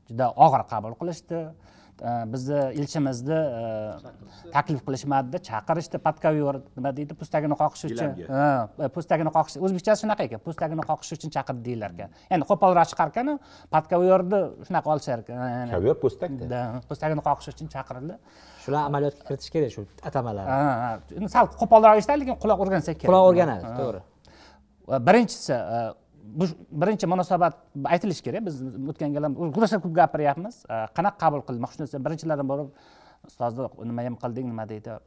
[0.08, 1.40] juda og'ir qabul qilishdi.
[2.34, 3.40] Bizni elchimizni
[4.56, 8.12] taklif qilishmadida chaqirishdi podkovyor nima deydi po'stagini qoqish uchun
[8.96, 13.34] po'stagini qoqish o'zbekchasi shunaqa ekan po'stagini qoqish uchun chaqirdi deyilar ekan endi qo'polroq chiqar ekanu
[13.76, 18.16] podkovyorni shunaqa olishar ekan kovyor po'stakda Da, po'stagini qoqish uchun chaqirildi
[18.64, 20.92] shular amaliyotga kiritish kerak shu atamalarni Ha, ha.
[21.20, 24.02] Endi sal qo'polroq eshitadi lekin quloq o'rgansa kerak quloq o'rganadi to'g'ri
[25.08, 25.56] birinchisi
[26.24, 27.54] bu birinchi munosabat
[27.86, 28.46] aytilishi kerak.
[28.46, 28.62] Biz
[28.92, 30.66] o'tgan gal ham rosa ko'p gapiryapmiz.
[30.70, 32.70] E, qanaqa qabul qilmoqchi narsa birinchilardan borib
[33.28, 34.70] ustozni nima ham qilding nima?
[34.70, 35.00] deydi.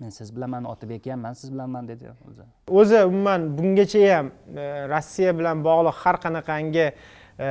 [0.00, 2.44] Men siz bilanman otabek ham man siz bilanman dedi o'zi.
[2.80, 7.48] O'zi umuman bungacha ham e, rossiya bilan bog'liq har qanaqangi e,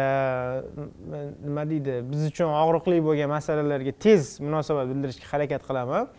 [1.46, 6.10] nima deydi biz uchun og'riqli bo'lgan masalalarga tez munosabat bildirishga harakat qilaman.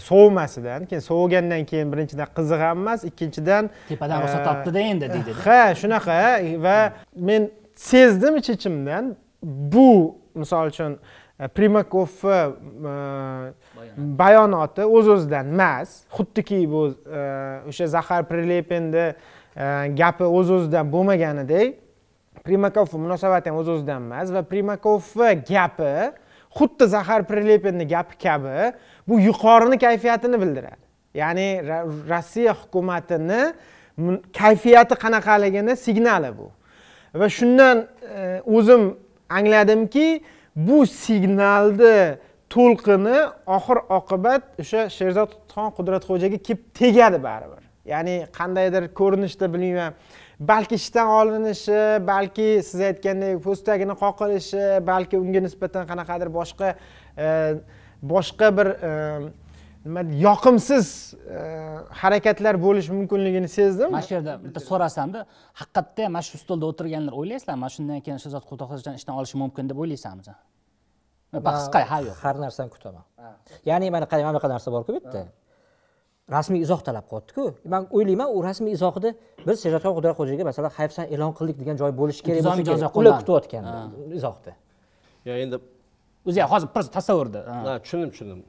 [0.00, 5.60] Sovumasidan keyin sovigandan keyin birinchidan qiziq ham emas ikkinchidan tepadan ruxsat topdida endi deydi ha
[5.80, 6.18] shunaqa
[6.64, 6.78] va
[7.28, 10.98] men sezdim ich ichimdan bu misol uchun
[11.40, 12.38] e, primakovni
[12.88, 12.94] e,
[13.96, 16.02] bayonoti o'z o'zidan emas.
[16.10, 17.22] Xuddiki bu e,
[17.68, 19.08] o'sha zahar prilepinni
[19.96, 21.78] gapi o'z o'zidan bo'lmaganidek
[22.44, 25.92] primakovni munosabati ham o'z o'zidan emas va primakovni gapi
[26.56, 28.72] xuddi zahar prilepinni gapi kabi
[29.08, 30.84] bu yuqorini kayfiyatini bildiradi.
[31.14, 31.48] Ya'ni
[32.10, 33.54] rossiya hukumatini
[34.32, 36.50] kayfiyati qanaqaligini signali bu.
[37.14, 37.86] Va shundan
[38.16, 38.82] e, o'zim
[39.30, 40.22] angladimki
[40.56, 42.16] bu signalni
[42.50, 43.18] to'lqini
[43.56, 47.62] oxir oqibat o'sha sherzodxon qudratxo'jaga kelib tegadi baribir.
[47.92, 49.94] Ya'ni qandaydir ko'rinishda bilmayman.
[50.40, 56.74] Balki ishdan olinishi balki siz aytgandek po'stagini qoqilishi balki unga nisbatan qanaqadir boshqa
[57.16, 57.26] e,
[58.02, 58.90] boshqa bir e,
[59.86, 61.38] nima deydi, yoqimsiz e,
[62.02, 65.26] harakatlar bo'lishi mumkinligini sezdim mana shu yerda bitta so'rasamda
[65.60, 69.64] haqiqatda ham mana shu stolda o'tirganlar o'ylaysizlarmi mana shundan keyin sherzod qudratxo'jadan ishdan olishi mumkin
[69.70, 70.28] deb o'ylaysanmiz
[71.32, 72.16] qisqa ha yo'q.
[72.22, 73.04] har narsani kutaman.
[73.70, 75.22] Ya'ni mana qarang mana bunaqa narsa borku bu yerda?
[76.36, 79.10] Rasmiy izoh talab qilyaptiku man o'ylayman u rasmiy izohida
[79.46, 83.64] biz sherzodxon qudratxo'jaga masalan hayfsan e'lon qildik degan joy bo'lishi kerak bo'lsa ular kutayotgan
[84.18, 84.52] izohda.
[85.28, 85.56] Yo endi
[86.26, 87.78] o'zi ham hozir просто tasavvurda ha.
[87.84, 88.44] tushundim tushundim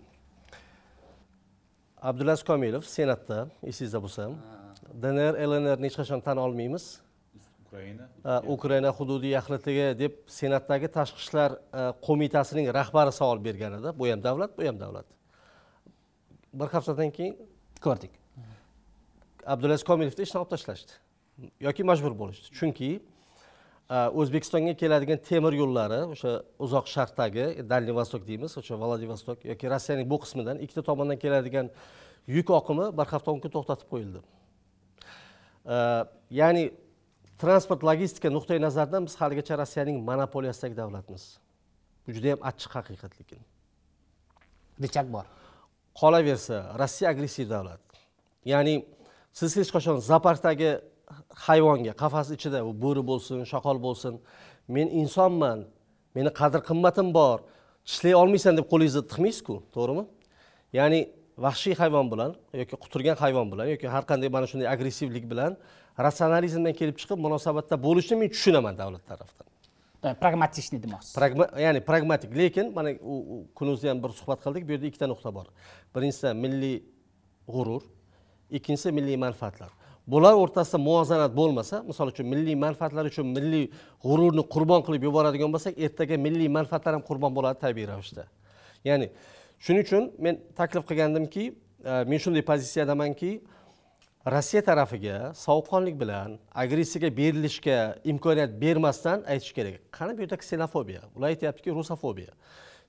[2.01, 4.29] abdulaziz komilov senatda esingizda bo'lsa.
[5.03, 6.85] Dnr lnrni hech qachon tan olmaymiz.
[7.65, 8.07] Ukraina.
[8.23, 11.57] Ha, ukraina hududiy yaxlitligi deb senatdagi tashqi ishlar
[12.07, 13.93] qo'mitasining rahbari savol bergan edi.
[13.99, 15.05] Bu ham davlat bu ham davlat.
[16.53, 17.35] Bir haftadan keyin
[17.83, 18.13] ko'rdik.
[19.45, 20.91] Abdulaziz komilovni ishdan olib tashlashdi.
[21.67, 22.53] Yoki majbur bo'lishdi.
[22.59, 22.89] Chunki
[23.89, 30.17] o'zbekistonga keladigan temir yo'llari o'sha uzoq sharqdagi дальний восток deymiz o'sha vladivostok yoki rossiyaning bu
[30.23, 31.69] qismidan ikkita tomondan keladigan
[32.27, 34.19] yuk oqimi bir hafta o'n kun to'xtatib qo'yildi.
[35.75, 35.77] E,
[36.39, 36.63] ya'ni
[37.41, 41.23] transport logistika nuqtai nazaridan biz haligacha rossiyaning monopoliyasidagi davlatmiz.
[42.07, 43.39] Bu juda yam achchiq haqiqat lekin
[44.83, 45.25] richak bor.
[46.01, 47.81] Qolaversa rossiya agressiv davlat.
[48.51, 48.75] Ya'ni
[49.39, 50.71] siz hech qachon zooparkdagi
[51.47, 54.13] hayvonga qafas ichida u bo'ri bo'lsin shoqol bo'lsin.
[54.75, 55.65] Men insonman
[56.15, 57.37] meni qadr qimmatim bor.
[57.87, 60.03] Tishlay olmaysan deb qo'lingizga tiqmaysizku to'g'rimi?
[60.79, 60.99] Ya'ni
[61.45, 62.31] vahshiy hayvon bilan
[62.61, 65.51] yoki quturgan hayvon bilan yoki har qanday mana shunday agressivlik bilan
[66.05, 69.47] ratsionalizmdan kelib chiqib munosabatda bo'lishni men tushunaman davlat tarafdan
[70.23, 72.31] pragmatичный demoqchisiz Pragma, ya'ni pragmatik.
[72.41, 75.47] Lekin mana u u kunuzda ham bir suhbat qildik bu yerda ikkita nuqta bor.
[75.95, 76.77] Birinchisi milliy
[77.53, 77.83] g'urur
[78.57, 79.71] ikkinchisi milliy manfaatlar
[80.07, 83.65] bular o'rtasida muvozanat bo'lmasa misol uchun milliy manfaatlar uchun milliy
[84.05, 88.23] g'ururni qurbon qilib yuboradigan bo'lsak ertaga milliy manfaatlar ham qurbon bo'ladi tabiiy ravishda.
[88.89, 89.07] Ya'ni
[89.65, 91.43] shuning uchun men taklif qilgandimki
[91.91, 93.31] e, men shunday pozitsiyadamanki
[94.33, 97.77] rossiya tarafiga sovuqqonlik bilan agressiyaga berilishga
[98.11, 99.75] imkoniyat bermasdan aytish kerak.
[99.97, 101.01] Qani bu yerda ksenofobiya?
[101.15, 102.31] Ular aytyaptiki rusofobiya.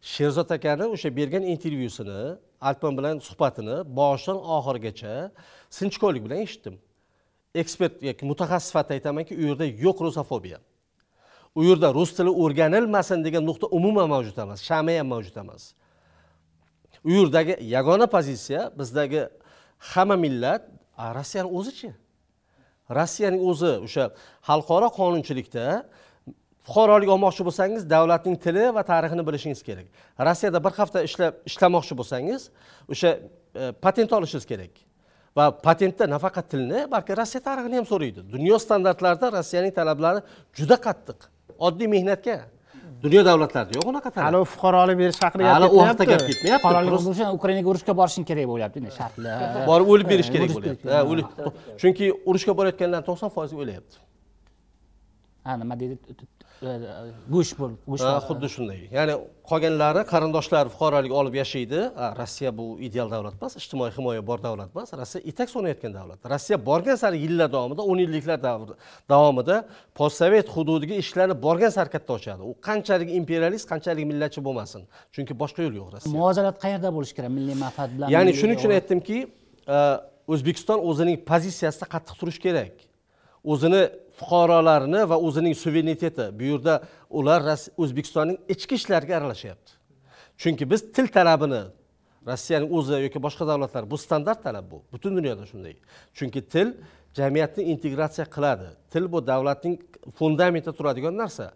[0.00, 2.20] Sherzod akani o'sha bergan intervyusini
[2.60, 5.30] alpan bilan suhbatini boshidan oxirigacha
[5.70, 6.78] sinchkovlik bilan eshitdim.
[7.62, 10.58] Ekspert yoki mutaxassis sifatida aytamanki u yerda yo'q rusofobiya
[11.58, 15.62] u yerda rus tili o'rganilmasin degan nuqta umuman mavjud emas shama ham mavjud emas.
[17.04, 19.22] U yerdagi yagona pozitsiya bizdagi
[19.92, 20.62] hamma millat
[21.18, 21.90] rossiyani o'zichi
[22.98, 24.04] rossiyaning o'zi o'sha
[24.48, 25.64] xalqaro qonunchilikda
[26.66, 29.86] fuqarolik olmoqchi bo'lsangiz davlatning tili va tarixini bilishingiz kerak.
[30.28, 32.40] Rossiyada bir hafta ishlab ishlamoqchi bo'lsangiz
[32.92, 34.72] o'sha e, patent olishingiz kerak.
[35.38, 38.20] Va patentda nafaqat tilni balki rossiya tarixini ham so'raydi.
[38.34, 40.20] Dunyo standartlarida rossiyaning talablari
[40.58, 41.18] juda qattiq.
[41.66, 42.36] Oddiy mehnatga.
[43.04, 46.22] Dunyo davlatlarida yo'q unaqa hali talab u fuqarolik berish haqida gap hali u haqida gap
[46.28, 46.62] ketmayapti.
[46.64, 49.36] fuqarolik bo'lishi ukrainaga urushga borishing kerak bo'lyapti endi shartlar.
[49.70, 51.52] Borib o'lib berish kerak bo'lyapti.
[51.80, 53.96] chunki urushga borayotganlarni to'qson foizi o'lyapti
[55.46, 55.96] ha nima deydi
[56.60, 58.80] go'sht bo'l go'sht xuddi shunday.
[58.96, 59.14] Ya'ni
[59.50, 61.80] qolganlari qarindoshlari fuqarolik olib yashaydi.
[61.98, 64.88] Ha, rossiya bu ideal davlat emas ijtimoiy himoya bor davlat emas.
[65.00, 66.18] Rossiya etak so'nayotgan davlat.
[66.32, 68.38] Rossiya borgan sari yillar davomida o'n yilliklar
[69.12, 69.56] davomida
[70.00, 72.42] postsovet hududiga eshiklarini borgan sari katta ochadi.
[72.50, 74.82] U qanchalik imperialist qanchalik millatchi bo'lmasin.
[75.14, 76.12] Chunki boshqa yo'l yo'q rossiya.
[76.16, 77.30] Muvozanat qayerda bo'lishi kerak?
[77.38, 79.18] Milliy manfaat bilan ya'ni shuning uchun aytdimki
[80.32, 82.74] o'zbekiston o'zining pozitsiyasida qattiq turishi kerak.
[83.52, 83.82] O'zini
[84.20, 86.30] fuqarolarini va o'zining suvereniteti.
[86.38, 86.74] Bu yerda
[87.10, 87.42] ular
[87.82, 89.78] o'zbekistonning ichki ishlariga aralashyapti
[90.38, 91.62] chunki biz til talabini
[92.26, 95.74] rossiyaning o'zi yoki boshqa davlatlar bu standart talab bu butun dunyoda shunday.
[96.14, 96.74] Chunki til
[97.14, 98.68] jamiyatni integratsiya qiladi.
[98.92, 99.78] Til bu davlatning
[100.18, 101.52] fundamentida turadigan narsa.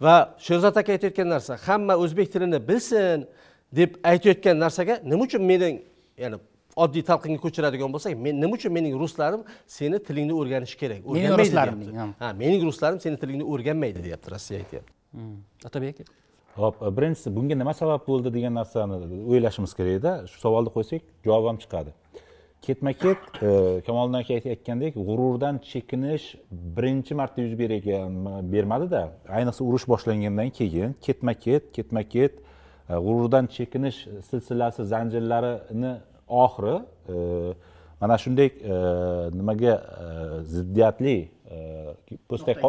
[0.00, 3.26] Va sherzod aka aytayotgan narsa hamma o'zbek tilini bilsin
[3.72, 5.82] deb aytayotgan narsaga nima uchun mening
[6.22, 6.38] ya'ni
[6.84, 9.42] oddiy talqinga ko'chiradigan bo'lsak men nima uchun mening ruslarim
[9.78, 12.14] seni tilingni o'rganishi kerak Mening deyapti.
[12.22, 12.28] ha.
[12.42, 15.36] mening ruslarim seni tilingni o'rganmaydi deyapti rossiya aytyapti Hmm.
[15.66, 16.04] otabek aka
[16.62, 18.94] hop birinchisi bunga nima sabab bo'ldi degan narsani
[19.32, 21.90] o'ylashimiz kerakda shu savolni qo'ysak javob ham chiqadi
[22.66, 23.50] ketma ket e,
[23.86, 26.26] kamoliddin aka aytgandek g'ururdan chekinish
[26.76, 28.12] birinchi marta yuz bergan
[28.52, 29.02] bermadida
[29.38, 33.98] ayniqsa urush boshlangandan keyin ketma ket ketma ket e, g'ururdan chekinish
[34.28, 35.92] silsilasi zanjirlarini
[36.28, 36.76] oxiri
[37.08, 37.54] e,
[38.00, 38.74] mana shunday e,
[39.38, 41.16] nimaga e, ziddiyatli
[42.28, 42.60] po'stak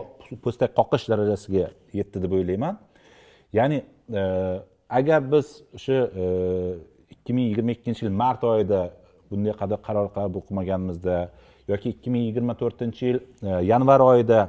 [0.44, 2.80] po'stak qoqish darajasiga yetdi deb o'ylayman.
[3.53, 3.84] Ya'ni
[4.90, 5.98] agar biz o'sha
[7.14, 8.81] ikki ming yigirma ikkinchi yil mart oyida
[9.31, 9.53] bunday
[9.88, 11.18] qaror qabul qilmaganimizda
[11.68, 13.19] yoki ikki ming yigirma to'rtinchi yil
[13.72, 14.40] yanvar oyida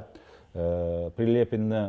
[1.17, 1.81] prilepinni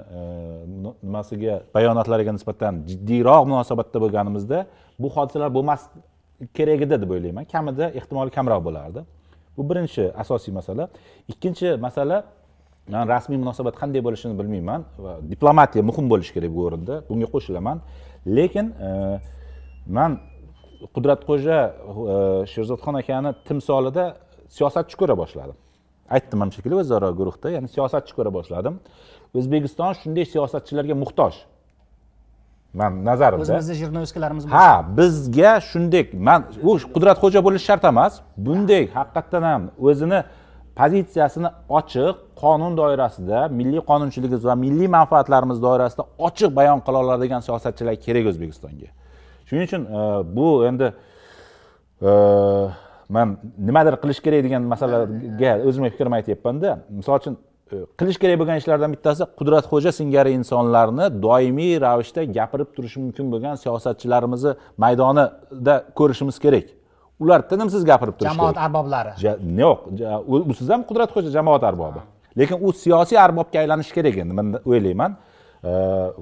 [1.03, 4.67] nimasiga bayonotlariga nisbatan jiddiyroq munosabatda bo'lganimizda
[4.99, 5.89] bu hodisalar bo'lmas
[6.55, 7.45] kerak edi deb o'ylayman.
[7.53, 9.05] Kamida ehtimoli kamroq bo'lardi.
[9.57, 10.89] Bu birinchi asosiy masala.
[11.29, 12.25] Ikkinchi masala
[12.89, 16.95] man rasmiy munosabat qanday bo'lishini bilmayman va diplomatiya muhim bo'lishi kerak bu o'rinda.
[17.09, 17.83] Bunga qo'shilaman.
[18.37, 18.91] Lekin e,
[19.97, 20.19] man
[20.95, 21.59] qudratxo'ja
[22.13, 22.17] e,
[22.53, 24.05] sherzodxon akani timsolida
[24.57, 25.57] siyosatchi ko'ra boshladim.
[26.15, 27.49] Aytdim ham shekilli o'zaro guruhda.
[27.57, 28.75] Ya'ni siyosatchi ko'ra boshladim.
[29.39, 31.35] O'zbekiston shunday siyosatchilarga muhtoj.
[32.75, 38.13] Man nazarimda o'zimizni jurnalistkalarimiz ha bizga shunday man u qudratxo'ja bo'lishi shart emas.
[38.47, 40.21] Bunday haqiqatdan ham o'zini
[40.81, 47.95] pozitsiyasini ochiq qonun doirasida milliy qonunchiligimiz va milliy manfaatlarimiz doirasida ochiq bayon qila oladigan siyosatchilar
[48.07, 48.89] kerak o'zbekistonga.
[49.49, 50.01] Shuning uchun e,
[50.37, 50.87] bu endi
[52.09, 52.11] e,
[53.17, 53.29] man
[53.69, 56.71] nimadir qilish kerak degan masalaga o'zimni fikrimni aytyapmanda.
[56.99, 57.35] Misol uchun
[58.01, 64.53] qilish kerak bo'lgan ishlardan bittasi qudratxo'ja singari insonlarni doimiy ravishda gapirib turishi mumkin bo'lgan siyosatchilarimizni
[64.85, 66.67] maydonida ko'rishimiz kerak.
[67.23, 68.65] Ular tinimsiz gapirib turishi jamoat kerak.
[68.67, 69.11] arboblari.
[69.25, 72.01] Ja- yo'q ja- u- u siz ham qudratxo'ja jamoat arbobi.
[72.39, 75.13] Lekin u siyosiy arbobga aylanishi kerak endi man o'ylayman.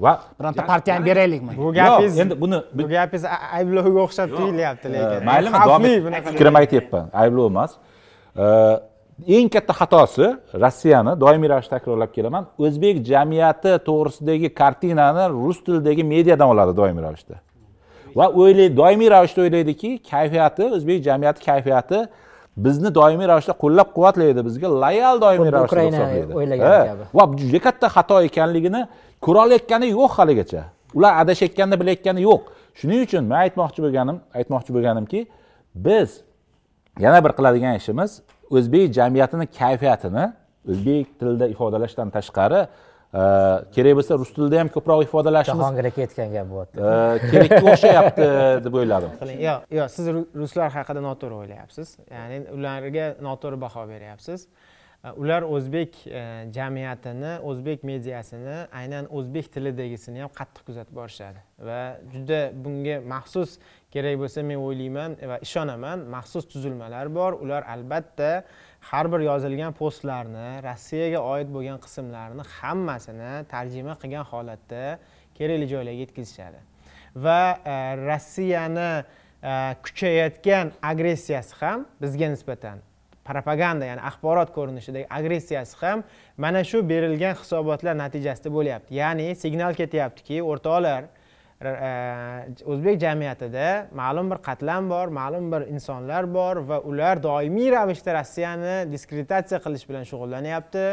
[0.03, 1.51] Va bironta partiyani beraylikmi?
[1.57, 3.23] Bu gapingiz endi buni bu gapingiz
[3.57, 5.25] ayblovga o'xshab tuyulyapti lekin.
[5.29, 5.57] Maylimi?
[5.67, 5.93] Xavfli
[6.29, 7.71] fikrimni aytyapman ayblov emas
[9.27, 10.27] eng katta xatosi
[10.63, 17.35] rossiyani doimiy ravishda takrorlab kelaman o'zbek jamiyati to'g'risidagi kartinani rus tilidagi mediadan oladi doimiy ravishda.
[18.15, 21.99] Va o'ylaydi doimiy ravishda o'ylaydiki kayfiyati o'zbek jamiyati kayfiyati
[22.57, 26.31] bizni doimiy ravishda qo'llab quvvatlaydi bizga loyal doimiy ravishda hisoblaydi.
[26.89, 27.03] kabi.
[27.17, 28.81] va bu juda katta xato ekanligini
[29.25, 30.61] ko'ra olayotgani yo'q haligacha.
[30.97, 32.41] Ular adashayotganini bilayotgani yo'q.
[32.79, 35.19] Shuning uchun men aytmoqchi bo'lganim aytmoqchi bo'lganimki
[35.75, 36.09] biz
[36.99, 38.11] yana bir qiladigan ishimiz
[38.57, 40.25] o'zbek jamiyatini kayfiyatini
[40.71, 43.21] o'zbek tilida ifodalashdan tashqari e,
[43.75, 45.63] kerak bo'lsa rus tilida ham ko'proq ifodalashimiz.
[45.63, 48.27] Jahongir aka aytgan gap bo'lyapti e, kerakka o'xshayapti
[48.65, 49.15] deb o'yladim.
[49.47, 51.97] Yo'q yo'q siz ru- ruslar haqida noto'g'ri o'ylayapsiz.
[52.17, 54.47] Ya'ni ularga noto'g'ri baho beryapsiz.
[55.01, 55.95] Uh, ular o'zbek
[56.53, 61.41] jamiyatini o'zbek mediasini aynan o'zbek tilidagisini ham qattiq kuzatib borishadi.
[61.67, 61.79] Va
[62.13, 63.55] juda bunga maxsus
[63.93, 66.05] kerak bo'lsa men o'ylayman va ishonaman.
[66.15, 67.39] Maxsus tuzilmalar bor.
[67.43, 68.43] Ular albatta
[68.91, 74.83] har bir yozilgan postlarni rossiyaga oid bo'lgan qismlarni hammasini tarjima qilgan holatda
[75.37, 76.59] kerakli joylarga yetkazishadi.
[77.25, 77.75] Va e,
[78.07, 79.03] rossiyani e,
[79.43, 82.81] uh, kuchayayotgan agressiyasi ham bizga nisbatan
[83.25, 86.03] propaganda ya'ni axborot ko'rinishidagi agressiyasi ham
[86.37, 88.95] mana shu berilgan hisobotlar natijasida bo'lyapti.
[89.01, 91.09] Ya'ni signal ketyaptiki o'rtoqlar
[91.61, 98.15] E, o'zbek jamiyatida ma'lum bir qatlam bor ma'lum bir insonlar bor va ular doimiy ravishda
[98.17, 100.85] rossiyani diskreditatsiya qilish bilan shug'ullanyapti.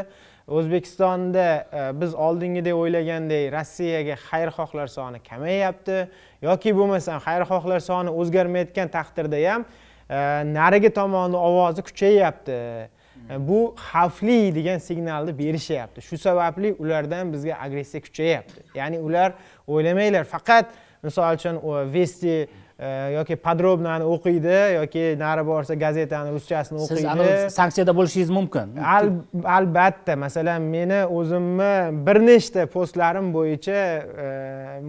[0.48, 5.98] O'zbekistonda e, biz oldingidek o'ylagandek rossiyaga xayrixohlar soni kamayyapti
[6.42, 10.18] yoki bo'lmasam xayrixohlar soni o'zgarmayotgan taqdirda ham e,
[10.52, 12.60] narigi tomonni ovozi kuchayyapti
[13.38, 16.02] bu xavfli degan signalni berishyapti.
[16.02, 19.32] Shu sababli ulardan bizga agressiya kuchayyapti ya'ni ular
[19.68, 20.72] o'ylamanglar faqat
[21.04, 21.60] misol uchun
[21.92, 22.34] vesti
[23.14, 28.76] yoki подробнoni o'qiydi yoki nari borsa gazetani ruschasini o'qiydi siz anavi sanksiyada bo'lishingiz mumkin
[29.44, 31.72] albatta masalan meni o'zimni
[32.06, 33.80] bir nechta postlarim bo'yicha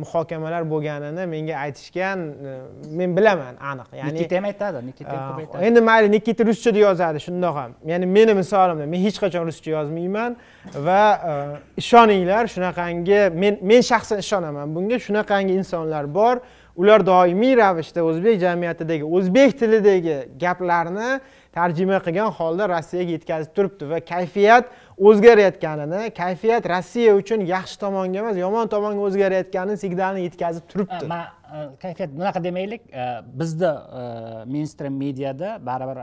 [0.02, 2.20] muhokamalar bo'lganini menga aytishgan
[2.99, 6.80] men bilaman aniq ya'ni nikita ham aytadi nikita ham ko'p aytadi endi mayli nikita ruschada
[6.86, 10.38] yozadi shundoq ham ya'ni meni misolimda men hech qachon ruscha yozmayman
[10.86, 11.02] va
[11.82, 16.36] ishoninglar shunaqangi men men shaxsan ishonaman bunga shunaqangi insonlar bor
[16.80, 21.10] ular doimiy ravishda o'zbek jamiyatidagi o'zbek tilidagi gaplarni
[21.57, 24.69] tarjima qilgan holda rossiyaga yetkazib turibdi va kayfiyat
[25.10, 31.10] o'zgarayotganini kayfiyat rossiya uchun yaxshi tomonga emas yomon tomonga o'zgarayotganini signalini yetkazib turibdi.
[31.11, 32.81] Man e, kayfiyat bunaqa demaylik.
[32.93, 33.07] E,
[33.41, 34.03] bizda e,
[34.53, 35.99] minstrim mediada baribir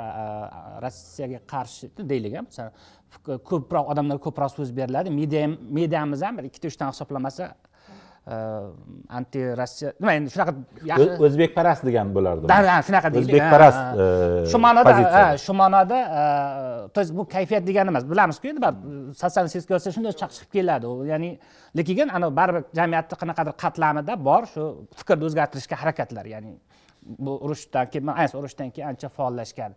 [0.84, 2.72] rossiyaga qarshi deylik masalan
[3.50, 5.46] ko'proq odamlar ko'proq so'z beriladi media
[5.78, 7.54] mediamiz ham bir ikkita uchdan hisoblamasa
[8.26, 10.52] anti rossiya nima endi shunaqa
[11.26, 12.48] o'zbekparast degan bo'lardi
[12.88, 13.80] shunaqa deylik o'zbekparast
[14.50, 14.94] shu ma'noda
[15.44, 15.98] shu ma'noda
[16.94, 18.60] то есть bu kayfiyat degani emas bilamizku endi
[19.20, 21.30] sotsial siyosatga olsa shunday chiqib keladi ya'ni
[21.78, 24.62] lekin anavi baribir jamiyatni qanaqadir qatlamida bor shu
[24.98, 26.52] fikrni o'zgartirishga harakatlar ya'ni
[27.24, 29.72] bu urushdan keyin ayniqsa urushdan keyin ancha faollashgan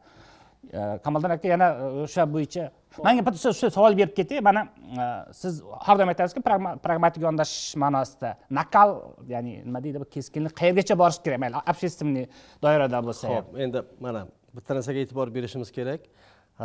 [1.04, 1.68] kamoliddin aka yana
[2.04, 2.64] o'sha bo'yicha
[2.98, 4.42] manga bitta shu savol berib ketay.
[4.42, 4.66] Mana
[5.04, 5.06] e,
[5.42, 6.42] siz har doim aytasizki
[6.86, 8.96] pragmatik yondashish ma'nosida nakal
[9.34, 11.40] ya'ni nima deydi bu keskinlik qayergacha borish kerak?
[11.44, 12.26] Mayli общественный
[12.64, 13.36] doirada bo'lsa ham.
[13.38, 14.26] Ho'p endi mana
[14.56, 16.02] bitta narsaga e'tibor berishimiz kerak.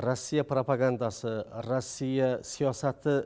[0.07, 1.33] Rossiya propagandasi
[1.71, 3.17] rossiya siyosati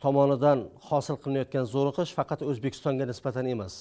[0.00, 3.74] tomonidan hosil qilinayotgan zo'riqish faqat o'zbekistonga nisbatan emas.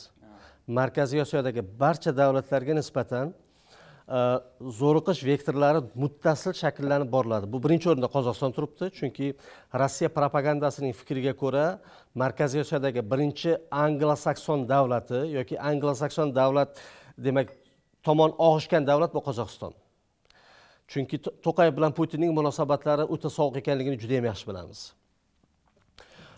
[0.80, 3.32] Markaziy osiyodagi barcha davlatlarga nisbatan
[4.10, 4.40] Э,
[4.80, 9.28] zo'riqish vektorlari muttasil shakllanib boriladi bu birinchi o'rinda qozog'iston turibdi chunki
[9.82, 11.66] rossiya propagandasining fikriga ko'ra
[12.22, 13.52] markaziy osiyodagi birinchi
[13.86, 16.82] anglosakson davlati yoki anglosakson davlat
[17.28, 17.54] demak
[18.08, 19.78] tomon og'ishgan davlat bu qozog'iston.
[20.92, 24.80] Chunki to'qayev bilan putinning munosabatlari o'ta sovuq ekanligini juda yam yaxshi bilamiz.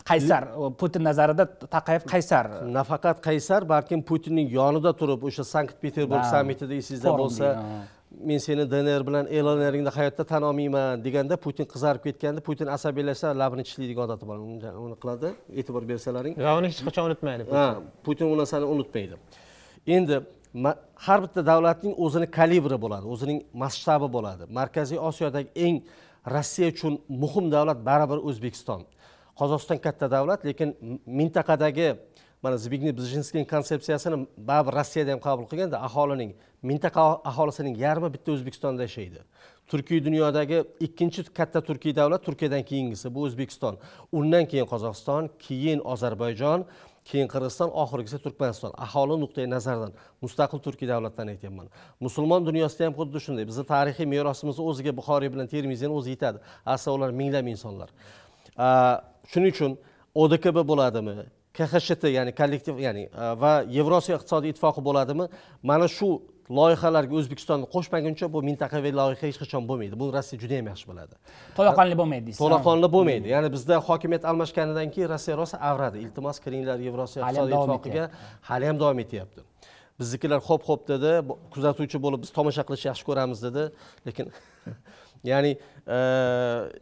[0.10, 0.44] Qaysar
[0.80, 1.45] putin nazarida
[1.78, 2.45] taqayev qaysar.
[2.80, 7.48] Nafaqat qaysar balkim putinning yonida turib o'sha sankt peterburg sammitida esingizda bo'lsa
[8.28, 13.64] men seni dnr bilan lnringni hayotda tan olmayman deganda putin qizarib ketganda putin asabiylashsa labini
[13.68, 14.38] tishlaydigan odati bor
[14.86, 15.30] uni qiladi
[15.60, 16.34] e'tibor bersalaring.
[16.48, 17.65] Va uni hech qachon unutmaydi ha
[18.06, 19.15] putin u narsani unutmaydi.
[19.95, 20.15] Endi
[21.06, 24.44] har bitta davlatning o'zini kalibri bo'ladi o'zining masshtabi bo'ladi.
[24.60, 25.78] Markaziy osiyodagi eng
[26.36, 28.82] rossiya uchun muhim davlat baribir o'zbekiston
[29.42, 30.70] qozog'iston katta davlat lekin
[31.20, 31.90] mintaqadagi
[32.44, 34.18] mana zbignev bжезинскийning konsepsiyasini
[34.50, 36.32] baribir rossiyada ham qabul qilganda aholining
[36.70, 39.22] mintaqa aholisining yarmi bitta o'zbekistonda yashaydi
[39.72, 43.78] turkiy dunyodagi ikkinchi katta turkiy davlat turkiyadan keyingisi bu o'zbekiston.
[44.12, 46.66] Undan keyin qozog'iston keyin ozarbayjon
[47.10, 48.74] keyin qirg'iziston oxirgisi turkmaniston.
[48.86, 49.94] Aholi nuqtai nazaridan
[50.24, 51.70] mustaqil turkiy davlatdan aytyapman.
[52.06, 53.48] Musulmon dunyosida ham xuddi shunday.
[53.52, 56.44] Bizni tarixiy merosimiz o'ziga buxoriy bilan termiziyni o'zi yetadi.
[56.74, 57.90] Aslida ular minglab insonlar.
[59.31, 59.77] Shuning uchun
[60.23, 61.15] odkb bo'ladimi?
[61.57, 63.03] Khsht ya'ni kollektiv ya'ni
[63.41, 65.26] va yevrosiyo iqtisodiy ittifoqi bo'ladimi?
[65.69, 66.10] Mana shu
[66.60, 69.95] loyihalarga o'zbekistonni qo'shmaguncha bu mintaqaviy loyiha hech qachon bo'lmaydi.
[70.02, 71.15] Buni rossiya juda yam yaxshi biladi
[71.57, 73.27] to'laqonli bo'lmaydi deysiz to'laqonli bo'lmaydi.
[73.35, 75.98] Ya'ni bizda hokimiyat almashganidan keyin rossiya rosa avradi.
[76.06, 78.06] Iltimos kiringlar yevrosiyo iqtisodiy ittifoqiga
[78.49, 79.39] hali ham davom etyapti.
[79.99, 81.11] Biznikilar xo'p xo'p dedi
[81.53, 83.64] kuzatuvchi bo'lib biz tomosha qilishni yaxshi ko'ramiz dedi.
[84.07, 84.26] Lekin
[85.23, 85.52] ya'ni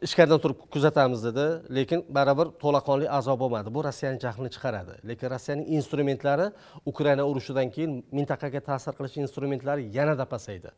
[0.06, 1.46] ichkaridan turib kuzatamiz dedi
[1.78, 3.70] lekin baribir to'laqonli a'zo bo'lmadi.
[3.76, 4.94] Bu rossiyani jahlini chiqaradi.
[5.10, 6.48] Lekin rossiyaning instrumentlari
[6.92, 10.70] ukraina urushidan keyin mintaqaga ta'sir qilish instrumentlari yanada pasaydi.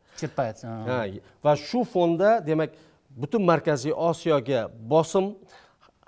[1.44, 2.70] Va shu fonda demak
[3.22, 4.60] butun markaziy osiyoga
[4.92, 5.26] bosim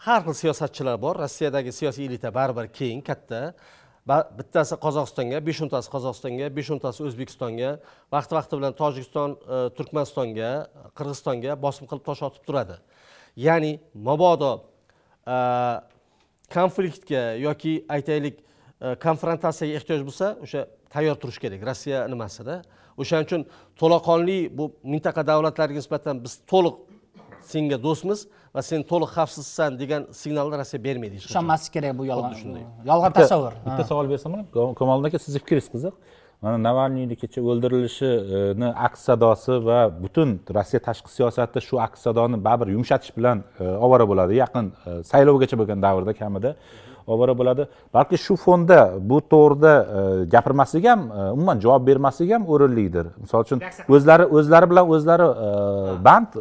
[0.06, 1.14] har xil siyosatchilar bor.
[1.24, 3.40] Rossiyadagi siyosiy elita baribir keng katta
[4.05, 7.70] bittasi qozog'istonga besh o'ntasi qozog'istonga besh o'ntasi o'zbekistonga.
[8.12, 10.51] Vaqti vaqti bilan tojikiston e, turkmanistonga
[10.98, 12.76] qirg'izistonga bosim qilib tosh otib turadi.
[13.47, 14.52] Ya'ni mabodo
[15.24, 15.36] e,
[16.52, 21.64] konfliktga yoki aytaylik e, konfrontatsiyaga ehtiyoj bo'lsa o'sha tayyor turish kerak.
[21.64, 22.60] Rossiya nimasida?
[23.01, 23.48] O'shaning uchun
[23.81, 26.76] to'laqonli bu mintaqa davlatlariga nisbatan biz to'liq
[27.53, 28.21] senga do'stmiz
[28.55, 31.33] va sen to'liq xavfsizsan degan signalni rossiya bermaydi hech qachon.
[31.35, 32.65] ishonmaslik kerak bu yolg'on shunday.
[32.91, 33.53] yolg'on tasavvur.
[33.66, 35.95] bitta savol bersam bo'ladimi kamoliddin aka sizni fikringiz qiziq.
[36.45, 42.69] Mana navalniyni kecha o'ldirilishini aks sadosi va butun rossiya tashqi siyosati shu aks sadoni baribir
[42.77, 44.33] yumshatish bilan e, ovora bo'ladi.
[44.43, 46.51] Yaqin e, saylovgacha bo'lgan davrda kamida
[47.06, 47.66] ovora bo'ladi.
[47.94, 53.47] Balki shu fonda bu to'g'rida e, gapirmaslik ham e, umuman javob bermaslik ham o'rinlidir misol
[53.47, 55.48] uchun o'zlari o'zlari bilan o'zlari e,
[56.09, 56.36] band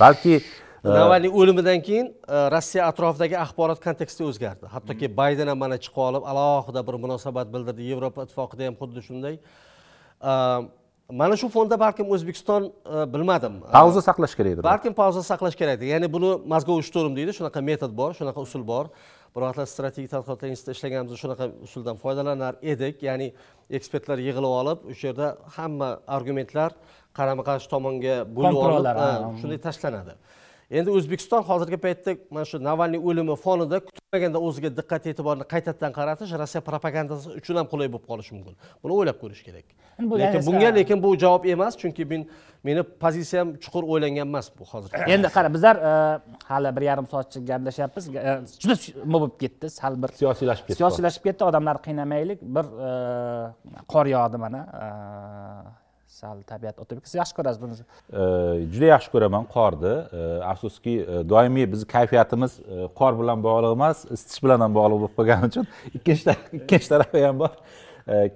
[0.00, 0.40] balki
[0.84, 2.06] navalniy o'limidan keyin
[2.54, 4.66] rossiya atrofidagi axborot konteksti o'zgardi.
[4.74, 7.82] Hattoki bayden ham mana chiqib olib alohida bir munosabat bildirdi.
[7.92, 9.34] Yevropa ittifoqida ham xuddi shunday.
[11.20, 12.72] Mana shu fonda balkim o'zbekiston
[13.12, 13.60] bilmadim.
[13.72, 14.64] Pauza saqlash kerakdir.
[14.64, 15.86] Balkim pauza saqlash kerakdir.
[15.92, 17.34] Ya'ni buni mozgovый shturm deydi.
[17.38, 18.84] Shunaqa metod bor shunaqa usul bor
[19.34, 23.02] biroqlar strategik tadqiqotlar institutida ishlaganimizda shunaqa usuldan foydalanar edik.
[23.08, 23.28] Ya'ni
[23.78, 26.70] ekspertlar yig'ilib olib o'sha yerda hamma argumentlar
[27.18, 28.86] qarama qarshi tomonga bo'lib olib
[29.40, 30.14] shunday tashlanadi
[30.70, 36.32] endi o'zbekiston hozirgi paytda mana shu navalniy o'limi fonida kutilmaganda o'ziga diqqat e'tiborni qaytadan qaratish
[36.42, 38.54] rossiya propagandasi uchun ham qulay bo'lib qolishi mumkin.
[38.82, 39.66] Buni o'ylab ko'rish kerak.
[40.00, 42.22] Lekin yani- bunga lekin bu javob emas chunki men
[42.68, 45.92] meni pozitsiyam chuqur o'ylangan emas bu hozir endi qara bizlar e,
[46.52, 48.04] hali bir yarim soatcha gaplashyapmiz.
[48.08, 48.32] E,
[48.62, 48.74] juda
[49.04, 50.78] nima bo'lib ketdi sal bir siyosiylashib ketdi.
[50.80, 52.90] Siyosiylashib ketdi odamlarni qiynamaylik bir e,
[53.92, 54.60] qor yog'di mana
[56.10, 57.76] sal tabiat o'tib siz yaxshi ko'rasiz buni.
[58.72, 59.92] Juda yaxshi ko'raman qorni.
[60.52, 65.14] Afsuski e, doimiy bizni kayfiyatimiz e, qor bilan bog'liq emas isitish bilan ham bog'liq bo'lib
[65.20, 67.54] qolgani uchun ikkinchi ta- ikkinchi tarafi ham bor.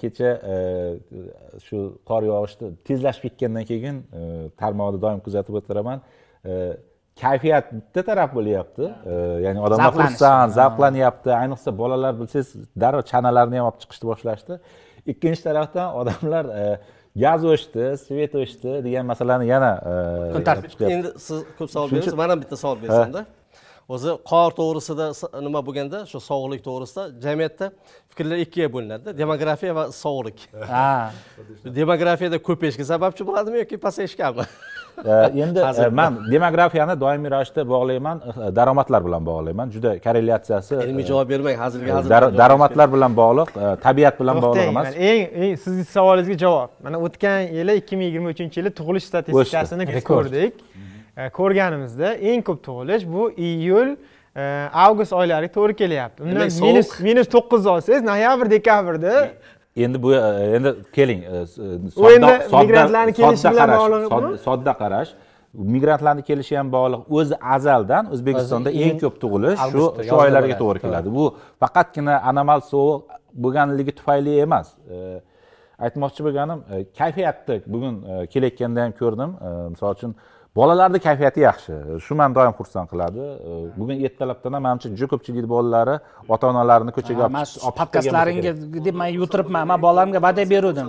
[0.00, 0.56] Kecha e,
[1.66, 4.00] shu qor yog'ishni tezlashib ketgandan keyin
[4.60, 6.06] tarmoqni doim kuzatib o'tiraman.
[7.20, 8.86] Kayfiyat bitta taraf bo'lyapti.
[9.46, 11.30] Ya'ni odamlar xursand zavqlanyapti.
[11.42, 12.48] Ayniqsa bolalar bilsangiz
[12.82, 14.58] darrov chanalarini ham olib chiqishni boshlashdi.
[15.12, 16.44] Ikkinchi tarafdan odamlar
[17.16, 19.72] gaz o'chdi svet o'chdi degan masalani yana
[20.38, 20.64] e, tartib.
[20.64, 20.94] olib chiqyapti.
[20.96, 23.22] endi siz ko'p savol uchun- man ham bitta savol bersamda
[23.94, 25.06] o'zi qor to'g'risida
[25.46, 27.66] nima bo'lganda shu sog'liq to'g'risida jamiyatda
[28.10, 30.38] fikrlar ikkiga bo'linadida demografiya va sog'liq
[30.72, 30.88] ha.
[31.80, 34.44] Demografiyada ko'payishga sababchi bo'ladimi yoki pasayishgami
[35.44, 39.70] endi e, man demografiyani doimiy ravishda bog'layman e, daromadlar bilan bog'layman.
[39.74, 44.42] Juda korrelyatsiyasi e, ilmiy javob bermang hazilga hazil dar- daromadlar bilan bog'liq e, tabiat bilan
[44.42, 44.88] bog'liq emas.
[44.96, 46.70] eng eng sizni savolingizga javob.
[46.84, 50.52] Mana o'tgan yili ikki ming yigirma uchinchi yili tug'ilish statistikasini ko'rdik.
[51.16, 53.96] E, ko'rganimizda eng ko'p tug'ilish bu iyul
[54.36, 54.42] e,
[54.84, 56.22] avgust oylariga to'g'ri kelyapti.
[56.22, 59.14] Undan minus minus to'qqiz olsangiz noyabr dekabrda
[59.76, 60.18] endi bu e,
[60.56, 62.32] endi keling e, e, endi
[62.62, 64.08] migrantlarni kelishi sodda bilan qarash, bog'liqmi?
[64.14, 65.10] sodda- sodda qarash.
[65.74, 67.00] Migrantlarni kelishi ham bog'liq.
[67.18, 71.08] O'zi azaldan o'zbekistonda eng ko'p tug'ilish shu shu oylarga to'g'ri keladi.
[71.18, 71.24] Bu
[71.62, 73.00] faqatgina anomal sovuq
[73.44, 74.66] bo'lganligi tufayli emas.
[75.86, 76.58] Aytmoqchi bo'lganim
[76.98, 77.94] kayfiyatni bugun
[78.32, 79.30] kelayotganda ham ko'rdim.
[79.74, 80.10] Misol uchun
[80.56, 81.72] bolalarni kayfiyati yaxshi.
[82.04, 83.22] Shu mani doim xursand qiladi.
[83.78, 85.96] Bugun ertalabdan ham manimcha juda ko'pchilik bolalari
[86.34, 88.52] ota onalarini ko'chaga olib chiqib- podkastlaringga
[88.86, 90.88] deb man yutiribman man bolalarimga va'da beruvdim.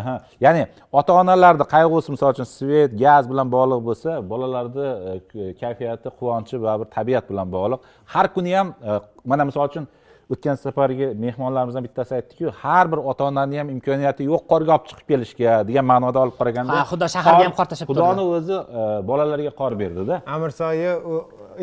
[0.00, 0.14] Aha.
[0.44, 0.62] ya'ni
[0.98, 6.88] ota onalarni qayg'usi misol uchun svet gaz bilan bog'liq bo'lsa bolalarni e, kayfiyati quvonchi baribir
[6.96, 7.80] tabiat bilan bog'liq.
[8.12, 8.90] Har kuni ham e,
[9.30, 9.84] mana misol uchun
[10.32, 15.06] o'tgan safargi mehmonlarimizdan bittasi aytdiku har bir ota onani ham imkoniyati yo'q qorga olib chiqib
[15.12, 19.52] kelishga degan ma'noda olib qaraganda Ha, Xudo shaharga ham qor tashlab xudoni o'zi e, bolalarga
[19.60, 20.20] qor berdida.
[20.36, 21.14] Amirsoyi u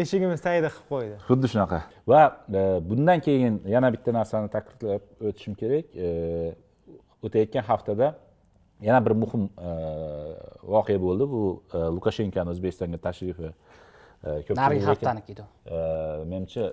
[0.03, 1.15] eshigimiz tagida qilib qo'ydi.
[1.29, 1.79] Xuddi shunaqa.
[2.11, 2.21] Va
[2.59, 5.85] e, bundan keyin yana bitta narsani ta'kidlab o'tishim kerak.
[6.05, 6.07] E,
[7.25, 8.13] o'tayotgan haftada
[8.87, 9.43] yana bir muhim
[10.75, 11.25] voqea bo'ldi.
[11.33, 11.41] Bu
[11.97, 13.49] lukashenkoni o'zbekistonga tashrifi
[14.61, 15.43] narigi haftaniki edi
[16.31, 16.65] menimcha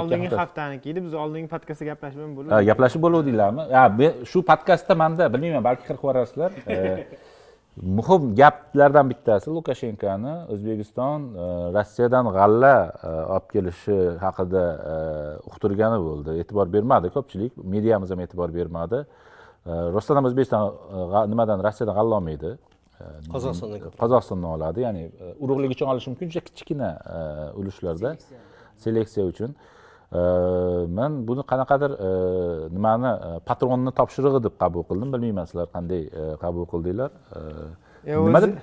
[0.00, 1.04] oldingi hafta- haftaniki edi.
[1.06, 3.84] Biz oldingi podkastda gaplashib ham Ha, bo'ldik gaplashib bo'luvdinglarmi ha
[4.30, 6.50] shu podkastda manda bilmayman balki qirib yuborasizlar
[7.98, 11.46] muhim gaplardan bittasi lukashenkoni o'zbekiston e,
[11.76, 12.74] rossiyadan g'alla
[13.08, 14.94] e, olib kelishi haqida e,
[15.50, 16.36] uqtirgani bo'ldi.
[16.42, 17.52] E'tibor bermadi ko'pchilik.
[17.74, 19.00] Mediamiz ham e'tibor bermadi.
[19.96, 20.62] Rostdan ham o'zbekiston
[21.32, 21.58] nimadan?
[21.66, 22.50] Rossiyadan g'alla olmaydi
[23.34, 23.94] Qozog'istondan ko'p.
[24.02, 24.80] qozog'istondan oladi.
[24.86, 25.02] Ya'ni
[25.44, 26.26] urug'lik uchun olishi mumkin.
[26.32, 26.90] Juda kichkina
[27.60, 28.10] ulushlarda
[28.84, 29.50] seleksiya uchun.
[30.98, 31.92] Man buni qanaqadir
[32.76, 33.10] nimani
[33.48, 35.08] patronni topshirig'i deb qabul qildim.
[35.14, 36.02] Bilmayman sizlar qanday
[36.44, 37.10] qabul qildinglar.
[38.28, 38.54] Nima deb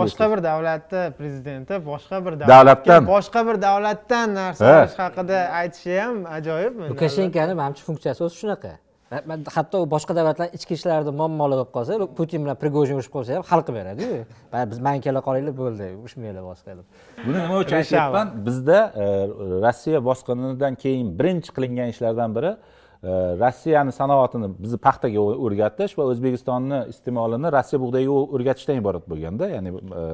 [0.00, 3.02] boshqa bir davlatni prezidenti boshqa bir Davlatdan.
[3.14, 6.74] boshqa bir davlatdan narsa olish haqida aytishi ham ajoyib.
[6.92, 8.72] Lukashenkoni manimcha funksiyasi o'zi shunaqa
[9.10, 13.62] hatto boshqa davlatlar ichki ishlarida muammoli bo'lib qolsa putin bilan prigojin urushib qolsa ham hal
[13.66, 14.18] qilib beradiyu.
[14.72, 16.84] Biz man kela qolinglar bo'ldi urushmanglar boshqa deb
[17.26, 18.28] buni nima uchun aytyapman?
[18.46, 19.06] Bizda e,
[19.64, 22.52] rossiya bosqinidan keyin birinchi qilingan ishlardan biri
[23.42, 29.70] rossiyani sanoatini bizni paxtaga o'rgatish va o'zbekistonni iste'molini rossiya bug'doyiga o'rgatishdan iborat bo'lganda ya'ni
[30.00, 30.04] e,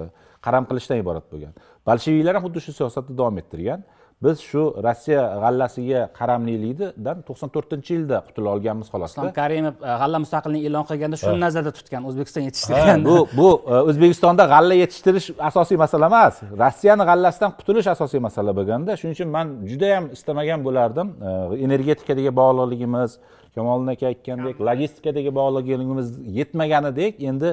[0.46, 1.52] qaram qilishdan iborat bo'lgan.
[1.88, 3.84] Bolsheviklar ham xuddi shu siyosatni davom ettirgan
[4.24, 10.18] biz shu rossiya g'allasiga qaramlilikdan to'qson to'rtinchi yilda qutula olganmiz islom xolosda karimov e, g'alla
[10.24, 13.04] mustaqilligini e'lon qilganda shuni nazarda tutgan o'zbekiston yetishtirgan.
[13.10, 16.34] Bu bu e, o'zbekistonda g'alla yetishtirish asosiy masala emas.
[16.62, 21.30] Rossiyani g'allasidan qutulish asosiy masala bo'lganda shuning uchun man juda yam istamagan bo'lardim e,
[21.66, 23.10] energetikadagi bog'liqligimiz
[23.56, 26.08] kamoliddin aka aytgandek logistikadagi bog'liqligimiz
[26.38, 27.50] yetmaganidek endi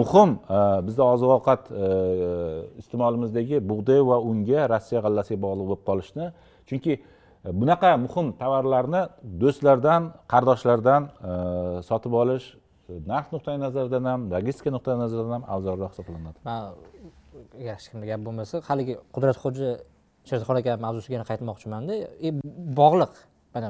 [0.00, 1.88] muhim e, bizni oziq ovqat e,
[2.82, 6.26] iste'molimizdagi bug'doy va unga rossiya g'allasiga bog'liq bo'lib qolishni.
[6.68, 7.00] Chunki e,
[7.60, 9.02] bunaqa muhim tovarlarni
[9.42, 11.10] do'stlardan qardoshlardan
[11.88, 12.46] sotib olish
[13.12, 16.38] narx nuqtai nazaridan ham logistika nuqtai nazaridan ham afzalroq hisoblanadi.
[16.48, 16.62] Man
[17.70, 19.70] yaxshi kimda gap bo'lmasa haligi qudratxo'ja
[20.28, 21.94] sherzodxon aka mavzusiga yana qaytmoqchimanda.
[22.80, 23.14] Bog'liq
[23.54, 23.68] mana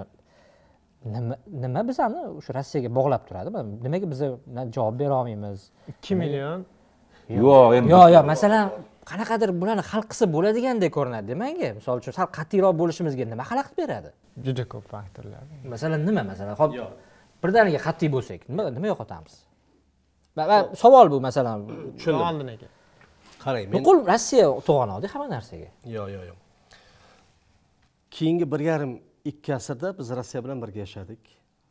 [1.14, 1.34] nima
[1.64, 3.48] nima bizani o'sha rossiyaga bog'lab turadi?
[3.86, 5.60] Nimaga biza bundan javob bera olmaymiz?
[5.92, 6.60] Ikki million?
[7.28, 8.64] Yo'q endi yo'q yo'q masalan
[9.10, 14.10] qanaqadir bularni hal qilsa bo'ladigandek ko'rinadi manga misol uchun sal qat'iyroq bo'lishimizga nima xalaqit beradi?
[14.46, 15.42] Juda ko'p faktorlar.
[15.74, 16.70] Masalan nima masalan hop
[17.42, 19.34] birdaniga qat'iy bo'lsak nima nima yo'qotamiz?
[20.82, 21.58] Savol bu masalan.
[22.30, 22.68] Oldin aka
[23.44, 25.68] qarang men nuqul rossiya to'g'anoqda hamma narsaga.
[25.96, 26.38] Yo'q yo'q yo'q.
[28.16, 28.92] Keyingi bir yarim
[29.30, 31.22] ikki asrda biz rossiya bilan birga yashadik.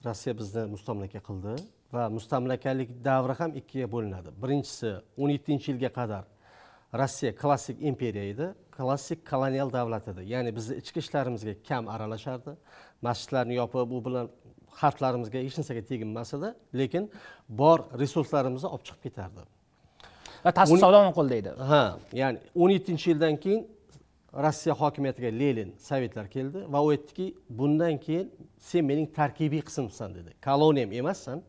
[0.06, 1.54] Rossiya bizni mustamlaka qildi
[1.96, 4.30] va mustamlakalik davri ham ikkiga bo'linadi.
[4.44, 4.90] Birinchisi
[5.22, 6.24] o'n yettinchi yilga qadar
[7.02, 8.48] rossiya klassik imperiya edi.
[8.76, 10.22] Klassik kolonial davlat edi.
[10.34, 12.54] Ya'ni bizni ichki ishlarimizga kam aralashardi.
[13.08, 14.26] Masjidlarni yopib u bilan
[14.82, 16.50] xalqlarimizga hech narsaga teginmas edi
[16.80, 17.04] lekin
[17.62, 19.44] bor resurslarimizni olib chiqib ketardi.
[20.46, 21.84] Va tashqi savdoni qo'llaydi ha
[22.22, 23.62] ya'ni o'n yettinchi yildan keyin
[24.36, 30.34] rossiya hokimiyatiga lenin sovetlar keldi va u aytdiki bundan keyin sen mening tarkibiy qismimsan dedi.
[30.46, 31.42] Koloniyam emassan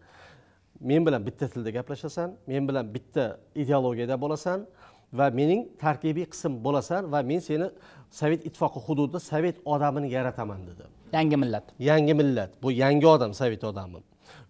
[0.80, 4.66] men bilan bitta tilda gaplashasan men bilan bitta ideologiyada bo'lasan
[5.12, 7.70] va mening tarkibiy qism bo'lasan va men seni
[8.10, 10.84] sovet ittifoqi hududida sovet odamini yarataman dedi.
[11.12, 11.64] Yangi millat.
[11.78, 12.50] Yangi millat.
[12.62, 13.98] Bu yangi odam sovet odami.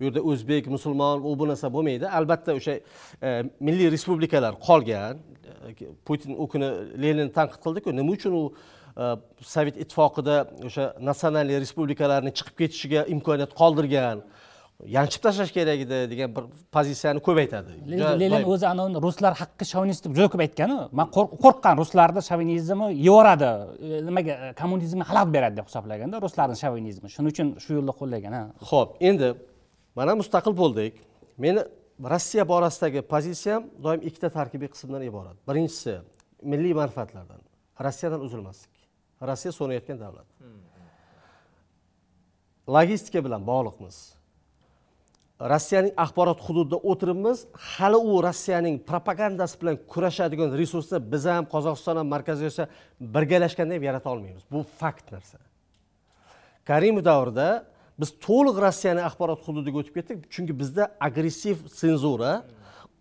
[0.01, 2.09] U yerda o'zbek musulmon u bu narsa bo'lmaydi.
[2.19, 2.75] Albatta o'sha
[3.23, 3.29] e,
[3.61, 5.19] milliy respublikalar qolgan
[6.07, 6.69] putin u kuni
[7.03, 7.89] leninni tanqid qildiku.
[7.99, 8.43] Nima uchun u
[9.03, 9.05] e,
[9.55, 10.37] sovet ittifoqida
[10.69, 14.19] o'sha natsionalniy respublikalarni chiqib ketishiga imkoniyat qoldirgan
[14.97, 16.45] yanchib tashlash kerak edi degan bir
[16.77, 17.71] pozitsiyani ko'p aytadi
[18.23, 22.87] lenin o'zi anavi ruslar haqqi shovinist deb juda ko'p aytganu man qo'rq- qo'rqqan ruslarni shovinizmi
[23.07, 23.51] yevoradi
[23.87, 28.33] e, nimaga e, kommunizmga xalaqit beradi deb hisoblaganda ruslarni shovinizmi shuning uchun shu yo'lda qo'llagan
[28.39, 28.43] ha.
[28.71, 29.29] Ho'p endi
[29.99, 30.93] mana mustaqil bo'ldik.
[31.45, 31.61] Meni
[32.05, 35.37] rossiya borasidagi pozitsiyam doim ikkita tarkibiy qismdan iborat.
[35.49, 35.99] Birinchisi
[36.43, 37.41] milliy manfaatlardan.
[37.85, 38.75] Rossiyadan uzilmaslik.
[39.23, 40.29] Rossiya so'nayotgan davlat.
[42.69, 43.97] Logistika bilan bog'liqmiz.
[45.53, 47.39] Rossiyaning axborot hududida o'tiribmiz.
[47.53, 52.67] Hali u rossiyaning propagandasi bilan kurashadigan resursni biz ham qozog'iston ham markaziy osiyo
[53.01, 54.45] birgalashganda ham yarata olmaymiz.
[54.53, 55.39] Bu fakt narsa.
[56.65, 57.49] Karimov davrida
[58.01, 60.19] biz to'liq rossiyani axborot hududiga o'tib ketdik.
[60.35, 62.33] Chunki bizda agressiv senzura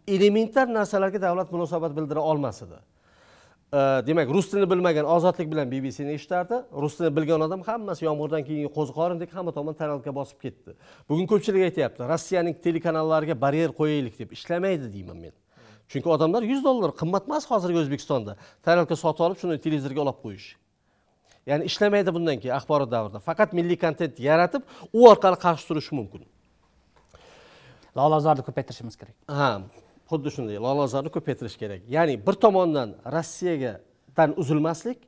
[0.07, 2.77] elementar narsalarga davlat munosabat bildira olmas edi
[4.07, 6.55] demak rus tilini bilmagan ozodlik bilan bbcni eshitardi.
[6.81, 10.75] Rus tilini bilgan odam hammasi yomg'irdan keyingi qo'ziqorindek hamma tomon taralka bosib ketdi.
[11.09, 15.33] Bugun ko'pchilik aytyapti rossiyaning telekanallariga baryer qo'yaylik deb ishlamaydi deyman men.
[15.91, 18.37] Chunki odamlar yuz dollar qimmat emas hozirgi o'zbekistonda.
[18.65, 20.47] Tarelka sotib olib shuni televizorga olib qo'yish.
[21.49, 23.19] Ya'ni ishlamaydi bundan keyin axborot davrida.
[23.19, 24.61] Faqat milliy kontent yaratib
[24.93, 26.23] u orqali qarshi turish mumkin.
[27.97, 29.15] Lolazorni ko'paytirishimiz kerak.
[29.39, 29.51] Ha
[30.09, 30.57] xuddi shunday.
[30.67, 31.81] Lolazorni ko'paytirish kerak.
[31.95, 33.73] Ya'ni bir tomondan rossiyaga
[34.17, 34.99] dan uzilmaslik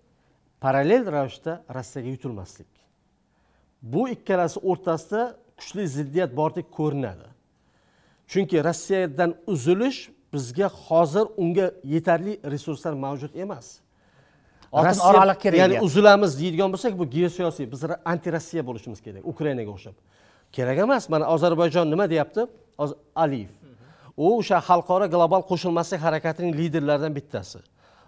[0.63, 2.71] parallel ravishda rossiyaga yutilmaslik.
[3.81, 5.21] Bu ikkalasi o'rtasida
[5.57, 7.27] kuchli ziddiyat bordek ko'rinadi.
[8.31, 9.99] Chunki rossiyadan uzilish
[10.33, 13.67] bizga hozir unga yetarli resurslar mavjud emas
[14.71, 19.71] oltin oraliq kerak ya'ni uzilamiz deydigan bo'lsak bu geosiyosiy biz anti rossiya bo'lishimiz kerak ukrainaga
[19.71, 19.95] o'xshab.
[20.51, 22.45] Kerak emas mana ozarbayjon nima deyapti?
[23.15, 23.51] Aliyev.
[24.17, 27.59] U o'sha xalqaro global qo'shilmaslik harakatining liderlaridan bittasi.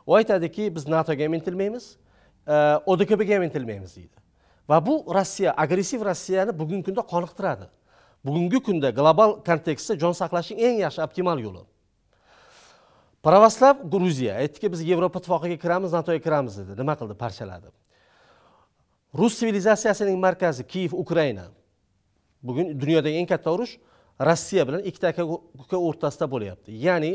[0.07, 1.85] U aytadiki biz natoga ham intilmaymiz
[2.47, 2.55] e,
[2.85, 4.15] odkbga ham intilmaymiz deydi.
[4.69, 7.65] Va bu rossiya agressiv rossiyani bugungi kunda qoniqtiradi.
[8.25, 11.63] Bugungi kunda global kontekstda jon saqlashning eng yaxshi optimal yo'li
[13.23, 16.77] pravoslav gruziya aytdiki biz yevropa ittifoqiga kiramiz natoga kiramiz dedi.
[16.81, 17.13] Nima qildi?
[17.13, 17.71] Parchaladi.
[19.17, 21.47] Rus sivilizatsiyasining markazi kiyev ukraina.
[22.43, 23.77] Bugun dunyodagi eng katta urush
[24.21, 25.23] rossiya bilan ikkita aka
[25.63, 26.71] uka o'rtasida bo'lyapti.
[26.85, 27.11] Ya'ni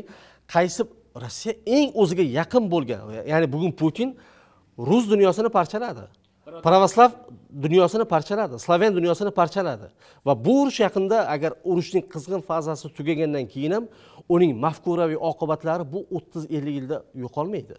[0.48, 0.84] qaysi
[1.16, 4.16] rossiya eng o'ziga yaqin bo'lgan ya'ni bugun putin
[4.78, 6.04] rus dunyosini parchaladi.
[6.44, 7.10] Pravoslav
[7.62, 9.86] dunyosini parchaladi slaven dunyosini parchaladi.
[10.26, 13.84] Va bu urush yaqinda agar urushning qizg'in fazasi tugagandan keyin ham
[14.28, 17.76] uning mafkuraviy oqibatlari bu o'ttiz ellik yilda yo'qolmaydi.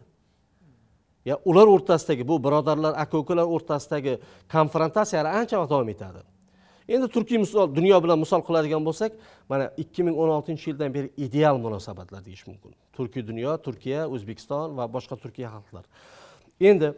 [1.26, 4.14] Ya ular o'rtasidagi bu birodarlar aka ukalar o'rtasidagi
[4.52, 6.22] konfrontatsiyalar ancha vaqt davom etadi.
[6.88, 9.12] Endi turkiy misol dunyo bilan misol qiladigan bo'lsak
[9.50, 12.72] mana ikki ming o'n oltinchi yildan beri ideal munosabatlar deyish mumkin.
[12.98, 15.86] Turkiy dunyo turkiya o'zbekiston va boshqa turkiy xalqlar
[16.60, 16.94] endi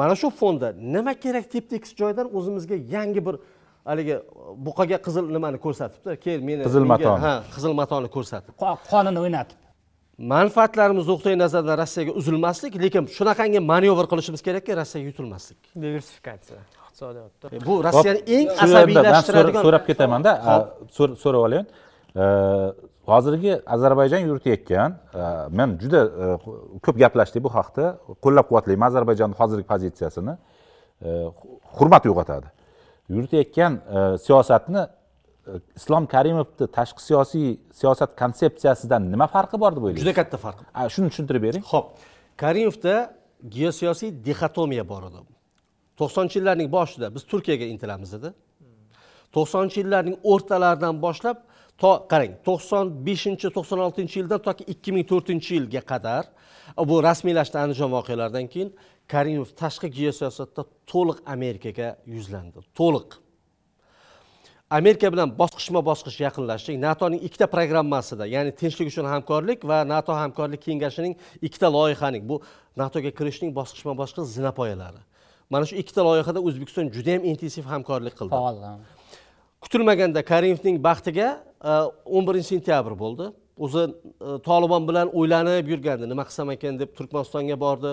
[0.00, 3.34] mana shu fonda nima kerak tep tekis joydan o'zimizga yangi bir
[3.88, 4.16] haligi
[4.66, 6.10] buqaga qizil nimani ko'rsatibdi?
[6.24, 7.18] Kel meni Qizil matoni.
[7.26, 8.52] ha qizil matoni ko'rsatib.
[8.62, 9.58] Qo- qonini o'ynatib.
[10.34, 15.60] Manfaatlarimiz nuqtai nazaridan rossiyaga uzilmaslik lekin shunaqangi manevr qilishimiz kerakki rossiyaga yutilmaslik.
[15.84, 17.46] Diversifikatsiya iqtisodiyotda.
[17.68, 20.32] Bu rossiyani eng asabiylashtiradigan so'rab ketamanda
[20.96, 21.66] so'r- so'rab olayin
[23.06, 25.22] hozirgi ozarbayjon yuritayotgan e,
[25.58, 26.26] men juda e,
[26.84, 27.84] ko'p gaplashdik bu haqda.
[28.24, 30.36] Qo'llab quvvatlayman ozarbayjonni hozirgi pozitsiyasini
[31.02, 31.10] E,
[31.78, 32.46] hurmat uyg'otadi.
[33.10, 33.78] Yuritayotgan
[34.22, 34.84] siyosatni
[35.76, 37.48] islom karimovni tashqi siyosiy
[37.80, 40.60] siyosat konsepsiyasidan nima farqi bor deb o'ylaysiz juda katta farq.
[40.94, 41.64] Shuni tushuntirib bering.
[41.72, 41.86] Ho'p
[42.42, 42.94] karimovda
[43.56, 45.24] geosiyosiy dixotomiya bor edi.
[46.00, 48.30] To'qsonchi yillarning boshida biz turkiyaga intilamiz edi
[49.36, 51.38] to'qsonchi yillarning o'rtalaridan boshlab
[51.82, 56.24] to qarang to'qson beshinchi to'qson oltinchi yildan toki ikki ming to'rtinchi yilga qadar
[56.90, 58.70] bu rasmiylashdi andijon voqealaridan keyin
[59.12, 62.58] karimov tashqi geosiyosatda to'liq amerikaga yuzlandi.
[62.78, 63.08] To'liq.
[64.78, 66.76] Amerika bilan bosqichma bosqich yaqinlashdik.
[66.86, 71.14] Natoning ikkita programmasida ya'ni tinchlik uchun hamkorlik va nato hamkorlik kengashining
[71.46, 72.36] ikkita loyihaning bu
[72.80, 75.02] natoga kirishning bosqichma bosqich zinapoyalari.
[75.52, 78.32] Mana shu ikkita loyihada o'zbekiston juda yam intensiv hamkorlik qildi.
[78.38, 78.56] Faol
[79.62, 81.28] kutilmaganda karimovning baxtiga
[81.62, 83.30] Э, o'n birinchi sentyabr bo'ldi.
[83.62, 86.08] O'zi e, tolibon bilan o'ylanib yurgandi.
[86.10, 87.92] Nima qilsam ekan deb turkmanistonga bordi.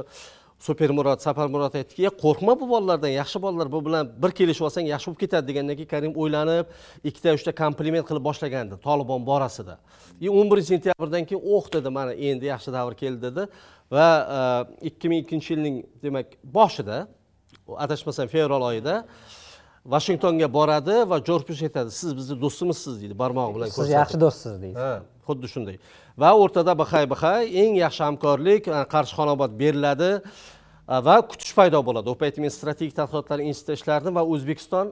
[0.59, 5.07] Supermurod saparmurod aytdiki "Ya, qo'rqma bu bolalardan yaxshi bolalar bu bilan bir kelishib olsang yaxshi
[5.09, 6.65] bo'lib ketadi degandan keyin karim o'ylanib
[7.09, 9.77] ikkita uchta kompliment qilib boshlagandi tolibon borasida.
[10.19, 13.47] И o'n birinchi sentyabrdan keyin oh dedi mana endi yaxshi davr keldi dedi.
[13.91, 14.39] Va e,
[14.89, 17.07] ikki ming ikkinchi yilning demak boshida
[17.85, 19.05] adashmasam fevral oyida
[19.85, 24.55] vashingtonga boradi va jorj bush aytadi siz bizni do'stimizsiz deydi barmog'i bilan siz yaxshi do'stsiz
[24.63, 24.91] deysiz ha
[25.29, 25.75] xuddi shunday.
[26.21, 31.79] Va o'rtada bahay bahay eng yaxshi hamkorlik e, qarshi xonobod beriladi e, va kutish paydo
[31.87, 32.07] bo'ladi.
[32.13, 34.87] U payti men strategik tadqiqotlar institutida ishlardim va o'zbekiston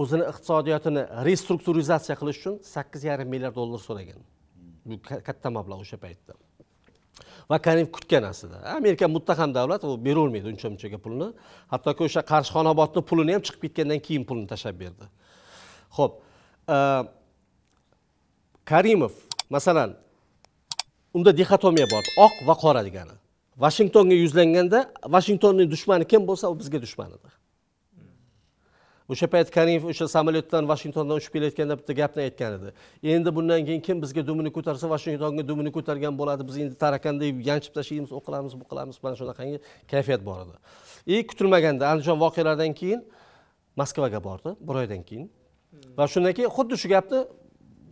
[0.00, 4.20] o'zini iqtisodiyotini restrukturizatsiya qilish uchun sakkiz yarim milliard dollar so'ragan.
[4.88, 6.32] Bu ka- katta mablag' o'sha paytda
[7.50, 8.58] va karimov kutgan aslida.
[8.76, 11.28] Amerika muttaham davlat u berolmaydi uncha munchaga pulni.
[11.72, 15.08] Hattoki o'sha qarshi xonobodni pulini ham chiqib ketgandan keyin pulni tashlab berdi.
[15.96, 16.12] Ho'p
[16.74, 16.76] e,
[18.70, 19.12] karimov
[19.56, 19.96] masalan
[21.14, 23.16] unda dixotomiya bor oq va qora degani.
[23.64, 24.78] Vashingtonga yuzlanganda
[25.16, 27.39] vashingtonning dushmani kim bo'lsa u bizga dushman edi
[29.12, 32.72] o'sha payt karimov o'sha samolyotdan vashingtondan uchib kelayotganda bitta gapni aytgan edi.
[33.14, 36.46] Endi bundan keyin kim bizga dumini ko'tarsa vashingtonga dumini ko'targan bo'ladi.
[36.48, 39.58] Biz endi tarakanda yanchib tashlaymiz u qilamiz bu qilamiz mana shunaqangi
[39.92, 40.56] kayfiyat bor edi.
[41.06, 43.00] И kutilmaganda andijon voqealaridan keyin
[43.76, 45.30] moskvaga bordi bir oydan keyin.
[45.98, 47.20] Va shundan keyin xuddi shu gapni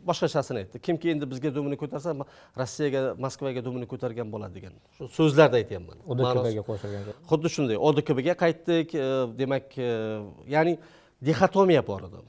[0.09, 0.79] boshqachasini aytdi.
[0.87, 2.15] Kimki endi bizga dumini ko'tarsa
[2.61, 7.77] rossiyaga moskvaga dumini ko'targan bo'ladi degan shu so'zlarda aytyapman udkbga qo'shilgan xuddi shunday.
[7.89, 9.09] Odkbga qaytdik e,
[9.41, 9.91] demak e,
[10.55, 10.75] ya'ni
[11.27, 12.21] dixotomiya bor edi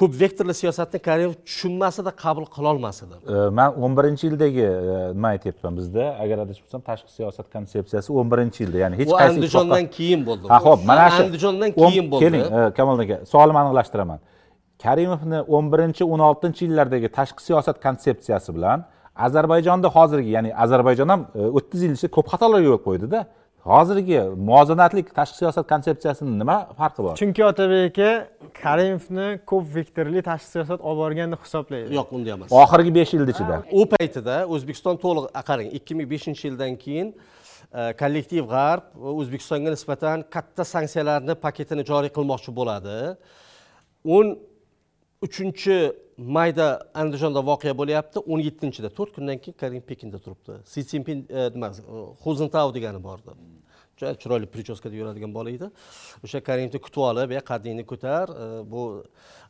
[0.00, 3.16] ko'p vektorli siyosatni karimov tushunmasida qabul qilolmas edi
[3.58, 6.04] man o'n birinchi yildagi e, nima aytyapman bizda?
[6.24, 10.44] Agar adashmasam tashqi siyosat konsepsiyasi o'n birinchi yilda ya'ni hech qaysi andijondan keyin bo'ldi.
[10.52, 12.22] Ha ho'p mana shu andijondan o'n- keyin bo'ldi.
[12.24, 14.18] keling e, kamol aka savolimni aniqlashtiraman.
[14.84, 18.78] Karimovni o'n birinchi o'n oltinchi yillardagi tashqi siyosat konsepsiyasi bilan
[19.26, 23.20] ozarbayjonda hozirgi ya'ni ozarbayjon ham e, o'ttiz yil ichida ko'p xatolar yo'l qo'ydida
[23.64, 27.16] hozirgi muvozanatli tashqi siyosat konsepsiyasini nima farqi bor?
[27.16, 28.10] Chunki otabek aka
[28.62, 31.94] karimovni ko'p vektorli tashqi siyosat olib borgan deb hisoblaydi.
[31.98, 32.52] Yo'q unday emas.
[32.62, 33.62] Oxirgi besh yil ichida.
[33.78, 38.84] U paytida o'zbekiston to'liq qarang ikki ming beshinchi yildan keyin e, kollektiv g'arb
[39.20, 42.96] o'zbekistonga nisbatan katta sanksiyalarni paketini joriy qilmoqchi bo'ladi.
[44.16, 44.34] O'n
[45.26, 45.76] uchinchi
[46.36, 50.58] mayda andijonda voqea bo'lyapti o'n yettinchida to'rt kundan keyin karim pekinda turibdi.
[50.64, 51.68] Si sinpin e, nima
[52.24, 53.34] xuzintau degani bor edi
[54.02, 55.68] juda chiroyli prichoskada yuradigan bola edi.
[56.24, 58.32] O'sha karimni kutib olib e qaddingni ko'tar
[58.72, 58.82] bu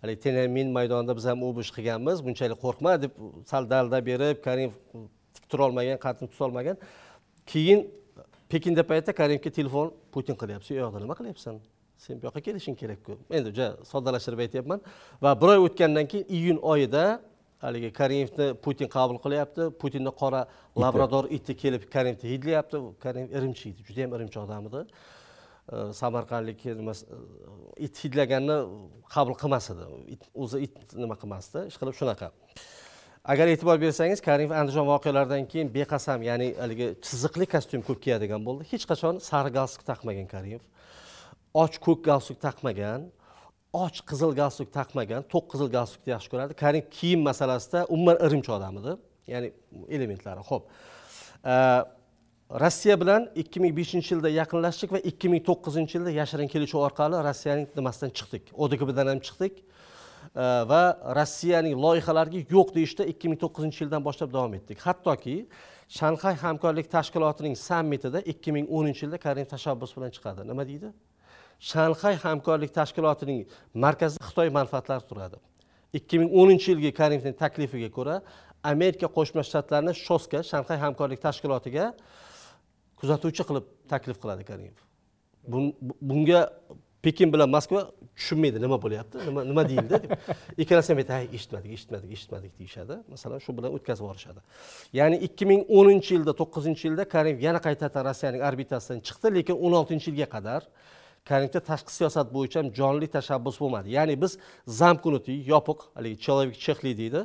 [0.03, 3.13] haligi tenanmin maydonida biz ham u ish qilganmiz bunchalik qo'rqma deb
[3.51, 4.71] sal dalda berib karim
[5.35, 6.77] tik turolmagan qaddini tutolmagan
[7.47, 7.91] keyin
[8.53, 10.75] pekinda paytda karimga telefon putin qilyapti.
[10.75, 11.61] U yoqda nima qilyapsan?
[12.05, 13.13] Sen bu yoqqa kelishing kerakku.
[13.37, 14.81] Endi juda soddalashtirib aytyapman.
[15.23, 17.05] Va bir oy o'tgandan keyin iyun oyida
[17.65, 19.63] haligi karimovni putin qabul qilyapti.
[19.83, 20.41] Putinni qora
[20.83, 22.77] labrador iti kelib karimovni hidlayapti.
[23.05, 24.81] Karimov irimchi edi judayam irimchi odam edi.
[26.01, 28.57] Samarqandlik nima e, it hidlaganni
[29.15, 29.85] qabul qilmas edi.
[30.15, 31.59] It- o'zi it nima qilmasdi?
[31.71, 32.29] Ishqilib shunaqa.
[33.33, 38.63] Agar e'tibor bersangiz karimov andijon voqealaridan keyin beqasam ya'ni haligi chiziqli kostyum ko'p kiyadigan bo'ldi.
[38.73, 40.63] Hech qachon sari galstuk taqmagan karimov.
[41.55, 43.01] Och ko'k galstuk taqmagan
[43.73, 46.53] och qizil galstuk taqmagan to'q qizil galstukni yaxshi ko'radi.
[46.55, 48.93] Karim kiyim masalasida umuman irimchi odam edi.
[49.33, 49.49] Ya'ni
[49.97, 50.63] elementlari ho'p
[52.63, 57.17] rossiya bilan ikki ming beshinchi yilda yaqinlashdik va ikki ming to'qqizinchi yilda yashirin kelishuv orqali
[57.29, 58.45] rossiyaning nimasidan chiqdik?
[58.65, 59.55] Odkbdan ham chiqdik.
[60.73, 60.83] Va
[61.19, 64.79] rossiyaning loyihalariga yo'q deyishda ikki ming to'qqizinchi yildan boshlab davom etdik.
[64.87, 65.37] Hattoki
[65.99, 70.41] shanxay hamkorlik tashkilotining sammitida ikki ming o'ninchi yilda karim tashabbus bilan chiqadi.
[70.51, 70.89] Nima deydi?
[71.71, 73.41] Shanxay hamkorlik tashkilotining
[73.85, 75.37] markazida xitoy manfaatlari turadi.
[75.99, 78.15] ikki ming o'ninchi yilgi karimovning taklifiga ko'ra
[78.73, 81.85] amerika qo'shma shtatlarini shoska shanxay hamkorlik tashkilotiga
[83.01, 84.79] kuzatuvchi qilib taklif qiladi karimov.
[85.53, 86.41] Bun- bu- bunga
[87.05, 87.81] pekin bilan moskva
[88.19, 90.05] tushunmaydi nima bo'lyapti nima nima deyildi deb.
[90.63, 92.95] Ikkalasi ham aytadi "Hay, eshitmadik eshitmadik eshitmadik deyishadi.
[93.15, 94.41] Masalan shu bilan o'tkazib yuborishadi.
[94.99, 99.73] Ya'ni ikki ming o'ninchi yilda to'qqizinchi yilda karimov yana qaytadan rossiyaning orbitasidan chiqdi lekin o'n
[99.81, 100.63] oltinchi yilga qadar
[101.29, 103.89] karimovda tashqi siyosat bo'yicha ham jonli tashabbus bo'lmadi.
[103.97, 104.33] Ya'ni biz
[104.81, 107.21] zamknutый yopiq haligi человек chexli deydi.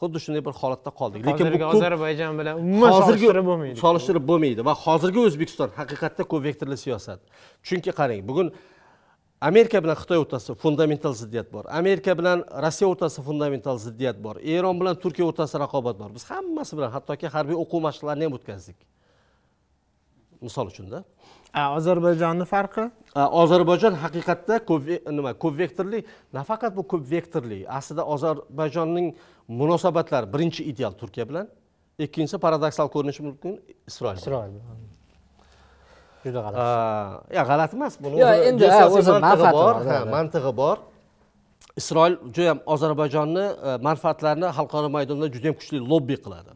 [0.00, 1.20] Xuddi shunday bir holatda qoldik.
[1.28, 3.76] Lekin bu ozarbayjon bilan umuman solishtirib bo'lmaydi.
[3.84, 7.20] solishtirib bo'lmaydi va hozirgi o'zbekiston haqiqatda ko'p vektorli siyosat.
[7.68, 8.48] Chunki qarang bugun
[9.48, 11.64] amerika bilan xitoy o'rtasida fundamental ziddiyat bor.
[11.80, 14.36] Amerika bilan rossiya o'rtasida fundamental ziddiyat bor.
[14.56, 16.10] Eron bilan turkiya o'rtasida raqobat bor.
[16.16, 18.78] Biz hammasi bilan hattoki harbiy o'quv mashqlarini ham o'tkazdik.
[20.46, 21.04] Misol uchunda
[21.54, 22.90] ozarbayjonni farqi?
[23.14, 26.04] Ozarbayjon haqiqatda ko'p nima ko'p vektorli.
[26.32, 27.64] Nafaqat bu ko'p vektorli.
[27.68, 29.14] Aslida ozarbayjonning
[29.48, 31.48] munosabatlari birinchi ideal turkiya bilan
[31.98, 34.52] ikkinchisi paradoksal ko'rinishi mumkin isroil isroil
[36.24, 37.34] juda g'alati.
[37.36, 38.64] Ya g'alati emas buni Yo, o'zi endi,
[39.26, 39.74] mantig'i bor.
[40.16, 40.76] mantig'i bor.
[41.76, 46.50] Isroil judayam ozarbayjonni e, manfaatlarini xalqaro maydonda judayam kuchli lobbi qiladi.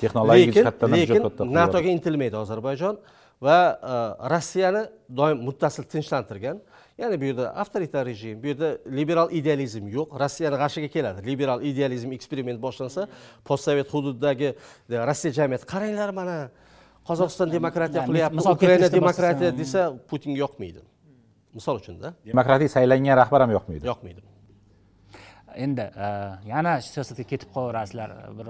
[0.00, 2.94] Texnologik jihatdan ham juda lekin natoga intilmaydi ozarbayjon
[3.42, 3.94] va e,
[4.32, 6.60] rossiyani doim muttasil tinchlantirgan.
[7.00, 10.18] Ya'ni bu yerda avtoritar rejim bu yerda liberal idealizm yo'q.
[10.22, 11.26] Rossiyani g'ashiga keladi.
[11.26, 13.08] Liberal idealizm eksperiment boshlansa
[13.44, 16.36] postsovet hududidagi e, rossiya jamiyati qaranglar mana
[17.08, 19.80] qozog'iston demokratiya qilyapti misol ukraina demokratiya desa
[20.10, 20.82] putinga yoqmaydi
[21.58, 24.29] misol uchunda demokratik saylangan rahbar ham yoqmaydi yoqmaydi
[25.56, 26.08] endi e,
[26.52, 28.46] yana siyosatga ketib qolaverasizlar bir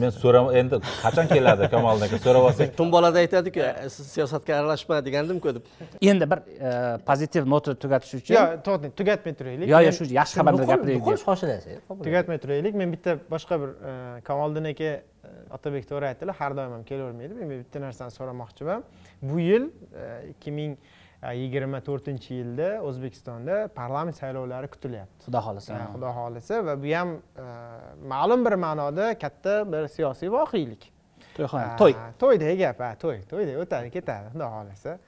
[0.00, 2.76] men so'ram endi qachon keladi kamoliddin aka so'rab olsak.
[2.78, 5.64] Tun bolada aytadiku "E, siz siyosatga aralashma degandimku deb
[6.10, 6.38] endi bir
[6.68, 9.68] e, pozitiv nota tugatish uchun yo to'xtang tugatmay turaylik.
[9.68, 11.18] Yo yo Men- shu yaxshi xabarlar gapiraylik deb.
[11.26, 12.74] shoshilasangiz tugatmay turaylik.
[12.80, 13.70] Men bitta boshqa bir
[14.28, 14.90] kamoliddin aka
[15.56, 18.80] otabek to'g'ri aytdilar har doim ham kelavermaydi men bitta narsani so'ramoqchiman.
[19.22, 19.64] Bu yil
[20.32, 20.72] ikki ming
[21.32, 25.24] yigirma to'rtinchi yilda o'zbekistonda parlament saylovlari kutilyapti.
[25.26, 25.78] Xudo xohlasa.
[25.94, 27.46] Xudo xohlasa va bu ham e,
[28.12, 30.90] ma'lum bir ma'noda katta bir siyosiy voqelik.
[31.36, 31.94] To'yxona to'y.
[32.20, 34.98] to'ydagi gap ha to'y to'yda o'tadi ketadi xudo xohlasa.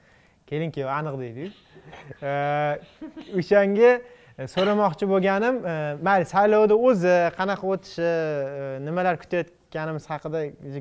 [0.47, 1.55] Kelin kuyov aniq deydiku
[3.39, 3.91] o'shanga
[4.37, 5.75] e, so'ramoqchi bo'lganim e,
[6.07, 10.39] mayli saylovni o'zi qanaqa o'tishi e, nimalar kutayotganimiz haqida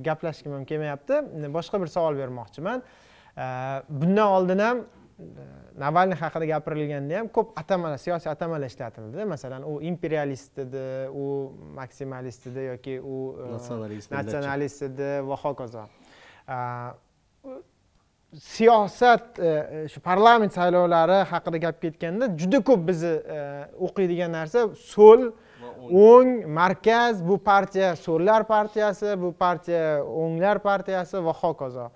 [0.08, 1.22] gaplashishga ham kelmayapti.
[1.56, 2.82] Boshqa bir savol bermoqchiman.
[2.82, 3.46] E,
[3.88, 4.95] bundan oldin ham e,
[5.80, 11.26] navalniy haqida gapirilganda ham ko'p atamalar siyosiy atamalar ishlatildi masalan u imperialist edi u
[11.78, 13.52] maksimalist edi yoki u e,
[14.10, 15.86] Natsionalist, edi va hokazo.
[18.42, 23.40] Siyosat e, shu parlament saylovlari haqida gap ketganda juda ko'p bizni e,
[23.88, 25.30] o'qiydigan narsa so'l
[25.86, 31.88] o'ng markaz bu partiya so'llar partiyasi bu partiya o'nglar partiyasi va hokazo.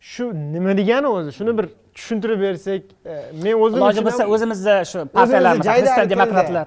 [0.00, 1.32] Shu nima degani o'zi?
[1.32, 2.82] Shuni bir tushuntirib bersak
[3.12, 3.14] e,
[3.44, 6.10] men o'zim iloji bo'lsa o'zimizni shu xristian tilda.
[6.14, 6.66] demokratlar.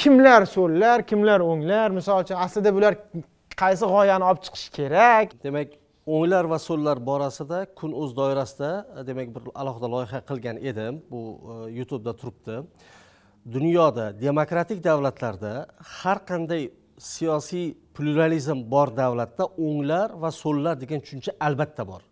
[0.00, 1.88] Kimlar so'llar kimlar o'nglar?
[1.98, 2.94] Misol uchun aslida bular
[3.62, 5.26] qaysi g'oyani olib chiqish kerak?
[5.46, 5.68] Demak
[6.14, 8.70] o'nglar va so'llar borasida kun uz doirasida
[9.08, 10.94] demak bir alohida loyiha qilgan edim.
[11.10, 11.20] Bu
[11.52, 12.56] e, youtubeda turibdi.
[13.56, 15.52] Dunyoda demokratik davlatlarda
[16.00, 16.62] har qanday
[17.14, 17.66] siyosiy
[17.96, 22.02] pluralizm bor davlatda o'nglar va so'llar degan tushuncha albatta bor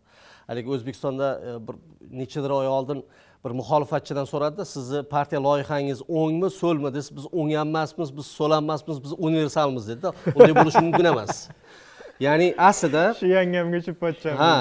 [0.48, 1.74] haligi o'zbekistonda e, bir
[2.20, 3.04] nechadir oy oldin
[3.44, 8.50] bir muxolifatchidan so'radida sizni partiya loyihangiz o'ngmi so'lmi desa biz o'ng ham emasmiz biz so'l
[8.56, 10.12] ham emasmiz biz universalmiz dedida.
[10.34, 11.48] Unday bo'lishi mumkin emas.
[12.26, 14.54] Ya'ni aslida shu yangamga tushib pochcham ha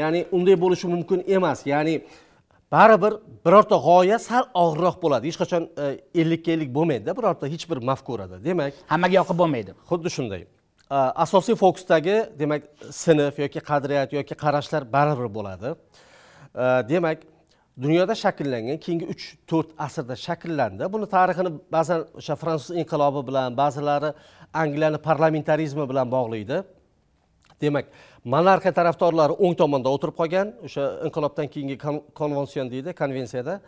[0.00, 1.66] ya'ni unday bo'lishi mumkin emas.
[1.72, 1.94] Ya'ni
[2.72, 3.12] baribir
[3.46, 5.24] birorta g'oya sal og'irroq bo'ladi.
[5.30, 5.84] Hech qachon e,
[6.20, 8.36] ellikka ellik bo'lmaydida birorta hech bir mafkurada.
[8.44, 9.70] Demak hammaga yoqib bo'lmaydi.
[9.90, 10.42] Xuddi shunday
[10.92, 15.74] asosiy fokusdagi demak sinf yoki qadriyat yoki qarashlar baribir bo'ladi.
[16.92, 17.18] Demak
[17.84, 20.84] dunyoda shakllangan keyingi uch to'rt asrda shakllandi.
[20.94, 24.12] Buni tarixini ba'zan o'sha fransuz inqilobi bilan ba'zilari
[24.62, 26.62] angliyani parlamentarizmi bilan bog'laydi.
[27.62, 27.86] Demak
[28.34, 31.76] monarxiya tarafdorlari o'ng tomonda o'tirib qolgan o'sha inqilobdan keyingi
[32.20, 33.60] konvension deydi konvensiyada.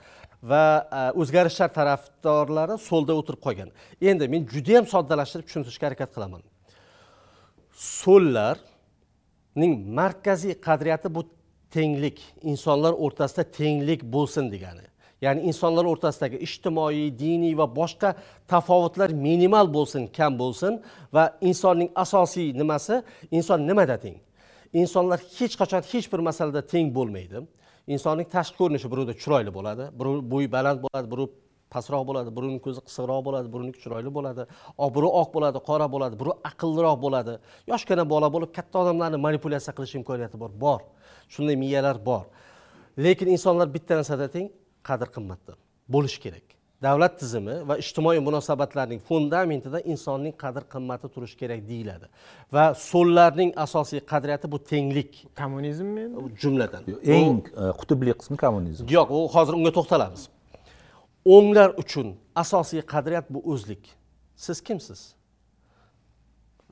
[0.50, 0.64] Va
[0.98, 3.70] e, o'zgarishlar tarafdorlari so'lda o'tirib qolgan.
[4.10, 6.42] Endi men judayam soddalashtirib tushuntirishga harakat qilaman.
[7.74, 11.22] So'llarning markaziy qadriyati bu
[11.70, 14.86] tenglik insonlar o'rtasida tenglik bo'lsin degani.
[15.22, 18.10] Ya'ni insonlar o'rtasidagi ijtimoiy diniy va boshqa
[18.52, 20.82] tafovutlar minimal bo'lsin kam bo'lsin
[21.14, 24.18] va insonning asosiy nimasi inson nimada teng?
[24.72, 27.38] Insonlar hech qachon hech bir masalada teng bo'lmaydi.
[27.94, 31.28] Insonning tashqi ko'rinishi birovda chiroyli bo'ladi birov bo'yi baland bo'ladi birov
[31.74, 34.42] pastroq bo'ladi birovni ko'zi qisiqroq bo'ladi birovniki chiroyli bo'ladi
[34.96, 37.34] birov oq bo'ladi qora bo'ladi birov aqlliroq bo'ladi.
[37.72, 40.80] Yoshgina bola bo'lib katta odamlarni manipulyatsiya qilish imkoniyati bor bor.
[41.34, 42.24] Shunday miyalar bor.
[43.04, 44.46] Lekin insonlar bitta narsada teng
[44.88, 45.52] qadr qimmatda.
[45.94, 46.46] Bo'lishi kerak.
[46.84, 52.06] Davlat tizimi va ijtimoiy munosabatlarning fundamentida insonning qadr qimmati turishi kerak deyiladi.
[52.54, 55.12] Va so'llarning asosiy qadriyati bu tenglik.
[55.40, 56.04] Kommunizmmi
[56.42, 56.82] jumladan.
[57.16, 58.84] Eng e, qutbli qismi kommunizm.
[58.96, 60.28] Yo'q u hozir unga to'xtalamiz
[61.24, 63.90] o'nglar uchun asosiy qadriyat bu o'zlik.
[64.36, 65.14] Siz kimsiz?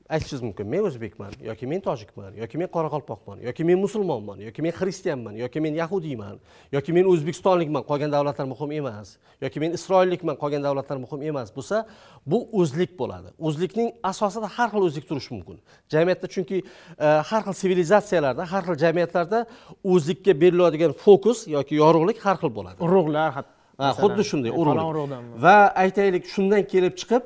[0.09, 4.73] Aytishingiz mumkin men o'zbekman yoki men tojikman yoki men qoraqalpoqman yoki men musulmonman yoki men
[4.75, 6.41] xristianman yoki men yahudiyman
[6.75, 11.85] yoki men o'zbekistonlikman qolgan davlatlar muhim emas yoki men isroillikman qolgan davlatlar muhim emas bo'lsa
[12.25, 13.31] bu o'zlik bo'ladi.
[13.39, 15.57] O'zlikning asosida har xil o'zlik turishi mumkin.
[15.93, 16.57] Jamiyatda chunki
[16.99, 19.45] e, har xil sivilizatsiyalarda har xil jamiyatlarda
[19.83, 22.77] o'zlikka beriladigan fokus yoki yorug'lik har xil bo'ladi.
[22.85, 23.31] Urug'lar
[23.79, 25.41] xuddi shunday urug'lik.
[25.43, 27.23] va aytaylik shundan kelib chiqib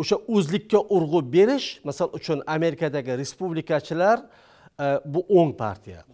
[0.00, 4.18] o'sha o'zlikka urg'u berish misol uchun amerikadagi respublikachilar
[4.80, 6.04] e, bu o'ng partiya.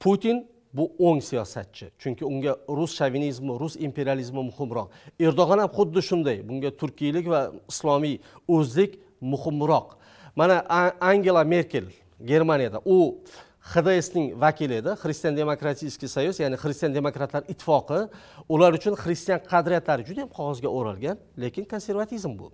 [0.00, 1.86] Putin bu o'ng siyosatchi.
[1.98, 4.88] Chunki unga rus shovinizmi rus imperializmi muhimroq.
[5.20, 6.38] Erdo'g'an ham xuddi shunday.
[6.48, 8.18] Bunga turkiylik va islomiy
[8.48, 9.86] o'zlik muhimroq.
[10.36, 10.56] Mana
[11.00, 11.84] angela merkel
[12.24, 13.18] germaniyada u
[13.72, 18.08] xdsning vakili edi xristian demokratический soyuz ya'ni xristian demokratlar ittifoqi.
[18.48, 22.52] Ular uchun xristian qadriyatlari juda yam qog'ozga o'ralgan lekin konservatizm bu.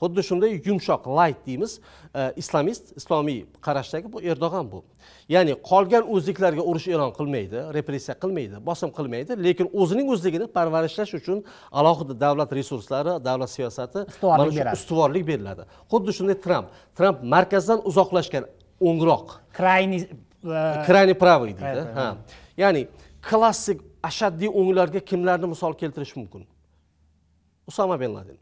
[0.00, 1.80] Xuddi shunday yumshoq layt deymiz
[2.14, 4.84] e, islomist islomiy qarashdagi bu erdo'g'an bu.
[5.28, 11.44] Ya'ni qolgan o'zliklarga urush e'lon qilmaydi repressiya qilmaydi bosim qilmaydi lekin o'zining o'zligini parvarishlash uchun
[11.72, 14.04] alohida davlat resurslari davlat siyosati
[14.76, 15.62] ustuvorlik beriladi.
[15.92, 16.66] Xuddi shunday tramp
[16.98, 18.44] tramp markazdan uzoqlashgan
[18.80, 19.40] o'ngroq.
[19.52, 20.08] Крайний
[20.86, 22.16] крайний e, правый deydi ha
[22.56, 22.88] ya'ni
[23.22, 26.46] klassik ashaddiy o'nglarga kimlarni misol keltirish mumkin?
[27.66, 28.38] Usama bin laden.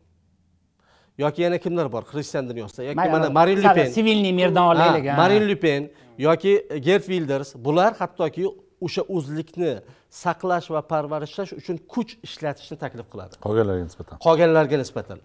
[1.19, 2.03] Yoki yana kimlar bor?
[2.03, 6.53] Xristian dunyosida yoki mana marin lupen sivilniy merdon olaylik marin lupen yoki
[6.87, 8.45] gert vilders bular hattoki
[8.81, 9.73] o'sha o'zlikni
[10.11, 13.39] saqlash va parvarishlash uchun kuch ishlatishni taklif qiladi.
[13.47, 14.19] Qolganlarga nisbatan.
[14.27, 15.19] Qolganlarga nisbatan.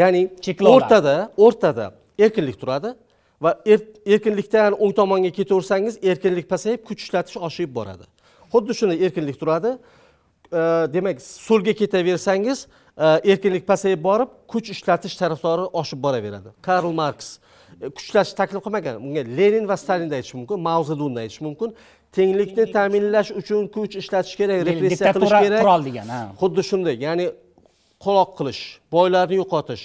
[0.00, 0.22] Ya'ni
[0.74, 1.86] o'rtada o'rtada
[2.18, 2.94] erkinlik turadi
[3.42, 8.04] va er-, erkinlikdan o'ng tomonga ketaversangiz erkinlik pasayib kuch ishlatish oshib boradi.
[8.52, 9.76] Xuddi shunday erkinlik turadi.
[10.94, 12.66] Demak so'lga ketaversangiz
[13.32, 16.54] erkinlik pasayib borib kuch ishlatish tarafdori oshib boraveradi.
[16.62, 17.38] Karl marks
[17.82, 19.00] kuch ishlatish taklif qilmagan.
[19.04, 21.74] Bunga lenin va stalinni aytish mumkin mao zedunni aytish mumkin.
[22.16, 25.60] Tenglikni ta'minlash uchun kuch ishlatish kerak repressiya qilish kerak.
[25.64, 26.06] qurol degan
[26.40, 27.26] xuddi shunday ya'ni
[28.04, 28.62] quloq qilish
[28.94, 29.84] boylarni yo'qotish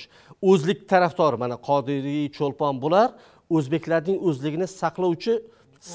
[0.52, 3.10] o'zlik tarafdori mana qodiriy cho'lpon bular
[3.58, 5.34] o'zbeklarning o'zligini saqlovchi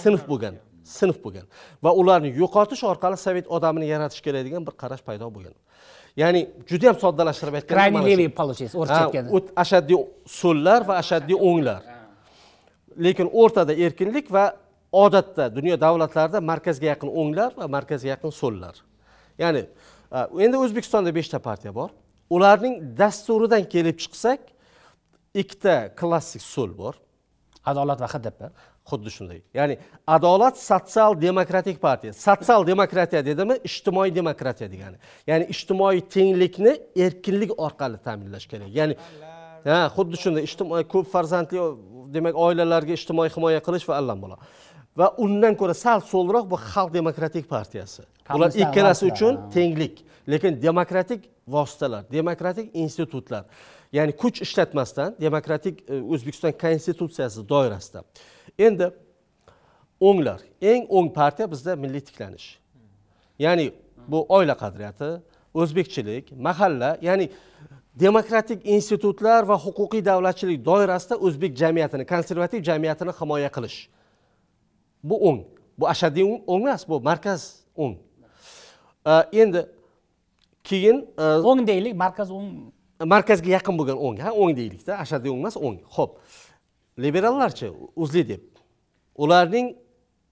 [0.03, 0.55] sinf bo'lgan
[0.99, 1.47] sinf bo'lgan
[1.85, 5.55] va ularni yo'qotish orqali sovet odamini yaratish kerak degan bir qarash paydo bo'lgan.
[6.23, 9.31] Ya'ni juda yam soddalashtirib aytganda крайний левый получается o'rtacha aytganda
[9.65, 9.99] ashaddiy
[10.41, 11.83] so'llar va ashaddiy o'nglar.
[13.05, 14.45] Lekin o'rtada erkinlik va
[15.05, 18.74] odatda dunyo davlatlarida markazga yaqin o'nglar va markazga yaqin so'llar.
[19.43, 19.62] Ya'ni
[20.45, 21.91] endi o'zbekistonda beshta partiya bor.
[22.37, 24.41] Ularning dasturidan kelib chiqsak
[25.41, 26.95] ikkita klassik so'l bor
[27.71, 28.41] adolat va hdp
[28.91, 29.41] xuddi shunday.
[29.59, 29.75] Ya'ni
[30.17, 32.13] adolat sotsial demokratik partiya.
[32.27, 33.55] Sotsial demokratiya dedimi?
[33.69, 34.97] Ijtimoiy demokratiya degani.
[35.31, 36.73] Ya'ni ijtimoiy tenglikni
[37.07, 38.71] erkinlik orqali ta'minlash kerak.
[38.79, 38.95] Ya'ni
[39.71, 40.43] ha xuddi shunday.
[40.49, 41.59] Ijtimoiy ko'p farzandli
[42.15, 44.37] demak oilalarga ijtimoiy himoya qilish va allambalo
[44.97, 48.03] va undan ko'ra sal so'lroq bu xalq demokratik partiyasi.
[48.35, 51.21] Bular ikkalasi uchun tenglik lekin demokratik
[51.55, 53.45] vositalar demokratik institutlar
[53.93, 58.03] ya'ni kuch ishlatmasdan demokratik e, o'zbekiston konstitutsiyasi doirasida.
[58.59, 58.91] Endi
[60.01, 62.59] o'nglar eng o'ng partiya bizda milliy tiklanish.
[63.39, 63.73] Ya'ni
[64.09, 65.11] bu oila qadriyati
[65.55, 67.31] o'zbekchilik mahalla ya'ni
[68.01, 73.89] demokratik institutlar va huquqiy davlatchilik doirasida o'zbek jamiyatini konservativ jamiyatini himoya qilish.
[75.05, 75.41] Bu o'ng.
[75.79, 77.97] Bu ashaddiy o'ng emas bu markaz o'ng.
[79.07, 79.67] E, endi
[80.65, 82.73] keyin e, o'ng deylik markaz o'ng
[83.05, 85.81] markazga yaqin bo'lgan o'ng ha o'ng deylikda ashaddiy o'ng emas o'ng.
[85.97, 86.18] Ho'p
[86.98, 88.44] liberallarchi uzli deb
[89.16, 89.74] ularning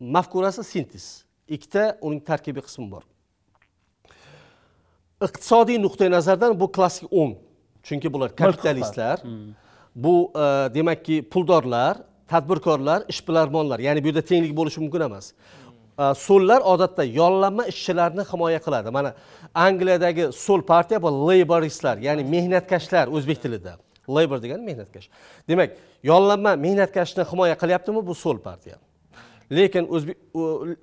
[0.01, 3.05] mafkurasi sintez ikkita uning tarkibiy qismi bor.
[5.25, 7.37] Iqtisodiy nuqtai nazardan bu klassik o'ng
[7.83, 9.21] chunki bular kapitalistlar.
[9.95, 15.33] Bu e, demakki puldorlar tadbirkorlar ishbilarmonlar ya'ni bu yerda tenglik bo'lishi mumkin emas
[15.99, 19.15] so'llar odatda yollanma ishchilarni himoya qiladi mana
[19.55, 23.73] angliyadagi so'l partiya bu leyboristlar ya'ni mehnatkashlar o'zbek tilida
[24.09, 25.09] leybor degani mehnatkash
[25.49, 25.71] demak
[26.03, 28.77] yollanma mehnatkashni himoya qilyaptimi bu so'l partiya
[29.53, 30.17] lekin o'zbek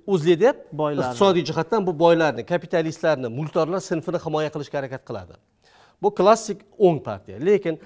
[0.06, 1.06] o'zlidep Boylarni.
[1.06, 5.34] iqtisodiy jihatdan bu boylarni kapitalistlarni mulkdorlar sinfini himoya qilishga harakat qiladi.
[6.02, 7.80] Bu klassik o'ng partiya lekin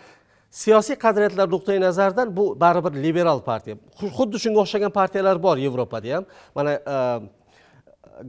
[0.63, 3.77] siyosiy qadriyatlar nuqtai nazaridan bu baribir liberal partiya.
[3.99, 6.25] Xu- xuddi shunga o'xshagan partiyalar bor yevropada ham.
[6.57, 6.97] Mana e,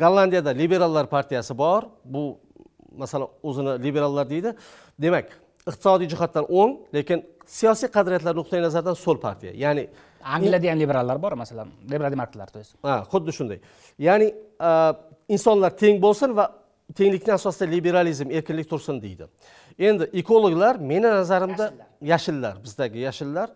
[0.01, 1.81] gollandiyada liberallar partiyasi bor.
[2.05, 2.23] Bu
[3.01, 4.49] masalan o'zini liberallar deydi.
[5.03, 5.27] Demak
[5.69, 7.19] iqtisodiy jihatdan o'ng lekin
[7.57, 9.51] siyosiy qadriyatlar nuqtai nazaridan so'l partiya.
[9.63, 9.83] Ya'ni
[10.35, 11.67] angliyada ham liberallar bor masalan.
[11.91, 13.59] Liberal demokratlar to есть ha xuddi shunday.
[14.07, 14.27] Ya'ni
[14.67, 14.69] e,
[15.35, 16.45] insonlar teng bo'lsin va
[16.95, 19.25] tenglikni asosida liberalizm erkinlik tursin deydi
[19.79, 22.63] endi ekologlar meni nazarimda yashillar.
[22.63, 23.49] bizdagi yashillar.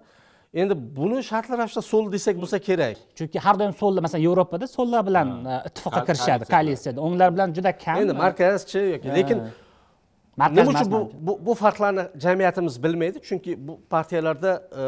[0.53, 2.97] Endi buni shartli ravishda so'l desak bo'lsa kerak.
[3.17, 7.71] Chunki har doim so'llar masalan yevropada so'llar bilan e, ittifoqqa kirishadi koalitsiyada o'nglar bilan juda
[7.83, 7.97] kam.
[8.01, 9.39] Endi markazchi yoki lekin
[10.41, 10.91] markaz nima uchun
[11.27, 13.17] bu bu farqlarni jamiyatimiz bilmaydi?
[13.27, 14.83] Chunki bu partiyalarda e,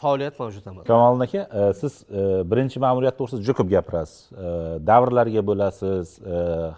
[0.00, 4.18] faoliyat mavjud emas kamoliddin aka e, siz e, birinchi ma'muriyat to'g'risida juda ko'p gapirasiz.
[4.32, 4.50] E,
[4.90, 6.12] davrlarga bo'lasiz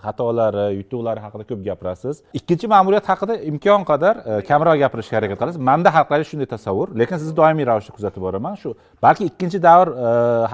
[0.04, 2.22] xatolari yutuqlari haqida ko'p gapirasiz.
[2.40, 5.60] Ikkinchi ma'muriyat haqida imkon qadar kamroq gapirishga harakat qilasiz.
[5.70, 8.58] Manda haqida shunday tasavvur lekin sizni doimiy ravishda kuzatib boraman.
[8.62, 9.94] Shu balki ikkinchi davr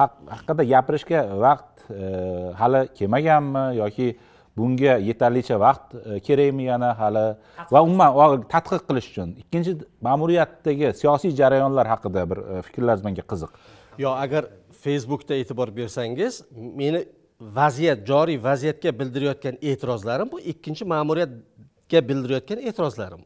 [0.01, 1.89] haqida gapirishga vaqt
[2.61, 4.15] hali kelmaganmi yoki
[4.57, 7.25] bunga yetarlicha vaqt e, kerakmi yana hali?
[7.73, 9.35] Va umuman tadqiq qilish uchun.
[9.43, 9.73] Ikkinchi
[10.07, 13.51] ma'muriyatdagi siyosiy jarayonlar haqida bir e, fikrlaringiz menga qiziq.
[14.05, 14.45] Yo agar
[14.85, 16.43] facebookda e'tibor bersangiz
[16.81, 17.05] meni
[17.41, 23.23] vaziyat joriy vaziyatga bildirayotgan e'tirozlarim bu ikkinchi ma'muriyatga bildirayotgan e'tirozlarim.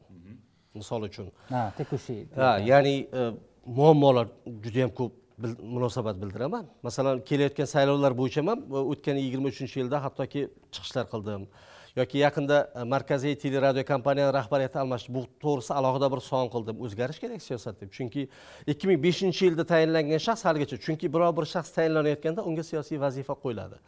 [0.75, 1.33] Misol uchun.
[1.49, 3.31] Ha tekushi ha ya'ni e,
[3.79, 4.27] muammolar
[4.65, 6.67] juda yam ko'p bil- munosabat bildiraman.
[6.83, 11.49] Masalan kelayotgan saylovlar bo'yicha ham e, o'tgan yigirma uchinchi yilda hattoki chiqishlar qildim.
[11.97, 15.15] Yoki yaqinda e, markaziy teleradio kompaniyani rahbariyati almashdi.
[15.17, 16.77] Bu to'g'risida alohida bir savol qildim.
[16.85, 17.91] O'zgarish kerak siyosat deb.
[17.97, 18.29] Chunki
[18.67, 23.35] ikki ming beshinchi yilda tayinlangan shaxs haligacha chunki biror bir shaxs tayinlanayotganda unga siyosiy vazifa
[23.45, 23.79] qo'yiladi.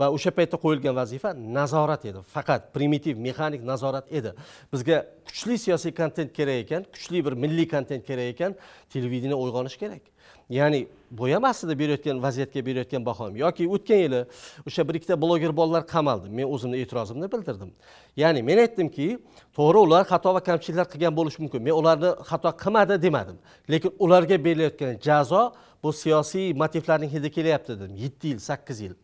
[0.00, 2.20] Va o'sha paytda qo'yilgan vazifa nazorat edi.
[2.34, 4.32] Faqat primitiv mexanik nazorat edi.
[4.72, 4.96] Bizga
[5.28, 8.56] kuchli siyosiy kontent kerak ekan kuchli bir milliy kontent kerak ekan.
[8.90, 10.13] Televideniye uyg'onishi kerak.
[10.50, 14.26] Ya'ni bu aslida berayotgan vaziyatga berayotgan bahom yoki o'tgan yili
[14.66, 17.70] o'sha bir ikkita bloger bolalar qamaldi men o'zimni e'tirozimni bildirdim.
[18.16, 19.18] Ya'ni men aytdimki
[19.56, 21.62] to'g'ri ular xato va kamchiliklar qilgan bo'lishi mumkin.
[21.62, 23.38] Men ularni xato qilmadi demadim.
[23.70, 25.52] Lekin ularga berilayotgan jazo
[25.82, 27.96] bu siyosiy motivlarning hidi kelyapti dedim.
[27.96, 28.94] Yetti yil sakkiz yil.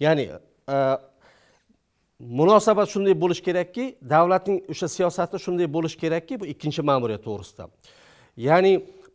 [0.00, 0.30] Ya'ni
[0.68, 0.76] e,
[2.20, 7.64] munosabat shunday bo'lishi kerakki davlatning o'sha siyosati shunday bo'lishi kerakki bu ikkinchi ma'muriyat to'g'risida.
[8.36, 8.72] Ya'ni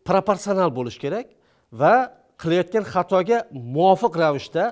[0.10, 1.28] proporsional bo'lishi kerak
[1.82, 1.94] va
[2.42, 3.38] qilayotgan xatoga
[3.76, 4.66] muvofiq ravishda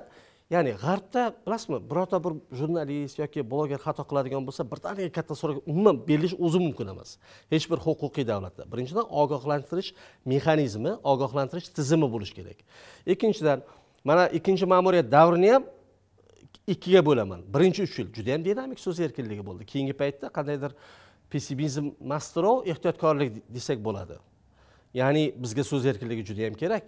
[0.49, 5.95] ya'ni g'arbda bilasizmi birorta bir jurnalist yoki bloger xato qiladigan bo'lsa birdaniga katta so'roq umuman
[6.07, 7.09] berilish o'zi mumkin emas.
[7.53, 8.63] Hech bir huquqiy davlatda.
[8.71, 9.89] Birinchidan ogohlantirish
[10.31, 12.57] mexanizmi ogohlantirish tizimi bo'lishi kerak.
[13.13, 13.59] Ikkinchidan
[14.09, 15.63] mana ikkinchi ma'muriyat davrini ham
[16.73, 17.39] ikkiga bo'laman.
[17.53, 19.63] Birinchi uch yil juda yam dinamik so'z erkinligi bo'ldi.
[19.71, 20.71] Keyingi paytda qandaydir
[21.31, 24.15] pessimizm mastrov ehtiyotkorlik desak bo'ladi.
[25.01, 26.83] Ya'ni bizga so'z erkinligi juda yam kerak.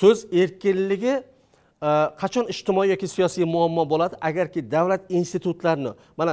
[0.00, 1.90] So'z erkinligi e,
[2.22, 4.14] qachon ijtimoiy yoki siyosiy muammo bo'ladi?
[4.28, 6.32] Agarki davlat institutlarini mana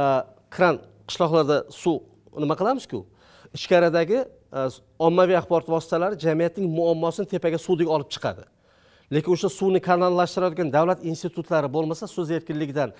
[0.00, 0.02] e,
[0.54, 0.76] kran
[1.08, 1.96] qishloqlarda suv
[2.42, 2.98] nima qilamizku?
[3.58, 4.18] Ichkaridagi
[4.58, 4.60] e,
[5.06, 8.44] ommaviy axborot vositalari jamiyatning muammosini tepaga suvdek olib chiqadi.
[9.12, 12.90] Lekin o'sha suvni kanallashtiradigan davlat institutlari bo'lmasa so'z erkinligidan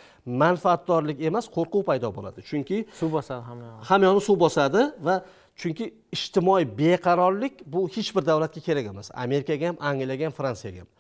[0.43, 2.41] manfaatdorlik emas qo'rquv paydo bo'ladi.
[2.51, 5.17] Chunki suv bosadi hamma yog'i hamma yoqni suv bosadi va
[5.61, 9.11] chunki ijtimoiy beqarorlik bu hech bir davlatga kerak emas.
[9.15, 10.91] Amerikaga ham angliyaga ham fransiyaga ham.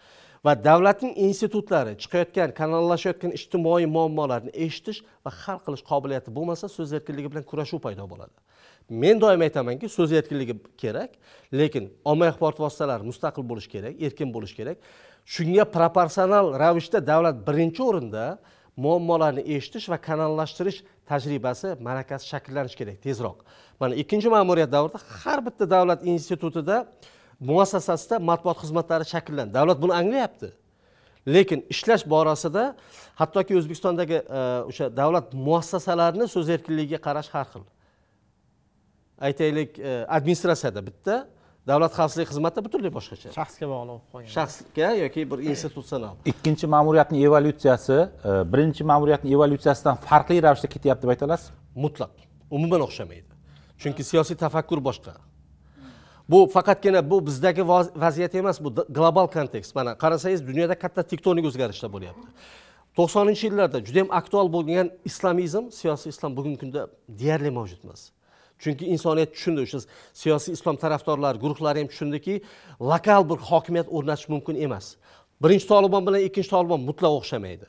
[0.46, 7.30] Va davlatning institutlari chiqayotgan kanallashayotgan ijtimoiy muammolarni eshitish va hal qilish qobiliyati bo'lmasa so'z erkinligi
[7.32, 8.34] bilan kurashuv paydo bo'ladi.
[9.02, 11.10] Men doim aytamanki so'z erkinligi kerak
[11.60, 14.76] lekin ommaviy axborot vositalari mustaqil bo'lishi kerak erkin bo'lishi kerak.
[15.34, 18.24] Shunga proporsional ravishda davlat birinchi o'rinda
[18.84, 20.78] muammolarni eshitish va kanallashtirish
[21.10, 23.38] tajribasi malakasi shakllanishi kerak tezroq.
[23.80, 26.76] Mana ikkinchi ma'muriyat davrida har bitta davlat institutida
[27.50, 30.48] muassasasida matbuot xizmatlari shakllandi davlat buni anglayapti.
[31.34, 32.64] Lekin ishlash borasida
[33.20, 34.40] hattoki o'zbekistondagi e,
[34.70, 37.64] o'sha davlat muassasalarini so'z erkinligiga qarash har xil.
[39.28, 41.16] Aytaylik e, administratsiyada bitta
[41.70, 43.28] davlat xavfsizlik xizmatida butunlay boshqacha.
[43.38, 46.14] Shaxsga bog'liq bo'lib qolgan shaxsga yoki bir institutsional.
[46.32, 51.48] Ikkinchi ma'muriyatni evolyutsiyasi e, birinchi ma'muriyatni evolyutsiyasidan farqli ravishda ketyapti deb ayta olasiz
[51.84, 52.12] mutlaq.
[52.56, 53.30] Umuman o'xshamaydi.
[53.82, 55.12] Chunki siyosiy tafakkur boshqa.
[56.32, 59.74] Bu faqatgina bu bizdagi vaz- vaziyat emas bu global kontekst.
[59.78, 62.26] Mana qarasangiz dunyoda katta tektonik o'zgarishlar bo'lyapti.
[62.98, 66.80] To'qsoninchi yillarda juda yam aktual bo'lgan islamizm siyosiy islom bugungi kunda
[67.20, 68.02] deyarli mavjud emas
[68.62, 69.80] chunki insoniyat tushundi o'sha
[70.20, 72.34] siyosiy islom tarafdorlari guruhlari ham tushundiki
[72.92, 74.86] lokal bir hokimiyat o'rnatish mumkin emas.
[75.42, 77.66] Birinchi tolibon bilan ikkinchi tolibon mutlaq o'xshamaydi.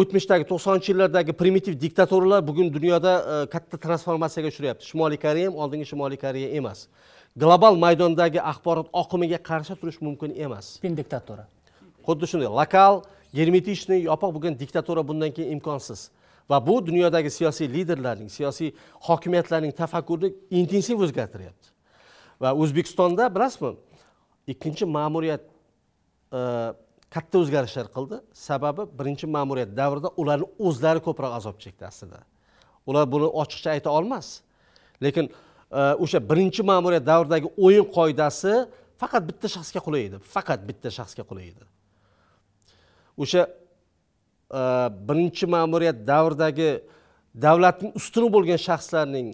[0.00, 3.12] O'tmishdagi to'qsoninchi yillardagi primitiv diktatorlar bugun dunyoda
[3.52, 6.86] katta transformatsiyaga uchrayapti shimoliy koreya ham oldingi shimoliy koreya emas.
[7.42, 10.64] Global maydondagi axborot oqimiga qarshi turish mumkin emas.
[10.78, 11.44] Spin diktatura.
[12.06, 13.02] Xuddi shunday lokal
[13.38, 16.10] germetichniy yopiq bo'lgan diktatura bundan keyin imkonsiz
[16.50, 21.68] va bu dunyodagi siyosiy liderlarning siyosiy hokimiyatlarning tafakkurini intensiv o'zgartiryapti.
[22.40, 23.74] Va o'zbekistonda bilasizmi
[24.46, 25.42] ikkinchi ma'muriyat
[26.32, 26.40] e,
[27.10, 28.20] katta o'zgarishlar qildi.
[28.32, 32.20] Sababi birinchi ma'muriyat davrida ularni o'zlari ko'proq azob chekdi aslida.
[32.86, 34.40] Ular buni ochiqcha ayta olmas.
[35.02, 35.30] Lekin
[35.72, 38.54] e, o'sha birinchi ma'muriyat davridagi o'yin qoidasi
[39.00, 41.64] faqat bitta shaxsga qulay edi faqat bitta shaxsga qulay edi.
[43.22, 43.46] O'sha
[45.08, 46.70] birinchi ma'muriyat davridagi
[47.46, 49.28] davlatning ustuni bo'lgan shaxslarning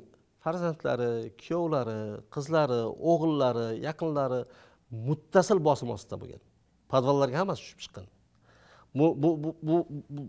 [0.45, 1.11] farzandlari
[1.43, 2.01] kuyovlari
[2.35, 2.81] qizlari
[3.12, 4.41] o'g'illari yaqinlari
[5.09, 6.43] muttasil bosim ostida bo'lgan.
[6.93, 8.07] Podvallarga hammasi tushib chiqqan.
[8.99, 9.28] Bu bu
[9.69, 9.77] bu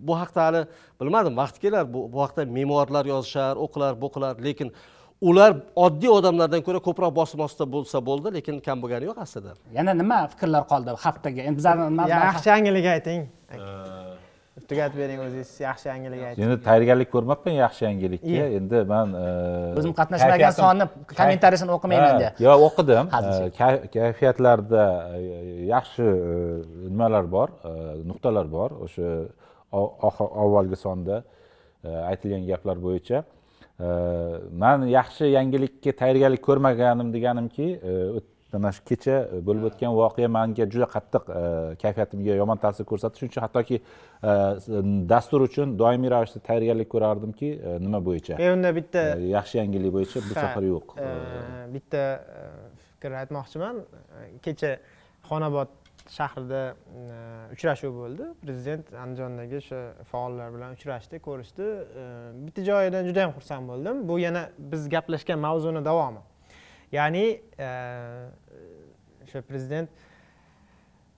[0.07, 0.61] bu, haqda hali
[0.99, 1.37] bilmadim.
[1.41, 4.69] Vaqti kelar bu, bu haqda memuarlar yozishar o'qilar bo'qilar lekin
[5.29, 5.51] ular
[5.85, 9.51] oddiy odamlardan ko'ra ko'proq bosim ostida bo'lsa bo'ldi lekin kam bo'lgani yo'q aslida.
[9.77, 11.41] Yana nima fikrlar qoldi haftaga?
[11.47, 13.21] Endi bizlarni yaxshi yangilik ayting
[14.69, 18.47] tugatib bering o'zingiz yaxshi yangilik ayting endi tayyorgarlik ko'rmabman yaxshi yangilikka.
[18.59, 19.25] Endi man e,
[19.79, 20.87] o'zim qatnashmagan sonni
[21.19, 22.31] kommentariyasini o'qimayman deya.
[22.45, 23.05] yo'q o'qidim.
[23.19, 24.83] E, kay- kayfiyatlarda
[25.17, 25.21] e,
[25.73, 26.07] yaxshi
[26.93, 27.49] nimalar bor?
[28.11, 28.69] Nuqtalar bor.
[28.85, 29.07] O'sha
[30.43, 31.23] avvalgi sonda
[32.11, 33.23] aytilgan gaplar bo'yicha.
[34.63, 37.67] Man yaxshi yangilikka tayyorgarlik ko'rmaganim deganimki
[38.53, 39.15] mana shu kecha
[39.47, 41.41] bo'lib o'tgan voqea manga juda qattiq e,
[41.83, 43.15] kayfiyatimga yomon ta'sir ko'rsatdi.
[43.19, 44.31] Shuning uchun hattoki e,
[45.13, 48.39] dastur uchun doimiy ravishda tayyorgarlik ko'rardimki e, nima bo'yicha?
[48.45, 50.87] E unda bitta E, yaxshi yangilik bo'yicha bu safar yo'q.
[51.05, 51.11] e,
[51.75, 52.01] bitta
[52.39, 52.47] e,
[52.87, 53.75] fikr aytmoqchiman.
[53.83, 54.71] E, kecha
[55.29, 55.69] xonobod
[56.17, 57.03] shahrida e,
[57.55, 58.25] uchrashuv bo'ldi.
[58.43, 59.79] Prezident andijondagi o'sha
[60.11, 61.67] faollar bilan uchrashdi ko'rishdi.
[62.01, 62.03] E,
[62.47, 64.03] bitta joyidan juda yam xursand bo'ldim.
[64.09, 66.21] Bu yana biz gaplashgan mavzuni davomi
[66.91, 67.25] ya'ni
[67.59, 67.69] e,
[69.23, 69.89] o'sha prezident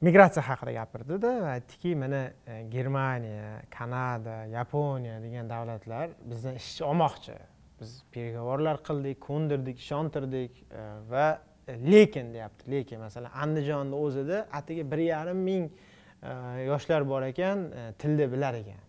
[0.04, 7.38] migratsiya haqida gapirdida va aytdiki mana e, germaniya kanada yaponiya degan davlatlar bizdan ishchi olmoqchi.
[7.80, 11.28] Biz переговорlar qildik ko'ndirdik ishontirdik e, va
[11.68, 16.32] lekin deyapti lekin masalan andijonni o'zida atigi bir yarim ming e,
[16.70, 17.70] yoshlar bor ekan
[18.00, 18.82] tilni bilar ekan.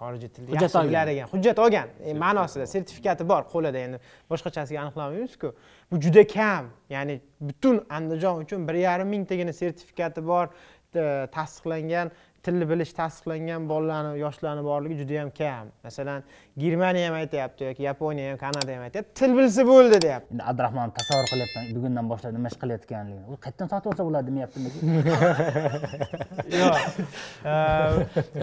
[0.00, 0.88] Xorijiy tilni Hujjat olgan.
[0.88, 1.88] bilar ekan hujjat olgan.
[2.04, 3.78] E, ma'nosida sertifikati bor qo'lida.
[3.86, 3.98] Endi
[4.30, 5.52] boshqachasiga aniqlamaymiz-ku
[5.92, 6.70] bu juda kam.
[6.90, 10.46] Ya'ni butun andijon uchun bir yarim mingtagina sertifikati bor
[10.92, 12.10] t- tasdiqlangan
[12.44, 15.66] tilni bilish tasdiqlangan bolalarni yoshlarni borligi juda yam kam.
[15.84, 16.22] Masalan
[16.62, 20.34] germaniya ham aytyapti yoki yaponiya ham kanada ham aytyapti til bilsa bo'ldi deyapti.
[20.34, 23.24] Endi abdurahmon tasavvur qilyapman bugundan boshlab nima ish qilayotganligini.
[23.32, 24.68] U qayerdan sotib olsa bo'ladi demayaptimi
[26.60, 26.76] yo'q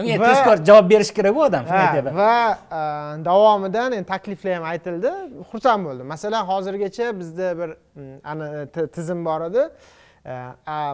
[0.00, 1.64] unga tezkor javob berish kerak bu odam
[2.22, 2.34] va
[3.30, 5.10] davomidan endi takliflar ham aytildi
[5.50, 8.66] xursand bo'ldim masalan hozirgacha bizda bir mm, ana
[8.96, 9.70] tizim bor edi.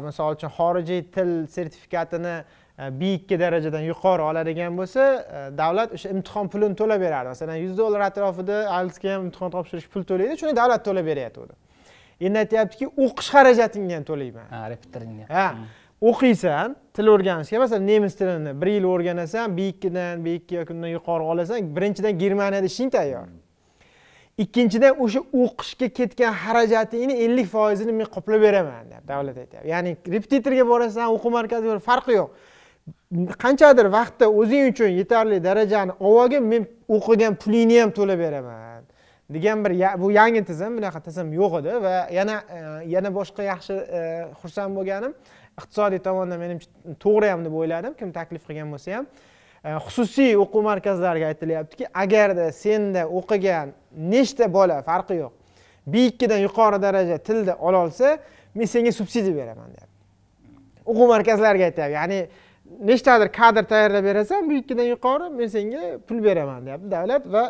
[0.05, 2.35] Misol uchun xorijiy til sertifikatini
[2.79, 7.79] b ikki darajadan yuqori oladigan bo'lsa e, davlat o'sha imtihon pulini to'lab berardi masalan yuz
[7.79, 11.55] dollar atrofida IELTSga ham imtihon topshirish pul to'laydi shuni davlat to'lab beryotgandi
[12.21, 14.47] endi aytyaptiki o'qish xarajatingni ham to'layman.
[14.51, 15.47] Ha repetitoringga ha
[16.11, 20.93] o'qiysan til o'rganishga masalan nemis tilini bir yil o'rganasan b ikkidan b ikki yoki undan
[20.97, 23.29] yuqori olasan birinchidan germaniyada ishing tayyor.
[24.39, 29.69] Ikkinchidan o'sha o'qishga ketgan xarajatingni ellik foizini men qoplab beraman deyapti davlat aytyapti.
[29.75, 32.31] Ya'ni repetitorga borasan o'quv markaziga farqi yo'q
[33.44, 38.82] qanchadir vaqtda o'zing uchun yetarli darajani olgin men o'qigan pulingni ham to'lab beraman
[39.35, 42.59] degan bir ya- bu yangi tizim bunaqa tizim yo'q edi va yana e,
[42.94, 44.01] yana boshqa yaxshi e,
[44.40, 45.15] xursand bo'lganim
[45.61, 46.69] iqtisodiy tomondan menimcha
[47.05, 49.06] to'g'ri ham deb o'yladim kim taklif qilgan bo'lsa ham.
[49.65, 53.73] E, xususiy o'quv markazlariga aytilyaptiki agarda senda o'qigan
[54.12, 55.32] nechta bola farqi yo'q
[55.86, 58.19] b ikkidan yuqori daraja tilda ololsa
[58.55, 59.93] men senga subsidiya beraman deyapti.
[60.90, 62.20] O'quv markazlariga aytyapti ya'ni
[62.81, 67.45] nechtadir kadr tayyorlab berasan bu ikkidan yuqori men senga pul beraman deyapti davlat va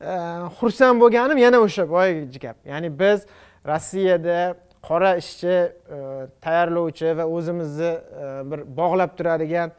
[0.00, 0.12] e,
[0.58, 3.26] xursand bo'lganim yana o'sha boyagi gap ya'ni biz
[3.66, 4.54] rossiyada
[4.88, 5.56] qora ishchi
[5.96, 5.98] e,
[6.44, 7.92] tayyorlovchi va o'zimizni
[8.22, 9.70] e, bir bog'lab turadigan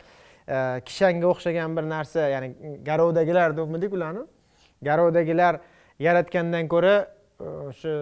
[0.87, 2.49] kishanga o'xshagan bir narsa ya'ni
[2.83, 4.23] garovdagilar debmidik ularni.
[4.81, 5.59] Garovdagilar
[5.99, 6.95] yaratgandan ko'ra
[7.39, 7.93] o'sha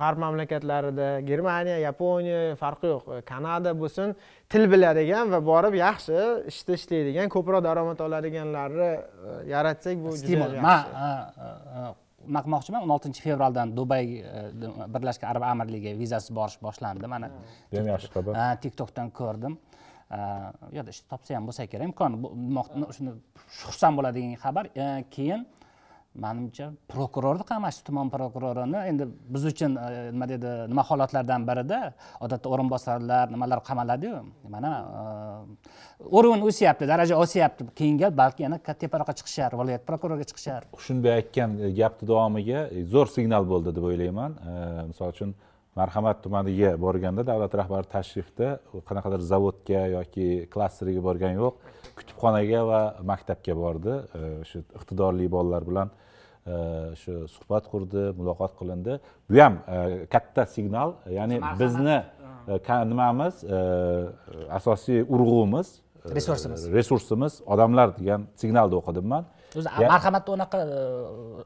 [0.00, 3.22] g'arb mamlakatlarida germaniya yaponiya farqi yo'q.
[3.28, 4.14] Kanada bo'lsin
[4.52, 6.18] til biladigan va borib yaxshi
[6.52, 10.80] ishda ishlaydigan ko'proq daromad oladiganlarni e, yaratsak bu stimul man
[12.26, 12.84] nima qilmoqchiman.
[12.86, 14.44] O'n oltinchi fevraldan dubay e,
[14.94, 17.10] birlashgan arab amirligiga vizasiz borish boshlandi.
[17.14, 17.30] Mana
[17.72, 18.42] bu ham yaxshi xabar.
[18.64, 19.58] Tiktokdan ko'rdim.
[20.12, 21.88] U yerda ish topsa ham bo'lsa kerak.
[21.90, 22.20] Imkon
[22.96, 23.16] shuni
[23.62, 24.70] xursand bo'ladigan xabar.
[24.76, 25.46] E, keyin
[26.14, 31.80] manimcha prokurorni qamashdi tuman prokurorini endi biz uchun e, nima deydi nima holatlardan birida
[32.20, 34.18] odatda o'rinbosarlar nimalar qamaladiyu
[34.54, 34.72] mana
[36.18, 40.68] o'rin e, o'syapti daraja osyapti keyinga balki yana teparoqqa chiqishar viloyat prokuroriga chiqishar.
[40.86, 44.36] Shunday aytgan e, gapni davomiga zo'r signal bo'ldi deb o'ylayman.
[44.92, 45.34] Misol uchun
[45.80, 48.48] marhamat tumaniga borganda davlat rahbari tashrifda
[48.88, 51.54] qanaqadir zavodga yoki klasteriga borgani yo'q
[51.98, 52.80] kutubxonaga va
[53.10, 53.94] maktabga bordi.
[54.48, 55.88] Shu iqtidorli bolalar bilan
[57.02, 58.98] shu suhbat qurdi muloqot qilindi.
[59.30, 61.98] Bu ham e, katta signal ya'ni bizni
[62.48, 62.54] e,
[62.90, 63.58] nimamiz e,
[64.58, 65.68] asosiy urg'umiz
[66.16, 66.72] resursimiz.
[66.72, 69.24] resursimiz odamlar degan signalni o'qidim man
[69.60, 70.58] o'zi marhamatda unaqa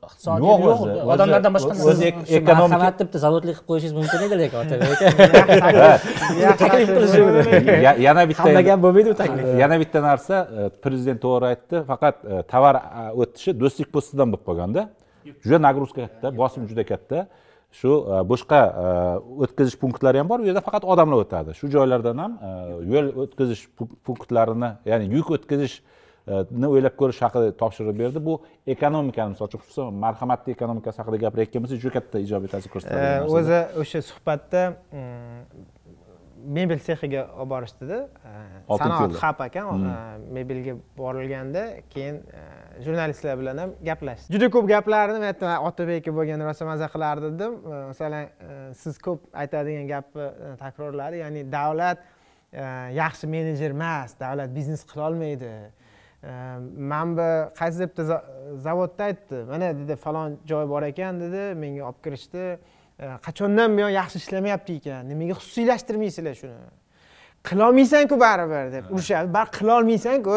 [0.06, 4.58] iqtisodiy yo'q o'zi odamlardan boshqa o'zi ekonomik marhamat deb zavodlik qilib qo'yishingiz mumkin edi lekin
[4.62, 4.98] otabek.
[6.50, 7.14] Aka taklif qilish
[8.06, 9.48] yana bitta hammaga ham bo'lmaydi u taklif.
[9.62, 10.36] Yana bitta narsa
[10.84, 12.22] prezident to'g'ri aytdi faqat
[12.52, 12.76] tovar
[13.22, 14.86] o'tishi do'stlik postidan bo'lib qolganda
[15.44, 17.26] juda nagruzka katta bosim juda katta.
[17.78, 17.90] Shu
[18.30, 18.60] boshqa
[19.44, 21.50] o'tkazish punktlari ham bor u yerda faqat odamlar o'tadi.
[21.58, 22.32] Shu joylardan ham
[22.92, 23.62] yo'l o'tkazish
[24.06, 25.74] punktlarini ya'ni yuk o'tkazish
[26.26, 28.22] ni o'ylab ko'rish haqida topshiriq berdi.
[28.28, 28.40] Bu
[28.76, 33.60] ekonomikani misol uchun xususan marhamatli ekonomikasi haqida gapirayotgan bo'lsak juda katta ijobiy ta'sir ko'rsatadi o'zi
[33.82, 35.66] o'sha suhbatda mm,
[36.46, 38.00] mebel sexiga olib borishdida.
[38.66, 40.26] Sanoat hab ekan hmm.
[40.34, 42.20] mebelga borilganda keyin
[42.84, 47.32] jurnalistlar bilan ham gaplashdik juda ko'p gaplarni men aytdim otabek aka bo'lganda rosa maza qilardi
[47.34, 47.56] dedim.
[47.92, 48.28] Masalan
[48.82, 50.28] siz ko'p aytadigan gapni
[50.62, 51.22] takrorladi.
[51.24, 52.04] Ya'ni davlat
[53.00, 55.52] yaxshi menejer emas davlat biznes qilolmaydi
[56.90, 57.28] mana bu
[57.58, 58.22] qaysi bitta
[58.66, 59.44] zavodda aytdi.
[59.48, 62.58] Mana dedi falon joy bor ekan dedi menga olib kirishdi.
[63.26, 65.08] Qachondan buyon yaxshi ishlamayapti ekan.
[65.08, 66.58] Nimaga xususiylashtirmaysizlar shuni?
[67.48, 69.28] Qilolmaysanku baribir deb urishadi.
[69.34, 70.36] Baribir qilolmaysanku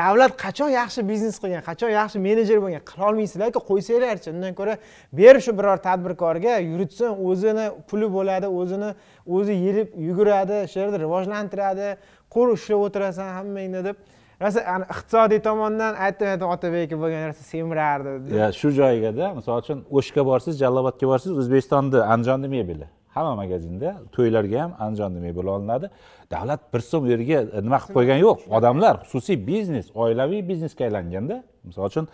[0.00, 4.28] davlat qachon yaxshi biznes qilgan qachon yaxshi menejer bo'lgan qilolmaysizlarku qo'ysanglarchi.
[4.34, 4.74] Undan ko'ra
[5.20, 8.90] ber shu biror tadbirkorga yuritsin o'zini puli bo'ladi o'zini
[9.36, 11.88] o'zi yelib yuguradi shu yerda rivojlantiradi.
[12.34, 13.96] Qo'l ushlab o'tirasan hammangni deb
[14.42, 14.60] rosa
[14.94, 18.44] iqtisodiy tomondan aytib aytib otabek aka bo'lgan narsa semirardi.
[18.60, 22.86] Shu joyigada misol uchun o'shga borsangiz jalolobodga borsangiz o'zbekistonni andijonni mebeli
[23.16, 25.90] hamma magazinda to'ylarga ham andijonni mebeli olinadi.
[26.30, 28.38] Davlat bir so'm u yerga e, nima qilib qo'ygani yo'q.
[28.58, 31.36] Odamlar xususiy biznes oilaviy biznesga aylanganda
[31.68, 32.08] misol uchun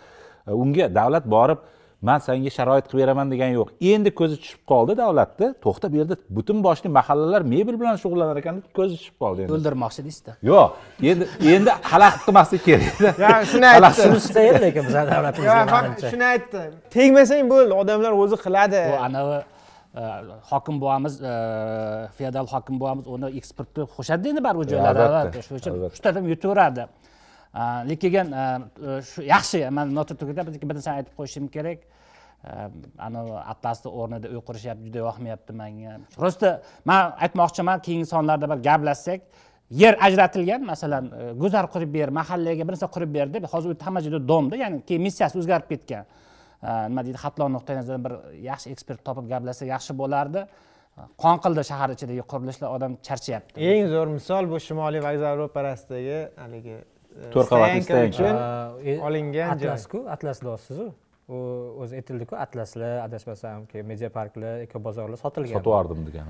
[0.47, 1.59] e, unga davlat borib
[2.01, 3.69] man senga sharoit qilib beraman degani yo'q.
[3.91, 8.61] Endi ko'zi tushib qoldi davlatni to'xta bu yerda butun boshli mahallalar mebel bilan shug'ullanar ekan
[8.61, 9.53] deb ko'zi tushib qoldi endi.
[9.55, 10.35] O'ldirmoqchi deysizda.
[10.49, 10.69] Yo'q.
[11.11, 12.93] Endi endi xalaqit qilmaslik kerak
[13.23, 13.91] yo shuni aytdi.
[14.01, 16.63] shuni qilsa edi lekin bizni davlatimizga shuni aytdi.
[16.97, 18.83] Tegmasang bo'ldi odamlar o'zi qiladi.
[18.91, 20.03] U anavi e,
[20.51, 21.33] hokim buvamiz e,
[22.17, 25.07] feodal hokim buvamiz uni eksportni qo'shadida endi baribir joylarda.
[25.47, 26.85] Shuning uchun uchtadan yutaveradi
[27.89, 28.33] lekin
[29.09, 31.79] shu yaxshi man notiturkda bir narsani aytib qo'yishim kerak
[33.07, 39.21] anavi atlasni o'rnida uy qurishyapti juda yoqmayapti manga просто man aytmoqchiman keyingi sonlarda bir gaplashsak
[39.81, 41.09] yer ajratilgan masalan
[41.41, 44.81] guzar qurib ber mahallaga bir narsa qurib ber deb hozir u hamma joyda domda ya'ni
[44.87, 46.05] keyin missiyasi o'zgarib ketgan
[46.89, 48.13] nima deydi xatlov nuqtai nazaridan bir
[48.49, 50.41] yaxshi ekspert topib gaplashsak yaxshi bo'lardi
[51.23, 56.77] qon qildi shahar ichidagi qurilishlar odam charchayapti eng zo'r misol bu shimoliy vokzal ro'parasidagi haligi
[57.33, 58.35] to'rt qavatli uchun
[59.07, 60.87] olingan atlasku atlasni olasizku
[61.27, 61.37] u
[61.81, 66.27] o'zi aytildiku atlaslar adashmasam keyin media parklar ekobozorlar sotilgan sotib yubordim degan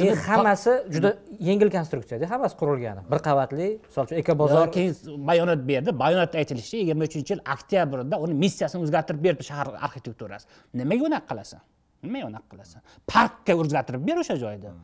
[0.00, 1.12] и hammasi juda
[1.48, 4.92] yengil konstruksiyada hammasi qurilgan bir qavatli misol uchun ekobozor keyin
[5.30, 10.46] bayonot berdi bayonotda aytilishicha yigirma uchinchi yil oktyabrda uni missiyasini o'zgartirib berdi shahar arxitekturasi.
[10.80, 11.62] Nimaga unaqa qilasan?
[12.04, 12.80] Nimaga unaqa qilasan?
[13.14, 14.74] Parkka o'zgartirib ber o'sha joyda.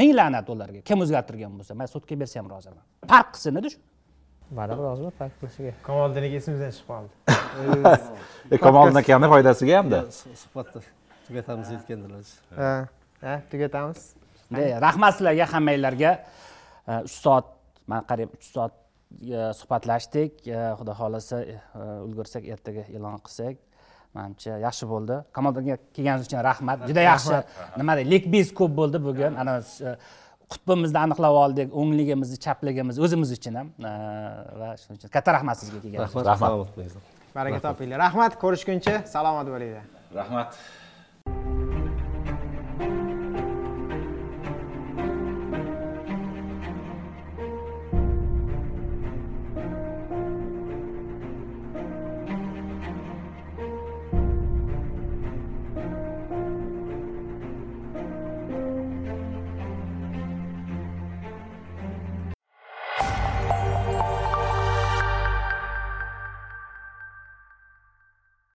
[0.00, 0.80] Ming la'nat ularga.
[0.88, 3.78] Kim o'zgartirgan bo'lsa man sudga bersa ham roziman park qilsin edi shu
[4.56, 5.72] ham roziman farq qilishiga.
[5.88, 8.58] Kamoliddin esimizdan chiqib qoldi.
[8.66, 10.04] Kamoliddin akani foydasiga hamda.
[10.42, 10.82] Suhbatni
[11.26, 12.24] tugatamiz yetgandilar.
[12.56, 13.34] Ha.
[13.50, 14.14] Tugatamiz.
[14.86, 16.12] Rahmat sizlarga hammanglarga
[17.04, 17.46] uch soat
[17.86, 18.74] man qariyb uch soat
[19.22, 20.42] e, suhbatlashdik.
[20.46, 21.56] E, xudo xohlasa e,
[22.06, 23.56] ulgursak ertaga e'lon qilsak
[24.14, 25.20] manimcha yaxshi bo'ldi.
[25.36, 27.40] Kamol aka kelganingiz uchun rahmat juda yaxshi.
[27.80, 29.40] Nima deydi lekbiz ko'p bo'ldi bugun.
[29.42, 29.96] Ana e,
[30.52, 33.68] qutbimizni aniqlab oldik o'ngligimizni chapligimizni o'zimiz uchun ham.
[34.60, 36.30] Va shuning uchun katta rahmat sizga kelganingiz uchun.
[36.30, 36.50] Rahmat.
[36.52, 37.12] Rahmat.
[37.34, 37.98] baraka topinglar.
[38.06, 38.32] Rahmat.
[38.44, 39.84] Ko'rishguncha salomat bo'linglar.
[40.20, 40.58] Rahmat